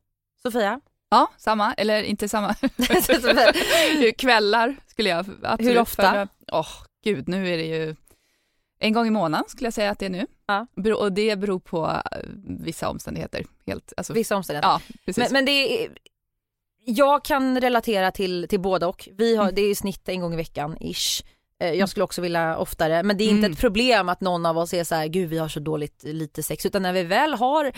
Sofia? 0.42 0.80
Ja, 1.10 1.30
samma, 1.38 1.74
eller 1.74 2.02
inte 2.02 2.28
samma. 2.28 2.54
Kvällar 4.18 4.76
skulle 4.86 5.08
jag 5.08 5.26
absolut 5.42 5.72
Hur 5.74 5.80
ofta? 5.80 6.28
Åh, 6.52 6.66
gud, 7.04 7.28
nu 7.28 7.48
är 7.52 7.56
det 7.56 7.64
ju 7.64 7.96
en 8.80 8.92
gång 8.92 9.06
i 9.06 9.10
månaden 9.10 9.44
skulle 9.48 9.66
jag 9.66 9.74
säga 9.74 9.90
att 9.90 9.98
det 9.98 10.06
är 10.06 10.10
nu. 10.10 10.26
Ja. 10.46 10.66
Och 10.96 11.12
det 11.12 11.36
beror 11.38 11.58
på 11.60 11.86
eh, 11.86 12.18
vissa 12.60 12.88
omständigheter. 12.88 13.44
Helt, 13.66 13.92
alltså, 13.96 14.12
Vissa 14.12 14.36
omständigheter. 14.36 14.68
Ja, 14.68 14.80
precis. 15.04 15.18
Men, 15.24 15.32
men 15.32 15.44
det 15.44 15.84
är, 15.84 15.90
jag 16.84 17.24
kan 17.24 17.60
relatera 17.60 18.10
till, 18.10 18.46
till 18.48 18.60
båda 18.60 18.88
och. 18.88 19.08
Vi 19.12 19.36
har, 19.36 19.42
Mm. 19.44 19.54
Det 19.54 19.62
är 19.62 19.70
i 19.70 19.74
snitt 19.74 20.08
en 20.08 20.20
gång 20.20 20.32
i 20.34 20.36
veckan 20.36 20.76
ish. 20.80 21.22
Eh, 21.60 21.72
Jag 21.72 21.88
skulle 21.88 22.04
också 22.04 22.20
vilja 22.22 22.56
oftare, 22.58 23.02
men 23.02 23.16
det 23.18 23.24
är 23.24 23.28
inte 23.28 23.38
Mm. 23.46 23.52
ett 23.52 23.60
problem 23.60 24.08
att 24.08 24.20
någon 24.20 24.46
av 24.46 24.58
oss 24.58 24.74
är 24.74 24.84
så 24.84 24.94
här, 24.94 25.06
gud 25.06 25.28
vi 25.30 25.38
har 25.38 25.48
så 25.48 25.60
dåligt 25.60 26.02
lite 26.04 26.42
sex, 26.42 26.66
utan 26.66 26.82
när 26.82 26.92
vi 26.92 27.02
väl 27.02 27.34
har, 27.34 27.72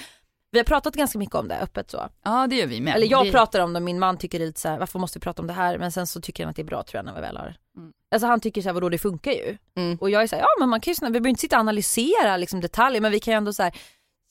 vi 0.53 0.59
har 0.59 0.65
pratat 0.65 0.95
ganska 0.95 1.19
mycket 1.19 1.35
om 1.35 1.49
det 1.49 1.59
öppet 1.59 1.91
så. 1.91 2.09
ja, 2.25 2.47
det 2.47 2.57
gör 2.57 2.67
vi 2.67 2.81
med. 2.81 2.95
Eller 2.95 3.07
jag 3.07 3.25
vi, 3.25 3.31
pratar 3.31 3.61
om 3.61 3.73
det, 3.73 3.81
min 3.81 3.99
man 3.99 4.19
tycker 4.19 4.39
det 4.39 4.45
är 4.45 4.47
lite 4.47 4.61
så 4.61 4.69
här, 4.69 4.79
varför 4.79 4.99
måste 4.99 5.19
vi 5.19 5.23
prata 5.23 5.43
om 5.43 5.47
det 5.49 5.55
här? 5.55 5.79
Men 5.79 5.93
sen 5.93 6.07
så 6.07 6.21
tycker 6.21 6.45
han 6.45 6.51
att 6.51 6.57
det 6.57 6.63
är 6.63 6.65
bra 6.65 6.83
tror 6.83 6.99
jag 6.99 7.05
när 7.05 7.15
vi 7.15 7.21
väl 7.21 7.37
har 7.37 7.57
Mm. 7.77 7.93
Alltså 8.11 8.27
han 8.27 8.41
tycker 8.41 8.63
så 8.63 8.69
här, 8.69 8.75
vadå 8.75 8.89
det 8.89 8.99
funkar 8.99 9.33
ju. 9.33 9.57
Mm. 9.77 9.99
Och 10.01 10.11
jag 10.11 10.23
är 10.23 10.27
så 10.27 10.37
här, 10.37 10.43
ja 10.43 10.49
men 10.61 10.69
man 10.69 10.81
kan 10.81 10.93
ju, 10.93 11.07
vi 11.07 11.11
behöver 11.11 11.29
inte 11.29 11.41
sitta 11.41 11.57
och 11.57 11.61
analysera 11.61 12.37
liksom 12.37 12.61
detaljer 12.61 13.01
men 13.01 13.13
vi 13.13 13.21
kan 13.21 13.33
ju 13.33 13.37
ändå 13.37 13.53
så 13.53 13.63
här, 13.63 13.75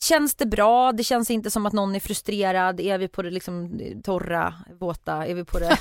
känns 0.03 0.35
det 0.35 0.45
bra? 0.45 0.91
Det 0.91 1.03
känns 1.03 1.31
inte 1.31 1.51
som 1.51 1.65
att 1.65 1.73
någon 1.73 1.95
är 1.95 1.99
frustrerad, 1.99 2.79
är 2.79 2.97
vi 2.97 3.07
på 3.07 3.21
det 3.21 3.31
liksom 3.31 3.79
torra, 4.03 4.53
våta, 4.79 5.25
är 5.25 5.33
vi 5.35 5.45
på 5.45 5.59
det, 5.59 5.65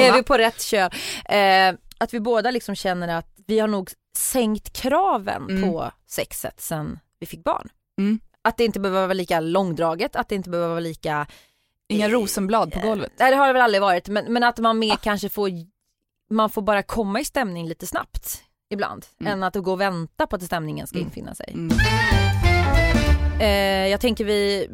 är 0.00 0.12
vi 0.12 0.22
på 0.22 0.34
rätt 0.38 0.62
köl? 0.62 0.90
Eh, 1.24 1.74
att 1.98 2.14
vi 2.14 2.20
båda 2.20 2.50
liksom 2.50 2.74
känner 2.74 3.18
att 3.18 3.34
vi 3.46 3.58
har 3.58 3.68
nog 3.68 3.90
sänkt 4.16 4.72
kraven 4.72 5.46
Mm. 5.50 5.70
på 5.70 5.90
sexet 6.06 6.60
sen 6.60 6.98
vi 7.20 7.26
fick 7.26 7.44
barn. 7.44 7.68
Mm. 7.98 8.20
Att 8.42 8.56
det 8.56 8.64
inte 8.64 8.80
behöver 8.80 9.00
vara 9.00 9.12
lika 9.14 9.40
långdraget, 9.40 10.16
att 10.16 10.28
det 10.28 10.34
inte 10.34 10.50
behöver 10.50 10.68
vara 10.68 10.80
lika 10.80 11.26
Inga 11.88 12.08
rosenblad 12.08 12.72
på 12.72 12.80
golvet. 12.80 13.12
Nej 13.18 13.30
det 13.30 13.36
har 13.36 13.46
det 13.46 13.52
väl 13.52 13.62
aldrig 13.62 13.80
varit 13.82 14.08
men, 14.08 14.32
men 14.32 14.44
att 14.44 14.58
man 14.58 14.78
mer 14.78 14.96
kanske 14.96 15.28
får, 15.28 15.50
man 16.30 16.50
får 16.50 16.62
bara 16.62 16.82
komma 16.82 17.20
i 17.20 17.24
stämning 17.24 17.68
lite 17.68 17.86
snabbt 17.86 18.42
ibland. 18.70 19.06
Mm. 19.20 19.32
Än 19.32 19.42
att 19.42 19.54
gå 19.54 19.72
och 19.72 19.80
vänta 19.80 20.26
på 20.26 20.36
att 20.36 20.42
stämningen 20.42 20.86
ska 20.86 20.98
Mm. 20.98 21.06
infinna 21.08 21.34
sig. 21.34 21.52
Mm. 21.54 21.78
Eh, 23.40 23.88
jag 23.90 24.00
tänker 24.00 24.24
vi, 24.24 24.68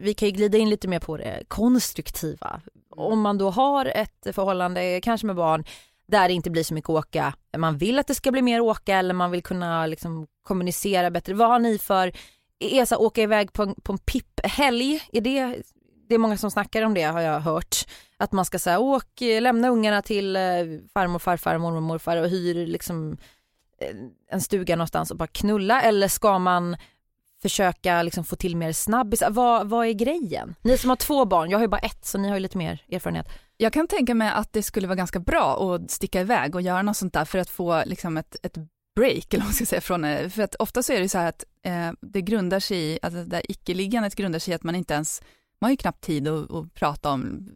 vi 0.00 0.14
kan 0.14 0.28
ju 0.28 0.32
glida 0.32 0.58
in 0.58 0.70
lite 0.70 0.88
mer 0.88 0.98
på 0.98 1.16
det 1.16 1.42
konstruktiva. 1.48 2.60
Om 2.96 3.20
man 3.20 3.38
då 3.38 3.50
har 3.50 3.86
ett 3.86 4.26
förhållande, 4.32 5.00
kanske 5.00 5.26
med 5.26 5.36
barn, 5.36 5.64
där 6.08 6.28
det 6.28 6.34
inte 6.34 6.50
blir 6.50 6.62
så 6.64 6.74
mycket 6.74 6.90
åka. 6.90 7.34
Man 7.56 7.78
vill 7.78 7.98
att 7.98 8.06
det 8.06 8.14
ska 8.14 8.30
bli 8.32 8.42
mer 8.42 8.60
åka 8.60 8.96
eller 8.96 9.14
man 9.14 9.30
vill 9.30 9.42
kunna 9.42 9.86
liksom 9.86 10.26
kommunicera 10.42 11.10
bättre. 11.10 11.34
Vad 11.34 11.48
har 11.48 11.58
ni 11.58 11.78
för, 11.78 12.12
är 12.60 12.84
så 12.84 12.96
åka 12.96 13.22
iväg 13.22 13.52
på 13.52 13.62
en, 13.62 13.74
på 13.74 13.92
en 13.92 13.98
pipphelg, 13.98 15.00
är 15.12 15.20
det, 15.20 15.62
det 16.08 16.14
är 16.14 16.18
många 16.18 16.36
som 16.36 16.50
snackar 16.50 16.82
om 16.82 16.94
det 16.94 17.02
har 17.02 17.20
jag 17.20 17.40
hört. 17.40 17.76
Att 18.16 18.32
man 18.32 18.44
ska 18.44 18.58
säga 18.58 18.78
åk, 18.78 19.20
lämna 19.20 19.68
ungarna 19.68 20.02
till 20.02 20.36
eh, 20.36 20.42
farmor, 20.94 21.18
farfar, 21.18 21.58
mormor, 21.58 21.80
morfar 21.80 22.16
och 22.16 22.28
hyr 22.28 22.66
liksom 22.66 23.16
eh, 23.80 23.96
en 24.30 24.40
stuga 24.40 24.76
någonstans 24.76 25.10
och 25.10 25.16
bara 25.16 25.26
knulla 25.26 25.82
eller 25.82 26.08
ska 26.08 26.38
man 26.38 26.76
försöka 27.42 28.02
liksom 28.02 28.24
få 28.24 28.36
till 28.36 28.56
mer 28.56 28.72
snabbis? 28.72 29.22
Vad, 29.30 29.68
vad 29.68 29.86
är 29.86 29.92
grejen? 29.92 30.54
Ni 30.62 30.78
som 30.78 30.90
har 30.90 30.96
två 30.96 31.24
barn, 31.24 31.50
jag 31.50 31.58
har 31.58 31.64
ju 31.64 31.68
bara 31.68 31.80
ett 31.80 32.04
så 32.04 32.18
ni 32.18 32.28
har 32.28 32.36
ju 32.36 32.40
lite 32.40 32.58
mer 32.58 32.82
erfarenhet. 32.92 33.28
Jag 33.56 33.72
kan 33.72 33.86
tänka 33.86 34.14
mig 34.14 34.30
att 34.34 34.52
det 34.52 34.62
skulle 34.62 34.86
vara 34.86 34.96
ganska 34.96 35.18
bra 35.18 35.74
att 35.74 35.90
sticka 35.90 36.20
iväg 36.20 36.54
och 36.54 36.62
göra 36.62 36.82
något 36.82 36.96
sånt 36.96 37.12
där 37.12 37.24
för 37.24 37.38
att 37.38 37.50
få 37.50 37.82
liksom 37.86 38.16
ett, 38.16 38.36
ett 38.42 38.56
break, 38.96 39.34
eller 39.34 39.38
vad 39.38 39.48
man 39.48 39.54
ska 39.54 39.66
säga, 39.66 39.80
från, 39.80 40.04
eh, 40.04 40.28
för 40.28 40.42
att 40.42 40.54
ofta 40.54 40.82
så 40.82 40.92
är 40.92 41.00
det 41.00 41.08
så 41.08 41.18
här 41.18 41.28
att 41.28 41.44
eh, 41.62 41.90
det 42.00 42.22
grundar 42.22 42.60
sig 42.60 42.78
i, 42.78 42.98
att 43.02 43.12
det 43.12 43.24
där 43.24 43.42
icke-liggandet 43.48 44.14
grundar 44.14 44.38
sig 44.38 44.52
i 44.52 44.54
att 44.54 44.62
man 44.62 44.74
inte 44.74 44.94
ens, 44.94 45.22
man 45.60 45.68
har 45.68 45.70
ju 45.70 45.76
knappt 45.76 46.04
tid 46.04 46.28
att, 46.28 46.52
att 46.52 46.74
prata 46.74 47.10
om 47.10 47.48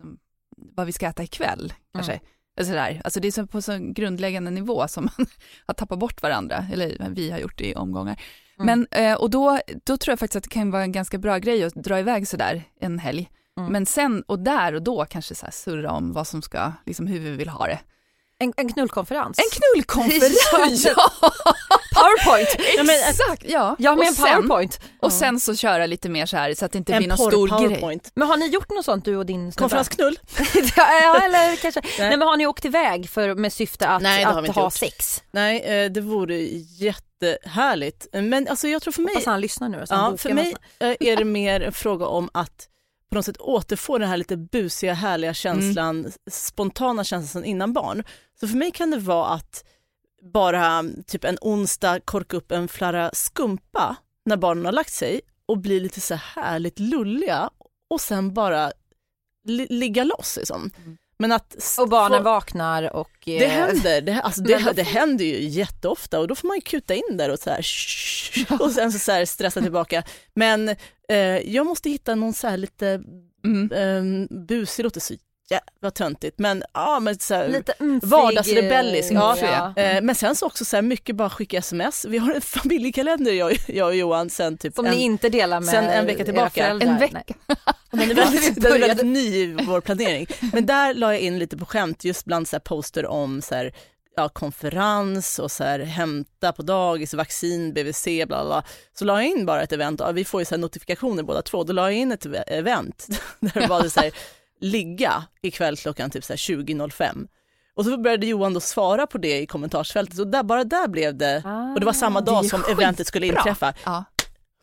som, 0.00 0.18
vad 0.56 0.86
vi 0.86 0.92
ska 0.92 1.06
äta 1.06 1.22
ikväll, 1.22 1.72
kanske. 1.92 2.12
Mm. 2.12 2.24
Sådär. 2.60 3.00
Alltså 3.04 3.20
det 3.20 3.28
är 3.28 3.32
så 3.32 3.46
på 3.46 3.62
så 3.62 3.78
grundläggande 3.78 4.50
nivå 4.50 4.88
som 4.88 5.04
man 5.04 5.26
har 5.66 5.74
tappat 5.74 5.98
bort 5.98 6.22
varandra, 6.22 6.66
eller 6.72 7.10
vi 7.10 7.30
har 7.30 7.38
gjort 7.38 7.58
det 7.58 7.70
i 7.70 7.74
omgångar. 7.74 8.22
Mm. 8.58 8.66
Men, 8.66 9.04
eh, 9.04 9.14
och 9.14 9.30
då, 9.30 9.60
då 9.84 9.96
tror 9.96 10.12
jag 10.12 10.18
faktiskt 10.18 10.36
att 10.36 10.42
det 10.42 10.50
kan 10.50 10.70
vara 10.70 10.82
en 10.82 10.92
ganska 10.92 11.18
bra 11.18 11.38
grej 11.38 11.64
att 11.64 11.74
dra 11.74 11.98
iväg 11.98 12.28
sådär 12.28 12.62
en 12.80 12.98
helg. 12.98 13.30
Mm. 13.56 13.72
Men 13.72 13.86
sen, 13.86 14.22
och 14.22 14.38
där 14.38 14.74
och 14.74 14.82
då 14.82 15.04
kanske 15.04 15.34
så 15.34 15.46
surra 15.52 15.92
om 15.92 16.12
vad 16.12 16.26
som 16.26 16.42
ska, 16.42 16.72
liksom 16.86 17.06
hur 17.06 17.20
vi 17.20 17.30
vill 17.30 17.48
ha 17.48 17.66
det. 17.66 17.78
En, 18.38 18.52
en 18.56 18.72
knullkonferens. 18.72 19.38
En 19.38 19.44
knullkonferens, 19.52 20.84
ja! 20.96 21.10
Powerpoint! 21.94 22.48
Exakt, 23.08 23.44
ja. 23.44 23.76
Ja 23.78 23.96
med 23.96 24.06
en 24.06 24.14
powerpoint. 24.14 24.80
och 25.00 25.12
sen 25.12 25.40
så 25.40 25.56
köra 25.56 25.86
lite 25.86 26.08
mer 26.08 26.26
så 26.26 26.36
här 26.36 26.54
så 26.54 26.64
att 26.64 26.72
det 26.72 26.78
inte 26.78 26.92
en 26.92 26.98
blir 26.98 27.08
någon 27.08 27.18
stor 27.18 27.48
powerpoint. 27.48 28.02
grej. 28.02 28.12
Men 28.14 28.28
har 28.28 28.36
ni 28.36 28.46
gjort 28.46 28.70
något 28.70 28.84
sånt 28.84 29.04
du 29.04 29.16
och 29.16 29.26
din 29.26 29.52
snubbe? 29.52 29.58
Konferensknull? 29.58 30.18
ja 30.76 31.20
eller 31.24 31.56
kanske, 31.56 31.80
nej. 31.80 31.92
nej. 31.98 32.16
men 32.16 32.28
har 32.28 32.36
ni 32.36 32.46
åkt 32.46 32.64
iväg 32.64 33.10
för, 33.10 33.34
med 33.34 33.52
syfte 33.52 33.88
att, 33.88 34.02
nej, 34.02 34.24
att 34.24 34.48
ha 34.48 34.64
gjort. 34.64 34.72
sex? 34.72 35.22
Nej 35.30 35.60
eh, 35.60 35.90
det 35.90 36.00
vore 36.00 36.36
jättehärligt. 36.78 38.06
Men 38.12 38.48
alltså 38.48 38.68
jag 38.68 38.82
tror 38.82 38.92
för 38.92 39.02
mig... 39.02 39.14
Hoppas 39.14 39.26
han 39.26 39.40
lyssnar 39.40 39.68
nu. 39.68 39.84
Ja, 39.88 40.16
för 40.18 40.32
mig 40.32 40.56
är 40.78 41.16
det 41.16 41.24
mer 41.24 41.60
en 41.60 41.72
fråga 41.72 42.06
om 42.06 42.30
att 42.32 42.68
på 43.10 43.14
något 43.14 43.24
sätt 43.24 43.36
återfå 43.36 43.98
den 43.98 44.08
här 44.08 44.16
lite 44.16 44.36
busiga, 44.36 44.94
härliga 44.94 45.34
känslan, 45.34 46.00
mm. 46.00 46.12
spontana 46.30 47.04
känslan 47.04 47.44
innan 47.44 47.72
barn. 47.72 48.04
Så 48.40 48.48
för 48.48 48.56
mig 48.56 48.70
kan 48.70 48.90
det 48.90 48.98
vara 48.98 49.28
att 49.28 49.64
bara 50.32 50.84
typ 51.06 51.24
en 51.24 51.38
onsdag 51.40 52.00
korka 52.00 52.36
upp 52.36 52.52
en 52.52 52.68
flarra 52.68 53.10
skumpa 53.12 53.96
när 54.24 54.36
barnen 54.36 54.64
har 54.64 54.72
lagt 54.72 54.92
sig 54.92 55.20
och 55.46 55.58
bli 55.58 55.80
lite 55.80 56.00
så 56.00 56.14
härligt 56.14 56.78
lulliga 56.78 57.50
och 57.90 58.00
sen 58.00 58.34
bara 58.34 58.72
li 59.44 59.66
ligga 59.70 60.04
loss 60.04 60.36
liksom. 60.36 60.70
Mm. 60.76 60.96
Men 61.18 61.32
att 61.32 61.78
och 61.78 61.88
barnen 61.88 62.18
få... 62.18 62.24
vaknar 62.24 62.96
och... 62.96 63.10
Det 63.24 63.44
eh, 63.44 63.50
händer, 63.50 64.00
det, 64.00 64.20
alltså 64.22 64.42
det, 64.42 64.72
det, 64.76 64.82
händer 64.82 65.24
ju 65.24 65.48
jätteofta 65.48 66.20
och 66.20 66.28
då 66.28 66.34
får 66.34 66.48
man 66.48 66.56
ju 66.56 66.60
kuta 66.60 66.94
in 66.94 67.16
där 67.16 67.30
och 67.30 67.38
så 67.38 67.50
här, 67.50 67.66
och 68.60 68.70
sen 68.70 68.92
så, 68.92 68.98
så 68.98 69.12
här 69.12 69.24
stressa 69.24 69.60
tillbaka. 69.60 70.02
Men 70.34 70.76
jag 71.44 71.66
måste 71.66 71.90
hitta 71.90 72.14
någon 72.14 72.34
så 72.34 72.48
här 72.48 72.56
lite 72.56 73.02
mm. 73.44 73.72
eh, 73.72 74.38
busig, 74.46 74.82
låter 74.84 75.00
så 75.00 75.14
jävla 75.50 75.90
töntigt 75.90 76.38
men 76.38 76.62
ja 76.72 77.00
men 77.00 77.18
så 77.18 77.34
här, 77.34 77.48
Lite 77.48 77.74
vardagsrebellisk. 78.02 79.12
Ja. 79.12 79.36
ja. 79.40 79.82
Eh, 79.82 80.02
men 80.02 80.14
sen 80.14 80.36
så 80.36 80.46
också 80.46 80.64
så 80.64 80.76
här 80.76 80.82
mycket 80.82 81.16
bara 81.16 81.30
skicka 81.30 81.58
sms. 81.58 82.04
Vi 82.04 82.18
har 82.18 82.34
en 82.34 82.40
familjekalender 82.62 83.32
jag, 83.32 83.56
jag 83.66 83.86
och 83.88 83.94
Johan 83.94 84.30
sen 84.30 84.58
typ 84.58 84.74
Som 84.74 84.86
en, 84.86 84.92
ni 84.92 85.02
inte 85.02 85.28
delar 85.28 85.60
med 85.60 85.68
sen 85.68 85.84
en 85.84 86.06
vecka 86.06 86.24
tillbaka. 86.24 86.66
En 86.66 86.98
vecka? 86.98 87.22
Den 87.90 88.10
är 88.10 88.14
väldigt, 88.14 88.62
den 88.62 88.72
är 88.72 88.78
väldigt 88.78 89.06
ny 89.06 89.36
i 89.36 89.56
vår 89.66 89.80
planering. 89.80 90.26
Men 90.52 90.66
där 90.66 90.94
la 90.94 91.12
jag 91.12 91.20
in 91.20 91.38
lite 91.38 91.56
på 91.56 91.66
skämt 91.66 92.04
just 92.04 92.24
bland 92.24 92.48
så 92.48 92.56
här 92.56 92.60
poster 92.60 93.06
om 93.06 93.42
så 93.42 93.54
här, 93.54 93.74
ja, 94.16 94.28
konferens 94.28 95.38
och 95.38 95.50
så 95.50 95.64
här, 95.64 95.78
hämta 95.78 96.52
på 96.52 96.62
dagis, 96.62 97.14
vaccin, 97.14 97.74
BVC, 97.74 98.04
bla 98.04 98.44
bla. 98.44 98.64
Så 98.92 99.04
la 99.04 99.22
jag 99.22 99.30
in 99.30 99.46
bara 99.46 99.62
ett 99.62 99.72
event, 99.72 100.00
ja, 100.00 100.12
vi 100.12 100.24
får 100.24 100.40
ju 100.40 100.44
så 100.44 100.56
notifikationer 100.56 101.22
båda 101.22 101.42
två, 101.42 101.64
då 101.64 101.72
la 101.72 101.82
jag 101.90 101.98
in 102.00 102.12
ett 102.12 102.26
event 102.46 103.06
där 103.40 103.60
det 103.60 103.66
var 103.66 103.88
så 103.88 104.00
här 104.00 104.12
ligga 104.60 105.24
ikväll 105.42 105.76
klockan 105.76 106.10
typ 106.10 106.24
20.05. 106.24 107.28
Och 107.76 107.84
så 107.84 107.96
började 107.98 108.26
Johan 108.26 108.54
då 108.54 108.60
svara 108.60 109.06
på 109.06 109.18
det 109.18 109.40
i 109.40 109.46
kommentarsfältet 109.46 110.18
och 110.18 110.26
där, 110.26 110.42
bara 110.42 110.64
där 110.64 110.88
blev 110.88 111.16
det, 111.16 111.42
ah, 111.44 111.72
och 111.72 111.80
det 111.80 111.86
var 111.86 111.92
samma 111.92 112.20
dag 112.20 112.46
som 112.46 112.64
eventet 112.70 113.06
skulle 113.06 113.26
inträffa. 113.26 113.74
Ja. 113.84 114.04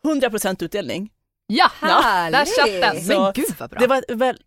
100% 0.04 0.64
utdelning. 0.64 1.10
Ja, 1.46 1.70
ja. 1.80 2.28
där 2.30 2.44
satt 2.44 2.66
den. 2.66 3.06
Men 3.06 3.32
gud 3.32 3.54
vad 3.58 3.70
bra. 3.70 3.80
Det 3.80 3.86
var 3.86 4.14
väl, 4.14 4.38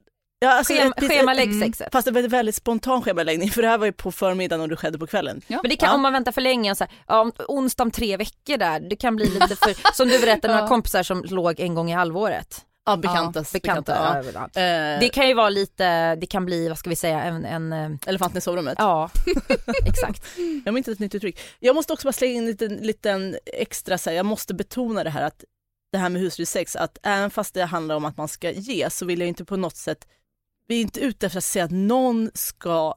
Ja, 0.45 0.51
alltså, 0.51 0.73
Schema, 0.73 0.93
schemalägg 0.97 1.59
sexet. 1.59 1.87
Fast 1.91 2.05
det 2.05 2.11
var 2.11 2.21
en 2.21 2.29
väldigt 2.29 2.55
spontan 2.55 3.01
schemaläggning 3.01 3.51
för 3.51 3.61
det 3.61 3.67
här 3.67 3.77
var 3.77 3.85
ju 3.85 3.91
på 3.91 4.11
förmiddagen 4.11 4.61
och 4.61 4.69
det 4.69 4.75
skedde 4.75 4.99
på 4.99 5.07
kvällen. 5.07 5.41
Ja. 5.47 5.59
Men 5.61 5.69
det 5.69 5.75
kan, 5.75 5.89
ja. 5.89 5.95
om 5.95 6.01
man 6.01 6.13
väntar 6.13 6.31
för 6.31 6.41
länge, 6.41 6.75
så 6.75 6.83
här, 6.83 6.93
ja, 7.07 7.31
onsdag 7.47 7.83
om 7.83 7.91
tre 7.91 8.17
veckor 8.17 8.57
där, 8.57 8.79
det 8.79 8.95
kan 8.95 9.15
bli 9.15 9.29
lite 9.29 9.55
för, 9.55 9.93
som 9.95 10.07
du 10.07 10.19
berättade, 10.19 10.53
några 10.53 10.67
kompisar 10.67 11.03
som 11.03 11.23
låg 11.23 11.59
en 11.59 11.75
gång 11.75 11.91
i 11.91 11.93
halvåret. 11.93 12.65
Ja, 12.85 12.97
bekantas, 12.97 13.53
ja, 13.53 13.59
bekanta. 13.59 14.21
bekanta 14.23 14.59
ja. 14.61 14.93
uh, 14.93 14.99
det 14.99 15.09
kan 15.09 15.27
ju 15.27 15.33
vara 15.33 15.49
lite, 15.49 16.15
det 16.15 16.25
kan 16.25 16.45
bli, 16.45 16.67
vad 16.67 16.77
ska 16.77 16.89
vi 16.89 16.95
säga, 16.95 17.23
en... 17.23 17.45
en 17.45 17.73
eh, 17.73 17.89
Elefanten 18.07 18.37
i 18.37 18.41
sovrummet? 18.41 18.75
Ja, 18.77 19.09
exakt. 19.85 20.23
Jag 20.65 20.71
har 20.71 20.77
inte 20.77 20.91
ett 20.91 20.99
nytt 20.99 21.15
uttryck. 21.15 21.39
Jag 21.59 21.75
måste 21.75 21.93
också 21.93 22.07
bara 22.07 22.13
slänga 22.13 22.33
in 22.33 22.39
en 22.39 22.45
liten, 22.45 22.75
liten 22.75 23.37
extra, 23.45 23.97
så 23.97 24.09
här, 24.09 24.17
jag 24.17 24.25
måste 24.25 24.53
betona 24.53 25.03
det 25.03 25.09
här 25.09 25.21
att 25.23 25.43
det 25.91 25.97
här 25.97 26.09
med 26.09 26.21
husdjurssex, 26.21 26.75
att 26.75 26.97
även 27.03 27.29
fast 27.29 27.53
det 27.53 27.65
handlar 27.65 27.95
om 27.95 28.05
att 28.05 28.17
man 28.17 28.27
ska 28.27 28.51
ge 28.51 28.89
så 28.89 29.05
vill 29.05 29.19
jag 29.19 29.27
inte 29.27 29.45
på 29.45 29.57
något 29.57 29.75
sätt, 29.75 30.07
vi 30.67 30.77
är 30.77 30.81
inte 30.81 30.99
ute 30.99 31.25
efter 31.25 31.37
att 31.37 31.43
säga 31.43 31.65
att 31.65 31.71
någon 31.71 32.31
ska 32.33 32.95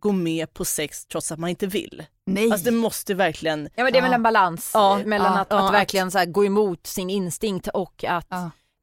gå 0.00 0.12
med 0.12 0.54
på 0.54 0.64
sex 0.64 1.06
trots 1.06 1.32
att 1.32 1.38
man 1.38 1.50
inte 1.50 1.66
vill. 1.66 2.06
Nej. 2.26 2.50
Alltså 2.50 2.64
det 2.64 2.76
måste 2.76 3.14
verkligen... 3.14 3.68
Ja 3.74 3.84
men 3.84 3.92
det 3.92 3.98
är 3.98 4.02
väl 4.02 4.12
en 4.12 4.22
balans 4.22 4.70
ja, 4.74 5.00
mellan 5.04 5.32
ja, 5.32 5.40
att, 5.40 5.46
ja, 5.50 5.66
att, 5.66 5.74
verkligen 5.74 6.10
så 6.10 6.24
gå 6.26 6.44
emot 6.44 6.86
sin 6.86 7.10
instinkt 7.10 7.68
och 7.68 8.04
att 8.04 8.28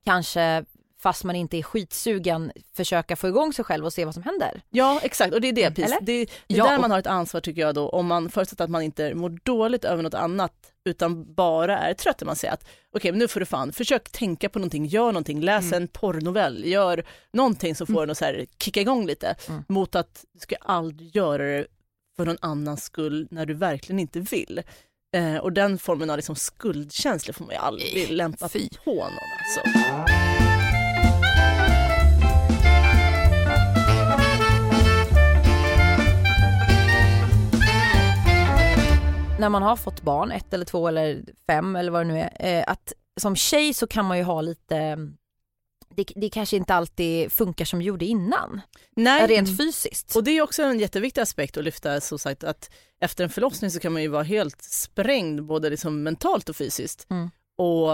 kanske 0.06 0.66
fast 1.02 1.24
man 1.24 1.36
inte 1.36 1.58
är 1.58 1.64
skitsugen 1.64 2.52
försöka 2.74 3.16
få 3.16 3.28
igång 3.28 3.54
sig 3.54 3.66
själv 3.66 3.86
och 3.86 3.94
se 3.94 4.06
vad 4.06 4.14
som 4.14 4.24
händer. 4.24 4.62
Ja 4.70 5.00
exakt 5.04 5.34
och 5.34 5.42
det 5.42 5.48
är 5.48 5.54
det, 5.54 5.72
precis. 5.72 5.98
det, 6.02 6.06
det 6.06 6.22
är 6.22 6.28
ja, 6.48 6.70
där 6.70 6.80
man 6.80 6.92
har 6.92 7.00
ett 7.00 7.08
ansvar 7.08 7.42
tycker 7.42 7.62
jag 7.62 7.76
då 7.76 7.90
om 7.90 8.08
man 8.08 8.30
förutsätter 8.30 8.64
att 8.64 8.70
man 8.70 8.82
inte 8.82 9.16
mår 9.16 9.30
dåligt 9.44 9.86
över 9.86 10.04
något 10.04 10.14
annat 10.14 10.54
utan 10.86 11.34
bara 11.34 11.78
är 11.78 11.94
trött, 11.94 12.24
man 12.26 12.36
säger 12.36 12.54
att 12.54 12.64
okej 12.64 13.10
okay, 13.10 13.20
nu 13.20 13.28
får 13.28 13.40
du 13.40 13.46
fan, 13.46 13.74
försök 13.74 14.10
tänka 14.12 14.50
på 14.50 14.60
någonting, 14.60 14.86
gör 14.86 15.06
någonting, 15.06 15.42
läs 15.42 15.66
mm. 15.66 15.82
en 15.82 15.88
porrnovell, 15.88 16.66
gör 16.66 17.04
någonting 17.34 17.76
som 17.76 17.88
får 17.88 17.94
mm. 17.94 18.04
en 18.04 18.10
att 18.10 18.18
så 18.18 18.26
här, 18.26 18.46
kicka 18.60 18.82
igång 18.82 19.06
lite 19.06 19.36
mm. 19.50 19.64
mot 19.68 19.96
att 19.96 20.26
du 20.34 20.40
ska 20.40 20.56
aldrig 20.56 21.16
göra 21.16 21.44
det 21.44 21.68
för 22.16 22.26
någon 22.26 22.38
annans 22.42 22.84
skull 22.84 23.28
när 23.32 23.46
du 23.46 23.54
verkligen 23.54 24.00
inte 24.00 24.20
vill. 24.20 24.62
Eh, 25.16 25.38
och 25.38 25.54
den 25.54 25.78
formen 25.78 26.10
av 26.10 26.18
liksom 26.18 26.36
skuldkänsla 26.36 27.34
får 27.34 27.46
man 27.46 27.54
ju 27.54 27.60
aldrig 27.60 28.12
lämpa 28.12 28.50
Fy. 28.50 28.70
på 28.86 28.96
någon. 28.96 29.04
Alltså. 29.04 30.31
När 39.42 39.50
man 39.50 39.64
har 39.64 39.76
fått 39.76 40.02
barn, 40.02 40.32
ett 40.32 40.54
eller 40.54 40.66
två 40.66 40.88
eller 40.88 41.24
fem 41.48 41.76
eller 41.76 41.92
vad 41.92 42.06
det 42.06 42.14
nu 42.14 42.20
är, 42.20 42.60
eh, 42.60 42.64
att 42.68 42.94
som 43.20 43.36
tjej 43.36 43.74
så 43.74 43.88
kan 43.88 44.06
man 44.06 44.18
ju 44.18 44.24
ha 44.24 44.42
lite 44.42 44.98
det, 45.96 46.06
det 46.16 46.30
kanske 46.30 46.58
inte 46.58 46.74
alltid 46.74 47.32
funkar 47.32 47.66
som 47.66 47.80
det 47.80 47.86
gjorde 47.86 48.06
innan. 48.06 48.62
Nej. 48.96 49.28
Rent 49.28 49.58
fysiskt. 49.58 50.16
Och 50.16 50.24
det 50.24 50.32
är 50.32 50.42
också 50.42 50.64
en 50.64 50.80
jätteviktig 50.80 51.22
aspekt 51.22 51.58
att 51.58 51.64
lyfta, 51.64 52.02
så 52.02 52.18
sagt, 52.18 52.44
att 52.44 52.70
efter 53.00 53.24
en 53.24 53.30
förlossning 53.30 53.72
så 53.72 53.80
kan 53.80 53.94
man 53.94 54.02
ju 54.02 54.08
vara 54.08 54.24
helt 54.24 54.62
sprängd 54.62 55.44
både 55.44 55.70
liksom 55.70 56.04
mentalt 56.04 56.50
och 56.50 56.56
fysiskt. 56.56 57.08
Mm. 57.10 57.30
Och 57.58 57.90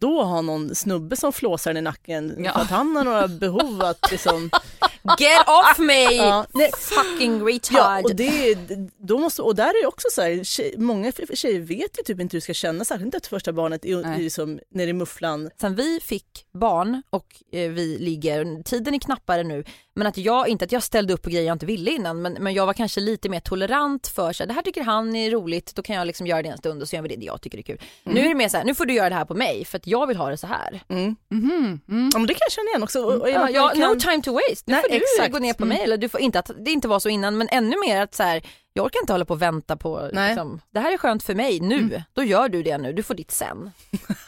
då 0.00 0.22
ha 0.22 0.40
någon 0.40 0.74
snubbe 0.74 1.16
som 1.16 1.32
flåsar 1.32 1.74
i 1.74 1.80
nacken 1.80 2.44
ja. 2.44 2.52
för 2.52 2.60
att 2.60 2.70
han 2.70 2.96
har 2.96 3.04
några 3.04 3.28
behov 3.28 3.82
att 3.82 4.10
liksom 4.10 4.50
Get 5.18 5.48
off 5.48 5.78
me! 5.78 6.00
Ja. 6.20 6.46
Fucking 6.78 7.46
retard! 7.46 7.78
Ja, 7.78 8.00
och, 8.04 8.16
det, 8.16 8.58
då 8.98 9.18
måste, 9.18 9.42
och 9.42 9.54
där 9.54 9.68
är 9.68 9.82
det 9.82 9.86
också 9.86 10.08
så 10.12 10.22
här, 10.22 10.44
tjej, 10.44 10.74
många 10.78 11.12
tjejer 11.34 11.60
vet 11.60 11.98
ju 11.98 12.02
typ 12.04 12.20
inte 12.20 12.34
hur 12.34 12.40
det 12.40 12.44
ska 12.44 12.54
kännas, 12.54 12.88
särskilt 12.88 13.04
inte 13.04 13.16
efter 13.16 13.28
första 13.28 13.52
barnet 13.52 13.84
i, 13.84 14.04
i, 14.18 14.30
som, 14.30 14.60
nere 14.74 14.90
i 14.90 14.92
mufflan. 14.92 15.50
Sen 15.60 15.74
vi 15.74 16.00
fick 16.02 16.46
barn 16.52 17.02
och 17.10 17.26
eh, 17.52 17.70
vi 17.70 17.98
ligger, 17.98 18.62
tiden 18.62 18.94
är 18.94 18.98
knappare 18.98 19.42
nu, 19.42 19.64
men 19.94 20.06
att 20.06 20.16
jag, 20.16 20.48
inte 20.48 20.64
att 20.64 20.72
jag 20.72 20.82
ställde 20.82 21.14
upp 21.14 21.22
på 21.22 21.30
grejer 21.30 21.46
jag 21.46 21.54
inte 21.54 21.66
ville 21.66 21.90
innan, 21.90 22.22
men, 22.22 22.32
men 22.32 22.54
jag 22.54 22.66
var 22.66 22.72
kanske 22.72 23.00
lite 23.00 23.28
mer 23.28 23.40
tolerant 23.40 24.06
för 24.06 24.32
så 24.32 24.42
här, 24.42 24.48
det 24.48 24.54
här 24.54 24.62
tycker 24.62 24.82
han 24.82 25.16
är 25.16 25.30
roligt, 25.30 25.74
då 25.74 25.82
kan 25.82 25.96
jag 25.96 26.06
liksom 26.06 26.26
göra 26.26 26.42
det 26.42 26.48
en 26.48 26.58
stund 26.58 26.82
och 26.82 26.88
så 26.88 26.96
gör 26.96 27.02
vi 27.02 27.16
det 27.16 27.24
jag 27.24 27.42
tycker 27.42 27.58
det 27.58 27.62
är 27.62 27.76
kul. 27.76 27.80
Mm. 28.04 28.14
Nu 28.14 28.24
är 28.24 28.28
det 28.28 28.34
mer 28.34 28.48
så 28.48 28.56
här, 28.56 28.64
nu 28.64 28.74
får 28.74 28.86
du 28.86 28.94
göra 28.94 29.08
det 29.08 29.14
här 29.14 29.24
på 29.24 29.34
mig 29.34 29.64
för 29.64 29.78
att 29.78 29.86
jag 29.86 30.06
vill 30.06 30.16
ha 30.16 30.30
det 30.30 30.36
så 30.36 30.46
här. 30.46 30.82
Mm. 30.88 31.16
Mm. 31.32 31.80
Mm. 31.88 32.10
Ja 32.12 32.18
men 32.18 32.26
det 32.26 32.34
kan 32.34 32.40
jag 32.40 32.52
känna 32.52 32.68
igen 32.68 32.82
också. 32.82 33.00
Och, 33.04 33.20
och 33.20 33.30
ja, 33.30 33.50
ja, 33.50 33.68
kan... 33.68 33.80
No 33.80 34.00
time 34.00 34.22
to 34.22 34.32
waste, 34.32 34.64
nu 34.64 34.72
Nej, 34.72 34.82
får 34.82 34.88
du 34.88 34.99
du 35.26 35.32
gå 35.32 35.38
ner 35.38 35.52
på 35.54 35.62
Mm. 35.64 35.76
mig 35.76 35.84
eller 35.84 35.96
du 35.96 36.08
får 36.08 36.20
inte 36.20 36.38
att 36.38 36.50
det 36.64 36.70
inte 36.70 36.88
var 36.88 37.00
så 37.00 37.08
innan 37.08 37.38
men 37.38 37.48
ännu 37.50 37.76
mer 37.86 38.00
att 38.02 38.14
så 38.14 38.22
här, 38.22 38.42
jag 38.72 38.84
orkar 38.84 39.00
inte 39.00 39.12
hålla 39.12 39.24
på 39.24 39.34
och 39.34 39.42
vänta 39.42 39.76
på 39.76 40.10
liksom, 40.12 40.60
det 40.70 40.80
här 40.80 40.92
är 40.92 40.96
skönt 40.98 41.22
för 41.22 41.34
mig 41.34 41.60
nu, 41.60 41.78
Mm. 41.78 42.02
då 42.12 42.22
gör 42.24 42.48
du 42.48 42.62
det 42.62 42.78
nu, 42.78 42.92
du 42.92 43.02
får 43.02 43.14
ditt 43.14 43.30
sen. 43.30 43.70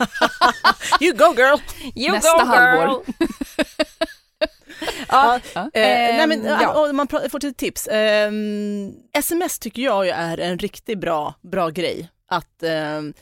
You 1.01 1.13
go 1.17 1.35
girl! 1.37 1.59
You 1.95 2.13
Nästa 2.13 2.39
go, 2.39 2.45
halvår. 2.45 3.03
girl. 3.07 3.15
ja, 5.09 5.41
Eh, 5.55 5.71
nej 5.73 6.27
men, 6.27 6.47
Ehm, 6.47 6.59
ja. 6.63 6.89
om 6.91 6.97
man 6.97 7.09
får 7.09 7.39
till 7.39 7.55
tips. 7.55 7.89
Ehm, 7.93 8.93
sms 9.13 9.59
tycker 9.59 9.83
jag 9.83 10.09
är 10.09 10.39
en 10.39 10.59
riktigt 10.59 10.99
bra, 10.99 11.35
bra 11.41 11.69
grej. 11.69 12.09
Att 12.29 12.63
ehm, 12.63 13.15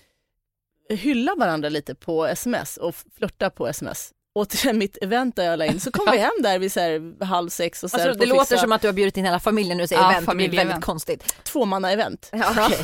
hylla 0.89 1.35
varandra 1.35 1.69
lite 1.69 1.95
på 1.95 2.27
sms 2.27 2.77
och 2.77 2.95
flörta 3.17 3.51
på 3.51 3.67
sms. 3.69 4.11
Och 4.35 4.49
till 4.49 4.73
mitt 4.73 4.97
event 5.03 5.37
där 5.37 5.45
jag 5.45 5.59
la 5.59 5.65
in 5.67 5.81
så 5.81 5.91
kom 5.93 6.07
vi 6.13 6.19
hem 6.19 6.31
där 6.43 6.59
vid 6.59 6.73
så 6.73 6.81
här 6.81 7.25
halv 7.25 7.49
sex 7.49 7.85
och 7.85 7.91
så 7.91 7.97
alltså, 7.97 8.13
det 8.21 8.27
låter 8.27 8.41
fixa 8.45 8.59
som 8.59 8.73
att 8.73 8.83
du 8.83 8.89
har 8.89 8.93
bjudit 8.93 9.17
in 9.17 9.25
hela 9.25 9.41
familjen 9.41 9.77
nu 9.77 9.83
och 9.83 9.89
säger 9.89 10.03
Ja, 10.03 10.11
event, 10.13 10.27
det 10.29 10.35
blir 10.35 10.57
väldigt 10.57 10.85
konstigt. 10.85 11.35
tvåmanna-event. 11.45 12.29
Ja, 12.33 12.51
okej. 12.67 12.79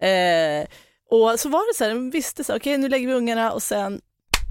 Ja. 0.00 0.06
Eh, 0.06 0.66
och 1.10 1.40
så 1.40 1.48
var 1.48 1.72
det 1.72 1.76
så 1.76 1.84
här, 1.84 1.90
de 1.90 2.10
visste 2.10 2.44
så 2.44 2.56
okej 2.56 2.78
nu 2.78 2.88
lägger 2.88 3.06
vi 3.08 3.14
ungarna 3.14 3.52
och 3.52 3.62
sen 3.62 4.00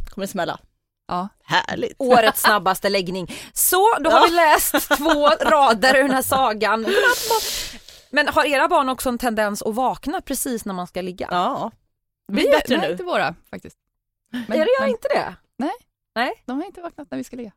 kommer 0.10 0.28
det 0.28 0.32
smälla. 0.32 0.60
Ja. 1.08 1.28
Härligt. 1.44 1.96
Årets 2.00 2.42
snabbaste 2.42 2.90
läggning. 2.90 3.34
Så, 3.54 3.98
då 4.00 4.10
har 4.10 4.20
Ja. 4.20 4.26
vi 4.30 4.36
läst 4.36 4.98
två 4.98 5.28
rader 5.30 5.96
ur 5.96 6.02
den 6.04 6.12
här 6.12 6.22
sagan. 6.22 6.86
Men 8.10 8.28
har 8.28 8.46
era 8.46 8.68
barn 8.68 8.90
också 8.90 9.10
en 9.10 9.18
tendens 9.18 9.62
att 9.62 9.76
vakna 9.76 10.22
precis 10.22 10.66
när 10.66 10.74
man 10.74 10.88
ska 10.88 11.02
ligga? 11.02 11.28
Ja. 11.32 11.72
Det 12.28 12.34
Vi 12.34 12.42
blir 12.42 12.52
bättre 12.52 12.78
nej, 12.78 12.86
nu. 12.88 12.92
inte 12.92 13.04
våra 13.04 13.36
faktiskt. 13.50 13.78
Men, 14.32 14.44
Men, 14.48 14.58
gör 14.58 14.82
men 14.82 14.90
inte 14.90 15.08
det? 15.08 15.36
De 16.46 16.58
har 16.60 16.66
inte 16.66 16.82
vaknat 16.82 17.12
när 17.12 17.18
vi 17.18 17.24
ska 17.24 17.36
ligga. 17.36 17.52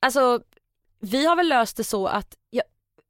Alltså, 0.00 0.40
vi 1.00 1.26
har 1.26 1.36
väl 1.36 1.48
löst 1.48 1.76
det 1.76 1.84
så 1.84 2.06
att, 2.06 2.36
ja, 2.50 2.62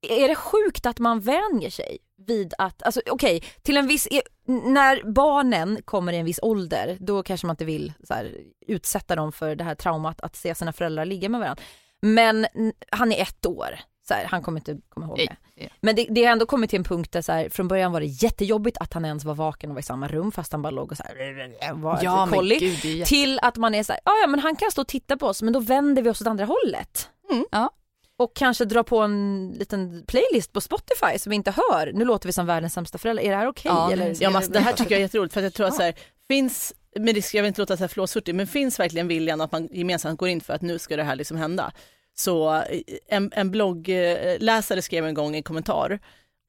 är 0.03 0.29
det 0.29 0.35
sjukt 0.35 0.87
att 0.87 0.99
man 0.99 1.21
vänjer 1.21 1.71
sig 1.71 1.99
vid 2.17 2.55
att, 2.59 2.83
alltså 2.83 3.01
okej, 3.11 3.41
till 3.63 3.77
en 3.77 3.87
viss, 3.87 4.09
e- 4.11 4.23
när 4.47 5.13
barnen 5.13 5.83
kommer 5.85 6.13
i 6.13 6.17
en 6.17 6.25
viss 6.25 6.41
ålder, 6.43 6.97
då 7.01 7.23
kanske 7.23 7.47
man 7.47 7.55
inte 7.55 7.65
vill 7.65 7.93
så 8.05 8.15
här, 8.15 8.37
utsätta 8.67 9.17
dem 9.17 9.33
för 9.33 9.57
det 9.57 9.65
här 9.65 9.75
traumat 9.75 10.21
att 10.21 10.37
se 10.37 10.55
sina 10.55 10.73
föräldrar 10.73 11.05
ligga 11.05 11.29
med 11.29 11.41
varandra. 11.41 11.63
Men 12.01 12.47
han 12.91 13.13
är 13.13 13.23
ett 13.23 13.47
år, 13.47 13.81
så 14.09 14.15
här, 14.15 14.25
han 14.25 14.43
kommer 14.43 14.61
inte 14.61 14.77
komma 14.89 15.07
ihåg 15.07 15.17
det. 15.19 15.37
Ja. 15.55 15.69
Men 15.81 15.97
det, 15.97 16.07
det 16.11 16.25
har 16.25 16.33
ändå 16.33 16.47
kommit 16.47 16.71
till 16.71 16.79
en 16.79 16.85
punkt 16.85 17.13
där 17.13 17.23
så 17.23 17.33
här, 17.33 17.49
från 17.49 17.69
början 17.69 17.93
var 17.93 18.01
det 18.01 18.07
jättejobbigt 18.07 18.79
att 18.81 18.93
han 18.93 19.05
ens 19.05 19.25
var 19.25 19.35
vaken 19.35 19.71
och 19.71 19.75
var 19.75 19.81
i 19.81 19.83
samma 19.83 20.09
rum 20.09 20.33
fast 20.33 20.53
han 20.53 20.63
bara 20.63 20.71
låg 20.71 20.91
och 20.91 20.97
så 20.97 21.03
här, 21.03 21.73
var 21.75 21.99
Ja 22.03 22.27
men 22.27 22.35
collie. 22.39 22.59
gud, 22.59 22.85
jätte... 22.85 23.09
Till 23.09 23.39
att 23.43 23.57
man 23.57 23.75
är 23.75 23.83
så 23.83 23.93
här, 23.93 24.01
"Ja, 24.05 24.27
men 24.29 24.41
han 24.41 24.57
kan 24.57 24.71
stå 24.71 24.81
och 24.83 24.89
titta 24.89 25.17
på 25.17 25.27
oss 25.27 25.43
men 25.43 25.53
då 25.53 25.61
vänder 25.61 26.03
vi 26.03 26.11
oss 26.11 26.21
åt 26.21 26.27
andra 26.27 26.45
hållet. 26.45 27.09
Mm. 27.31 27.45
Ja. 27.51 27.71
Och 28.17 28.37
kanske 28.37 28.65
dra 28.65 28.83
på 28.85 28.99
en 28.99 29.53
liten 29.59 30.05
playlist 30.07 30.53
på 30.53 30.61
Spotify 30.61 31.19
som 31.19 31.31
vi 31.31 31.37
inte 31.37 31.51
hör. 31.51 31.93
Nu 31.95 32.05
låter 32.05 32.29
vi 32.29 32.33
som 32.33 32.47
världens 32.47 32.75
sämsta 32.75 32.99
föräldrar, 32.99 33.25
är 33.25 33.31
det 33.31 33.37
här 33.37 33.47
okej? 33.49 33.73
Ja, 33.75 33.93
eller? 33.93 34.17
Ja, 34.21 34.43
det 34.49 34.61
här 34.61 34.73
tycker 34.73 34.91
jag 34.91 34.99
är 34.99 35.03
jätteroligt 35.03 35.35
för 35.35 35.43
jag 35.43 35.55
tror 35.55 35.67
att 35.67 35.75
så 35.75 35.83
här, 35.83 35.95
finns, 36.29 36.75
med 36.97 37.15
risk, 37.15 37.35
jag 37.35 37.43
vill 37.43 37.49
inte 37.49 37.61
låta 37.61 37.77
så 37.77 37.83
här 37.83 37.89
flåshurtig, 37.89 38.35
men 38.35 38.47
finns 38.47 38.79
verkligen 38.81 39.09
viljan 39.09 39.41
att 39.41 39.53
man 39.53 39.69
gemensamt 39.73 40.19
går 40.19 40.29
in 40.29 40.41
för 40.41 40.55
att 40.55 40.63
nu 40.63 40.79
ska 40.79 40.97
det 40.97 41.03
här 41.03 41.17
liksom 41.17 41.37
hända. 41.37 41.73
Så 42.19 42.55
eh, 42.55 42.81
en, 43.09 43.31
en 43.35 43.51
bloggläsare 43.51 44.83
skrev 44.83 45.07
en 45.07 45.15
gång 45.15 45.37
en 45.37 45.43
kommentar 45.43 45.99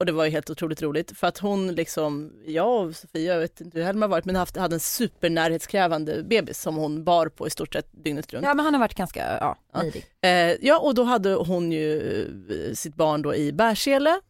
och 0.00 0.06
det 0.06 0.12
var 0.12 0.24
ju 0.24 0.30
helt 0.30 0.50
otroligt 0.50 0.82
roligt 0.82 1.18
för 1.18 1.26
att 1.26 1.38
hon 1.38 1.74
liksom, 1.74 2.32
jag 2.46 2.86
och 2.86 2.96
Sofia, 2.96 3.32
jag 3.34 3.40
vet 3.40 3.60
inte 3.60 3.78
hur 3.78 3.84
Helma 3.84 4.06
varit, 4.06 4.24
men 4.24 4.36
haft, 4.36 4.56
hade 4.56 4.76
en 4.76 4.80
supernärhetskrävande 4.80 6.22
bebis 6.22 6.60
som 6.60 6.76
hon 6.76 7.04
bar 7.04 7.28
på 7.28 7.46
i 7.46 7.50
stort 7.50 7.72
sett 7.72 7.86
dygnet 8.04 8.32
runt. 8.32 8.44
Ja 8.44 8.54
men 8.54 8.64
han 8.64 8.74
har 8.74 8.80
varit 8.80 8.94
ganska, 8.94 9.38
ja, 9.40 9.56
Ja. 9.72 9.82
nidig. 9.82 10.06
Eh, 10.20 10.30
ja, 10.66 10.78
och 10.78 10.94
då 10.94 11.02
hade 11.02 11.34
hon 11.34 11.72
ju 11.72 12.22
eh, 12.50 12.74
sitt 12.74 12.94
barn 12.94 13.22
då 13.22 13.34
i 13.34 13.52
bärsele. 13.52 14.20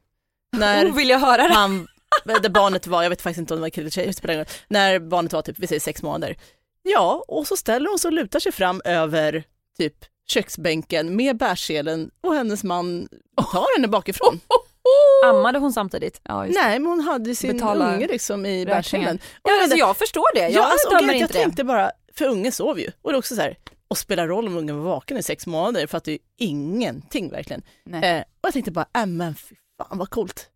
När 0.57 0.87
Oh, 0.87 0.97
vill 0.97 1.09
jag 1.09 1.19
höra 1.19 1.43
det? 1.49 1.55
han, 1.55 1.89
där 2.25 2.49
barnet 2.49 2.87
var, 2.87 3.03
jag 3.03 3.11
vet 3.11 3.23
faktiskt 3.23 3.39
inte 3.39 3.55
om 3.55 3.59
det 3.61 3.63
var 3.63 3.71
kille 3.71 3.91
eller 3.97 4.13
tjej, 4.13 4.45
när 4.69 4.99
barnet 4.99 5.33
var 5.33 5.43
typ, 5.43 5.59
vi 5.59 5.67
säger 5.67 5.81
sex 5.81 6.03
månader. 6.03 6.37
Ja, 6.83 7.25
och 7.29 7.47
så 7.47 7.57
ställer 7.57 7.89
hon 7.89 7.99
sig 7.99 8.09
och 8.09 8.13
lutar 8.13 8.41
sig 8.41 8.53
fram 8.53 8.83
över 8.85 9.45
typ 9.79 9.95
köksbänken 10.31 11.17
med 11.17 11.37
bärselen 11.37 12.11
och 12.21 12.35
hennes 12.35 12.65
man 12.65 13.09
tar 13.53 13.77
henne 13.79 13.89
bakifrån. 13.89 14.41
Ammade 15.27 15.59
hon 15.59 15.73
samtidigt? 15.73 16.21
Ja, 16.25 16.35
det. 16.43 16.53
Nej, 16.53 16.79
men 16.79 16.87
hon 16.91 17.01
hade 17.01 17.35
sin 17.35 17.53
Betala 17.53 17.95
unge 17.95 18.07
liksom 18.07 18.47
i 18.47 18.67
bärselen. 18.67 19.19
Ja, 19.43 19.51
jag 19.53 19.63
alltså, 19.63 19.77
jag 19.79 19.97
förstår 19.97 20.35
det, 20.35 20.41
jag 20.41 20.53
Ja, 20.53 20.73
alltså, 20.73 20.89
dömer 20.91 21.03
inte 21.13 21.19
jag 21.19 21.29
det. 21.29 21.33
tänkte 21.33 21.65
bara, 21.65 21.91
för 22.15 22.25
ungen 22.29 22.53
sov 22.53 22.79
ju. 22.81 22.91
Och 23.03 23.11
det 23.13 23.15
är 23.17 23.19
också 23.19 23.35
så 23.35 23.41
här, 23.41 23.57
och 23.89 23.99
spelar 23.99 24.27
roll 24.29 24.47
om 24.47 24.57
ungen 24.57 24.77
var 24.83 24.91
vaken 24.91 25.17
i 25.17 25.23
sex 25.23 25.47
månader 25.47 25.87
för 25.87 25.99
att 25.99 26.05
det 26.05 26.13
är 26.13 26.19
ingenting 26.39 27.31
verkligen. 27.31 27.63
Eh, 28.03 28.19
och 28.21 28.25
jag 28.47 28.53
tänkte 28.53 28.71
bara, 28.71 28.87
äh, 28.97 29.07
men 29.07 29.35
fy 29.35 29.55
fan 29.79 29.99
vad 29.99 30.11
coolt. 30.11 30.47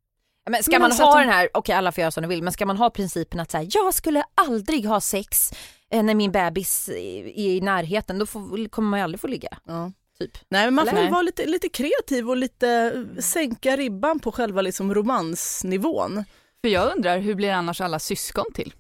Men 0.51 0.63
ska 0.63 0.71
Men 0.73 0.81
man 0.81 0.91
alltså 0.91 1.05
ha 1.05 1.15
de- 1.15 1.21
den 1.21 1.31
här, 1.35 1.49
okej 1.55 1.75
alla 1.75 1.93
får 1.93 2.01
göra 2.01 2.11
som 2.11 2.23
de 2.23 2.29
vill, 2.29 2.43
men 2.43 2.53
ska 2.53 2.67
man 2.67 2.77
ha 2.77 2.91
principen 2.91 3.41
att 3.41 3.51
säga 3.51 3.69
jag 3.75 3.95
skulle 3.95 4.25
aldrig 4.35 4.87
ha 4.87 5.01
sex 5.01 5.53
när 5.91 6.15
min 6.15 6.33
bebis 6.33 6.89
är 6.89 7.39
i 7.39 7.61
närheten, 7.61 8.19
då 8.19 8.27
får, 8.27 8.69
kommer 8.69 8.89
man 8.91 9.01
ju 9.01 9.05
aldrig 9.05 9.21
få 9.21 9.27
ligga. 9.27 9.49
Ja. 9.65 9.93
Typ. 10.19 10.31
Nej, 10.49 10.65
men 10.65 10.75
man 10.75 10.87
får 10.87 11.11
vara 11.11 11.23
lite, 11.23 11.47
lite 11.47 11.69
kreativ 11.69 12.31
och 12.31 12.37
lite 12.37 12.69
eh, 13.15 13.21
sänka 13.21 13.77
ribban 13.77 14.21
på 14.21 14.33
själva 14.33 14.63
liksom 14.63 14.95
romansnivån. 14.95 16.25
För 16.61 16.69
jag 16.69 16.93
undrar, 16.97 17.19
hur 17.19 17.35
blir 17.35 17.53
annars 17.53 17.81
alla 17.81 17.99
syskon 17.99 18.45
till? 18.55 18.75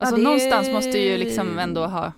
Alltså 0.00 0.16
det- 0.16 0.22
någonstans 0.22 0.68
måste 0.68 0.98
ju 0.98 1.16
liksom 1.18 1.58
ändå 1.58 1.86
ha... 1.86 2.12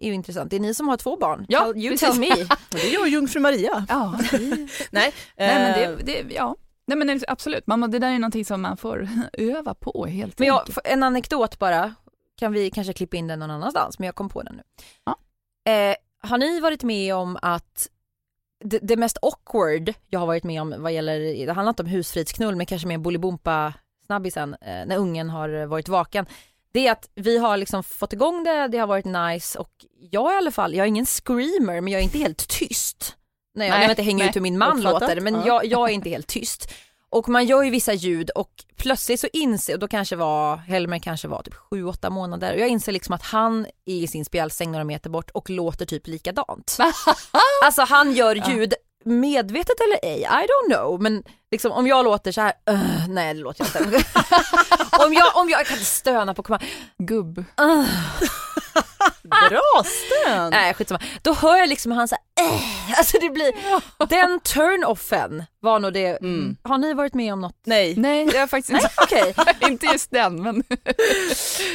är 0.00 0.06
ju 0.08 0.14
intressant. 0.14 0.50
Det 0.50 0.56
är 0.56 0.60
ni 0.60 0.74
som 0.74 0.88
har 0.88 0.96
två 0.96 1.16
barn. 1.16 1.46
Ja, 1.48 1.66
you 1.76 1.90
precis. 1.90 2.00
tell 2.10 2.20
me. 2.20 2.30
Och 2.42 2.58
det 2.70 2.88
är 2.88 2.92
jag 2.92 3.02
och 3.02 3.08
jungfru 3.08 3.40
Maria. 3.40 3.86
Ja, 3.88 4.18
Nej, 4.32 4.68
Nej 4.90 5.12
men 5.36 5.82
eh, 5.92 5.96
det, 6.04 6.22
det 6.22 6.34
ja. 6.34 6.56
Nej 6.86 6.98
men 6.98 7.20
absolut, 7.28 7.66
man, 7.66 7.80
må- 7.80 7.86
det 7.86 7.98
där 7.98 8.08
är 8.10 8.18
någonting 8.18 8.44
som 8.44 8.62
man 8.62 8.76
får 8.76 9.08
öva 9.32 9.74
på 9.74 10.06
helt 10.06 10.38
Men 10.38 10.48
jag, 10.48 10.58
enkelt. 10.60 10.78
en 10.84 11.02
anekdot 11.02 11.58
bara, 11.58 11.94
kan 12.38 12.52
vi 12.52 12.70
kanske 12.70 12.92
klippa 12.92 13.16
in 13.16 13.26
den 13.26 13.38
någon 13.38 13.50
annanstans, 13.50 13.98
men 13.98 14.06
jag 14.06 14.14
kom 14.14 14.28
på 14.28 14.42
den 14.42 14.54
nu. 14.56 14.62
Ja. 15.04 15.16
Eh, 15.72 15.96
har 16.22 16.38
ni 16.38 16.60
varit 16.60 16.82
med 16.82 17.14
om 17.14 17.38
att 17.42 17.88
det, 18.64 18.78
det 18.82 18.96
mest 18.96 19.18
awkward 19.22 19.94
jag 20.08 20.20
har 20.20 20.26
varit 20.26 20.44
med 20.44 20.60
om 20.62 20.74
vad 20.78 20.92
gäller, 20.92 21.46
det 21.46 21.52
handlar 21.52 21.68
inte 21.70 21.82
om 21.82 21.88
husfridsknull 21.88 22.56
men 22.56 22.66
kanske 22.66 22.88
mer 22.88 22.98
bolibompa 22.98 23.72
snabbisen 24.06 24.54
eh, 24.60 24.86
när 24.86 24.96
ungen 24.96 25.30
har 25.30 25.66
varit 25.66 25.88
vaken. 25.88 26.26
Det 26.72 26.86
är 26.86 26.92
att 26.92 27.08
vi 27.14 27.38
har 27.38 27.56
liksom 27.56 27.82
fått 27.84 28.12
igång 28.12 28.44
det, 28.44 28.68
det 28.68 28.78
har 28.78 28.86
varit 28.86 29.04
nice 29.04 29.58
och 29.58 29.70
jag 30.10 30.32
i 30.32 30.36
alla 30.36 30.50
fall, 30.50 30.74
jag 30.74 30.84
är 30.84 30.88
ingen 30.88 31.06
screamer 31.06 31.80
men 31.80 31.92
jag 31.92 32.00
är 32.00 32.04
inte 32.04 32.18
helt 32.18 32.48
tyst. 32.48 33.16
Nej, 33.54 33.68
jag 33.68 33.78
Nej, 33.78 33.90
inte 33.90 34.02
hänga 34.02 34.28
ut 34.28 34.36
hur 34.36 34.40
min 34.40 34.58
man 34.58 34.78
uppfattat. 34.78 35.02
låter 35.02 35.20
men 35.20 35.34
Ja. 35.34 35.42
jag, 35.46 35.64
jag 35.64 35.90
är 35.90 35.94
inte 35.94 36.10
helt 36.10 36.26
tyst. 36.26 36.72
Och 37.14 37.28
man 37.28 37.46
gör 37.46 37.62
ju 37.62 37.70
vissa 37.70 37.92
ljud 37.92 38.30
och 38.30 38.50
plötsligt 38.76 39.20
så 39.20 39.28
inser, 39.32 39.74
och 39.74 39.78
då 39.78 39.88
kanske 39.88 40.16
var, 40.16 40.56
Helmer 40.56 40.98
kanske 40.98 41.28
var 41.28 41.42
typ 41.42 41.54
7-8 41.70 42.10
månader 42.10 42.54
och 42.54 42.60
jag 42.60 42.68
inser 42.68 42.92
liksom 42.92 43.14
att 43.14 43.22
han 43.22 43.66
är 43.86 43.94
i 43.94 44.06
sin 44.06 44.24
spjälsäng 44.24 44.72
några 44.72 44.84
meter 44.84 45.10
bort 45.10 45.30
och 45.30 45.50
låter 45.50 45.86
typ 45.86 46.06
likadant. 46.06 46.78
alltså 47.64 47.82
han 47.82 48.12
gör 48.12 48.50
ljud 48.50 48.74
medvetet 49.04 49.80
eller 49.80 50.10
ej, 50.12 50.20
I 50.20 50.46
don't 50.46 50.74
know 50.74 51.02
men 51.02 51.22
liksom 51.50 51.72
om 51.72 51.86
jag 51.86 52.04
låter 52.04 52.32
så 52.32 52.40
här, 52.40 52.52
"Ugh", 52.70 53.08
nej 53.08 53.34
det 53.34 53.40
låter 53.40 53.66
jag 53.74 53.82
inte. 53.82 53.96
om, 55.06 55.12
jag, 55.12 55.36
om 55.36 55.50
jag, 55.50 55.60
jag 55.60 55.66
kan 55.66 55.76
inte 55.76 55.90
stöna 55.90 56.34
på 56.34 56.42
kommand, 56.42 56.62
Gubb. 56.98 57.38
"Ugh", 57.60 57.88
bra 59.50 59.84
stön! 59.84 60.50
nej 60.50 60.74
skitsamma. 60.74 61.00
Då 61.22 61.34
hör 61.34 61.56
jag 61.56 61.68
liksom 61.68 61.92
han 61.92 62.08
så 62.08 62.14
här, 62.36 62.46
"Äh", 62.46 62.98
alltså 62.98 63.18
det 63.20 63.30
blir, 63.30 63.52
den 64.08 64.40
turn-offen 64.40 65.44
var 65.60 65.78
nog 65.78 65.92
det, 65.92 66.06
Mm. 66.20 66.56
har 66.62 66.78
ni 66.78 66.94
varit 66.94 67.14
med 67.14 67.32
om 67.32 67.40
något? 67.40 67.60
Nej, 67.66 67.94
Nej, 67.96 68.28
jag 68.32 68.40
har 68.40 68.46
faktiskt 68.46 68.70
inte, 68.70 68.88
Okej, 69.02 69.34
inte 69.70 69.86
just 69.86 70.10
den 70.10 70.42
men, 70.42 70.54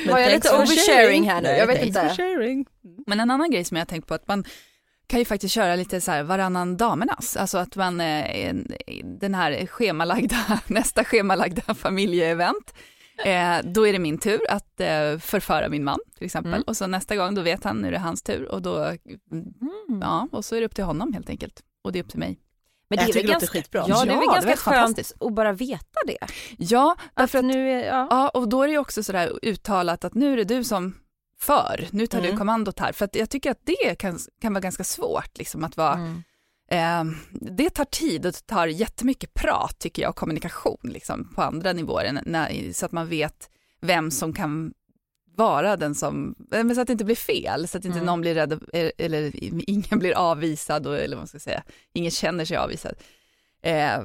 var 0.07 0.19
jag 0.19 0.29
thanks 0.29 0.33
lite 0.45 0.55
oversharing 0.55 1.29
här 1.29 1.41
nu? 1.41 1.47
Nej, 1.49 1.59
Jag 1.59 1.67
vet 1.67 1.85
inte. 1.85 2.13
sharing. 2.17 2.65
men 3.07 3.19
en 3.19 3.31
annan 3.31 3.51
grej 3.51 3.63
som 3.65 3.77
jag 3.77 3.81
har 3.81 3.85
tänkt 3.89 4.07
på 4.07 4.13
att 4.13 4.27
man 4.27 4.43
kan 5.07 5.19
ju 5.19 5.25
faktiskt 5.25 5.53
köra 5.55 5.75
lite 5.75 6.01
så 6.01 6.11
här 6.11 6.23
varannan 6.23 6.77
damernas, 6.77 7.37
alltså 7.37 7.57
att 7.57 7.75
man 7.75 8.01
eh, 8.01 8.45
en- 8.47 8.71
den 9.19 9.35
här 9.35 9.65
schemalagda, 9.65 10.37
nästa 10.67 11.03
schemalagda 11.03 11.73
familjeevent, 11.75 12.73
eh, 13.25 13.57
då 13.71 13.87
är 13.87 13.93
det 13.93 13.99
min 13.99 14.17
tur 14.17 14.39
att 14.49 14.79
eh, 14.79 15.17
förföra 15.19 15.69
min 15.69 15.83
man 15.83 15.99
till 16.17 16.25
exempel 16.25 16.53
Mm. 16.53 16.63
och 16.67 16.77
så 16.77 16.87
nästa 16.87 17.15
gång 17.15 17.35
då 17.35 17.41
vet 17.41 17.63
han 17.63 17.77
nu 17.81 17.87
är 17.87 17.91
det 17.91 17.99
hans 17.99 18.21
tur 18.21 18.45
och 18.51 18.61
då, 18.61 18.77
Mm. 19.31 19.53
ja 20.01 20.27
och 20.31 20.45
så 20.45 20.55
är 20.55 20.59
det 20.59 20.65
upp 20.65 20.75
till 20.75 20.83
honom 20.83 21.13
helt 21.13 21.29
enkelt 21.29 21.61
och 21.83 21.91
det 21.91 21.99
är 21.99 22.03
upp 22.03 22.09
till 22.09 22.19
mig. 22.19 22.39
Men 22.89 22.97
Jag 22.97 23.07
det 23.07 23.11
är 23.11 23.13
tycker 23.13 23.19
väl 23.19 23.27
det 23.27 23.33
låter 23.33 23.45
ganska, 23.45 23.59
skitbra. 23.59 23.85
ja, 23.87 24.05
det 24.05 24.11
är 24.11 24.15
väl 24.15 24.25
Ja, 24.27 24.33
ganska 24.33 24.55
skönt 24.55 24.75
fantastiskt. 24.77 25.21
att 25.21 25.33
bara 25.33 25.53
veta 25.53 25.99
det. 26.07 26.17
Ja, 26.57 26.95
Därför 27.13 27.39
att 27.39 27.45
nu 27.45 27.71
är, 27.71 27.85
ja. 27.87 28.07
Ja, 28.09 28.29
och 28.29 28.49
då 28.49 28.63
är 28.63 28.67
det 28.67 28.77
också 28.77 29.03
sådär 29.03 29.39
uttalat 29.41 30.05
att 30.05 30.13
nu 30.13 30.33
är 30.33 30.37
det 30.37 30.43
du 30.43 30.63
som 30.63 30.95
för, 31.39 31.87
nu 31.91 32.07
tar 32.07 32.21
du 32.21 32.27
Mm. 32.27 32.37
kommandot 32.37 32.79
här. 32.79 32.91
För 32.91 33.05
att 33.05 33.15
jag 33.15 33.29
tycker 33.29 33.51
att 33.51 33.59
det 33.63 33.95
kan, 33.99 34.19
kan 34.41 34.53
vara 34.53 34.61
ganska 34.61 34.83
svårt, 34.83 35.37
liksom 35.37 35.63
att 35.63 35.77
vara, 35.77 35.93
Mm. 35.93 36.23
Eh, 36.71 37.03
det 37.31 37.69
tar 37.69 37.85
tid 37.85 38.25
och 38.25 38.31
det 38.31 38.45
tar 38.45 38.67
jättemycket 38.67 39.33
prat 39.33 39.79
tycker 39.79 40.01
jag 40.01 40.09
och 40.09 40.15
kommunikation 40.15 40.79
liksom, 40.83 41.33
på 41.35 41.41
andra 41.41 41.73
nivåer, 41.73 42.21
när, 42.25 42.73
så 42.73 42.85
att 42.85 42.91
man 42.91 43.07
vet 43.07 43.49
vem 43.81 44.11
som 44.11 44.33
kan 44.33 44.73
vara 45.35 45.77
den 45.77 45.95
som, 45.95 46.35
eh, 46.53 46.63
men 46.63 46.75
så 46.75 46.81
att 46.81 46.87
det 46.87 46.93
inte 46.93 47.05
blir 47.05 47.15
fel, 47.15 47.67
så 47.67 47.77
att 47.77 47.85
inte 47.85 47.97
Mm. 47.97 48.05
någon 48.05 48.21
blir 48.21 48.35
rädd 48.35 48.51
eh, 48.73 48.89
eller 48.97 49.31
ingen 49.69 49.99
blir 49.99 50.13
avvisad 50.17 50.87
och, 50.87 50.97
eller 50.97 51.15
vad 51.15 51.21
man 51.21 51.27
ska 51.27 51.39
säga, 51.39 51.63
ingen 51.93 52.11
känner 52.11 52.45
sig 52.45 52.57
avvisad. 52.57 52.95
Eh, 53.61 53.99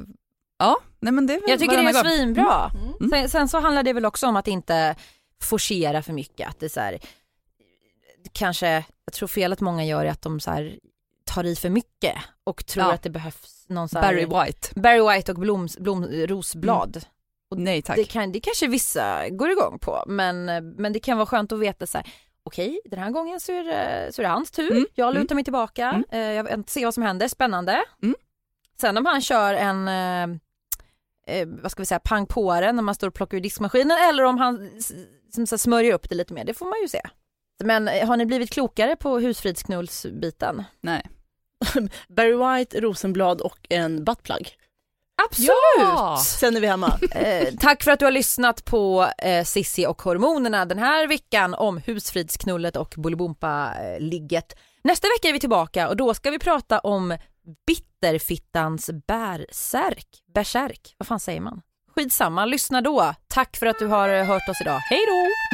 ja, 0.58 0.76
nej 1.00 1.12
men 1.12 1.26
det 1.26 1.34
är 1.34 1.40
väl 1.40 1.50
Jag 1.50 1.58
tycker 1.58 1.76
det 1.76 1.88
är 1.88 1.92
gång. 1.92 2.02
svinbra. 2.12 2.70
Mm. 3.00 3.10
Sen, 3.10 3.28
sen 3.28 3.48
så 3.48 3.60
handlar 3.60 3.82
det 3.82 3.92
väl 3.92 4.04
också 4.04 4.26
om 4.26 4.36
att 4.36 4.48
inte 4.48 4.96
forcera 5.40 6.02
för 6.02 6.12
mycket. 6.12 6.48
Att 6.48 6.60
det 6.60 6.66
är 6.66 6.70
så 6.70 6.80
här, 6.80 6.98
kanske, 8.32 8.84
jag 9.04 9.12
tror 9.14 9.28
felet 9.28 9.60
många 9.60 9.84
gör 9.84 10.04
är 10.04 10.10
att 10.10 10.22
de 10.22 10.40
så 10.40 10.50
här, 10.50 10.78
tar 11.24 11.44
i 11.44 11.56
för 11.56 11.70
mycket 11.70 12.14
och 12.44 12.66
tror 12.66 12.84
Ja. 12.86 12.92
att 12.92 13.02
det 13.02 13.10
behövs 13.10 13.64
någon 13.68 13.88
så 13.88 13.98
här, 13.98 14.08
Barry 14.12 14.26
White, 14.46 14.68
Barry 14.80 15.16
White 15.16 15.32
och 15.32 15.38
bloms, 15.38 15.78
blom, 15.78 16.04
rosblad. 16.06 17.04
nej 17.56 17.82
tack. 17.82 17.96
Det, 17.96 18.04
kan, 18.04 18.32
det 18.32 18.40
kanske 18.40 18.66
vissa 18.66 19.28
går 19.28 19.50
igång 19.50 19.78
på 19.78 20.04
men, 20.06 20.44
men 20.76 20.92
det 20.92 21.00
kan 21.00 21.16
vara 21.18 21.26
skönt 21.26 21.52
att 21.52 21.58
veta 21.58 21.86
så 21.86 21.98
här. 21.98 22.06
Okej, 22.42 22.80
den 22.84 22.98
här 22.98 23.10
gången 23.10 23.40
så 23.40 23.52
är 23.52 23.64
det, 23.64 24.12
så 24.12 24.22
är 24.22 24.24
det 24.26 24.28
hans 24.32 24.50
tur. 24.50 24.72
Mm, 24.72 24.86
Jag 24.94 25.14
lutar 25.14 25.20
mm. 25.32 25.36
mig 25.36 25.44
tillbaka. 25.44 25.88
Mm. 25.90 26.04
Eh, 26.10 26.18
jag 26.36 26.44
vill 26.56 26.64
se 26.66 26.84
vad 26.84 26.94
som 26.94 27.02
händer. 27.02 27.28
Spännande. 27.28 27.84
Mm. 28.02 28.14
Sen 28.80 28.96
om 28.96 29.06
han 29.06 29.20
kör 29.20 29.54
en, 29.54 29.88
eh, 29.88 30.36
eh, 31.36 31.48
vad 31.48 31.70
ska 31.70 31.82
vi 31.82 31.86
säga, 31.86 31.98
pang 31.98 32.26
på 32.26 32.60
det 32.60 32.72
när 32.72 32.82
man 32.82 32.94
står 32.94 33.08
och 33.08 33.14
plockar 33.14 33.36
ur 33.36 33.40
diskmaskinen 33.40 33.98
eller 34.08 34.22
om 34.22 34.38
han 34.38 34.70
som 35.34 35.46
så 35.46 35.54
här 35.54 35.58
smörjer 35.58 35.92
upp 35.94 36.08
det 36.08 36.14
lite 36.14 36.34
mer. 36.34 36.44
Det 36.44 36.54
får 36.54 36.66
man 36.66 36.80
ju 36.82 36.88
se. 36.88 37.00
Men 37.64 37.88
eh, 37.88 38.06
har 38.06 38.16
ni 38.16 38.26
blivit 38.26 38.50
klokare 38.50 38.96
på 38.96 39.18
husfridsknullsbiten? 39.18 40.64
Nej. 40.80 41.06
Barry 42.08 42.58
White, 42.58 42.80
rosenblad 42.80 43.40
och 43.40 43.58
en 43.68 44.04
buttplug. 44.04 44.56
Absolut! 45.22 45.50
Ja! 45.78 46.16
Sen 46.24 46.56
är 46.56 46.60
vi 46.60 46.66
hemma. 46.66 46.98
Eh, 47.10 47.54
tack 47.60 47.82
för 47.82 47.90
att 47.90 47.98
du 47.98 48.04
har 48.04 48.12
lyssnat 48.12 48.64
på 48.64 49.08
eh, 49.18 49.44
Sissi 49.44 49.86
och 49.86 50.02
hormonerna 50.02 50.64
den 50.64 50.78
här 50.78 51.06
veckan 51.06 51.54
om 51.54 51.78
husfridsknullet 51.78 52.76
och 52.76 52.94
Bolibompa-ligget. 52.96 54.56
Nästa 54.84 55.08
vecka 55.08 55.28
är 55.28 55.32
vi 55.32 55.40
tillbaka 55.40 55.88
och 55.88 55.96
då 55.96 56.14
ska 56.14 56.30
vi 56.30 56.38
prata 56.38 56.78
om 56.78 57.16
bitterfittans 57.66 58.90
bärsärk. 59.06 60.08
Bärsärk, 60.34 60.94
vad 60.98 61.06
fan 61.06 61.20
säger 61.20 61.40
man? 61.40 61.60
Skitsamma, 61.94 62.44
lyssna 62.44 62.80
då. 62.80 63.14
Tack 63.28 63.56
för 63.56 63.66
att 63.66 63.78
du 63.78 63.86
har 63.86 64.08
eh, 64.08 64.24
hört 64.24 64.48
oss 64.48 64.60
idag. 64.60 64.78
Hej 64.78 65.00
då! 65.06 65.53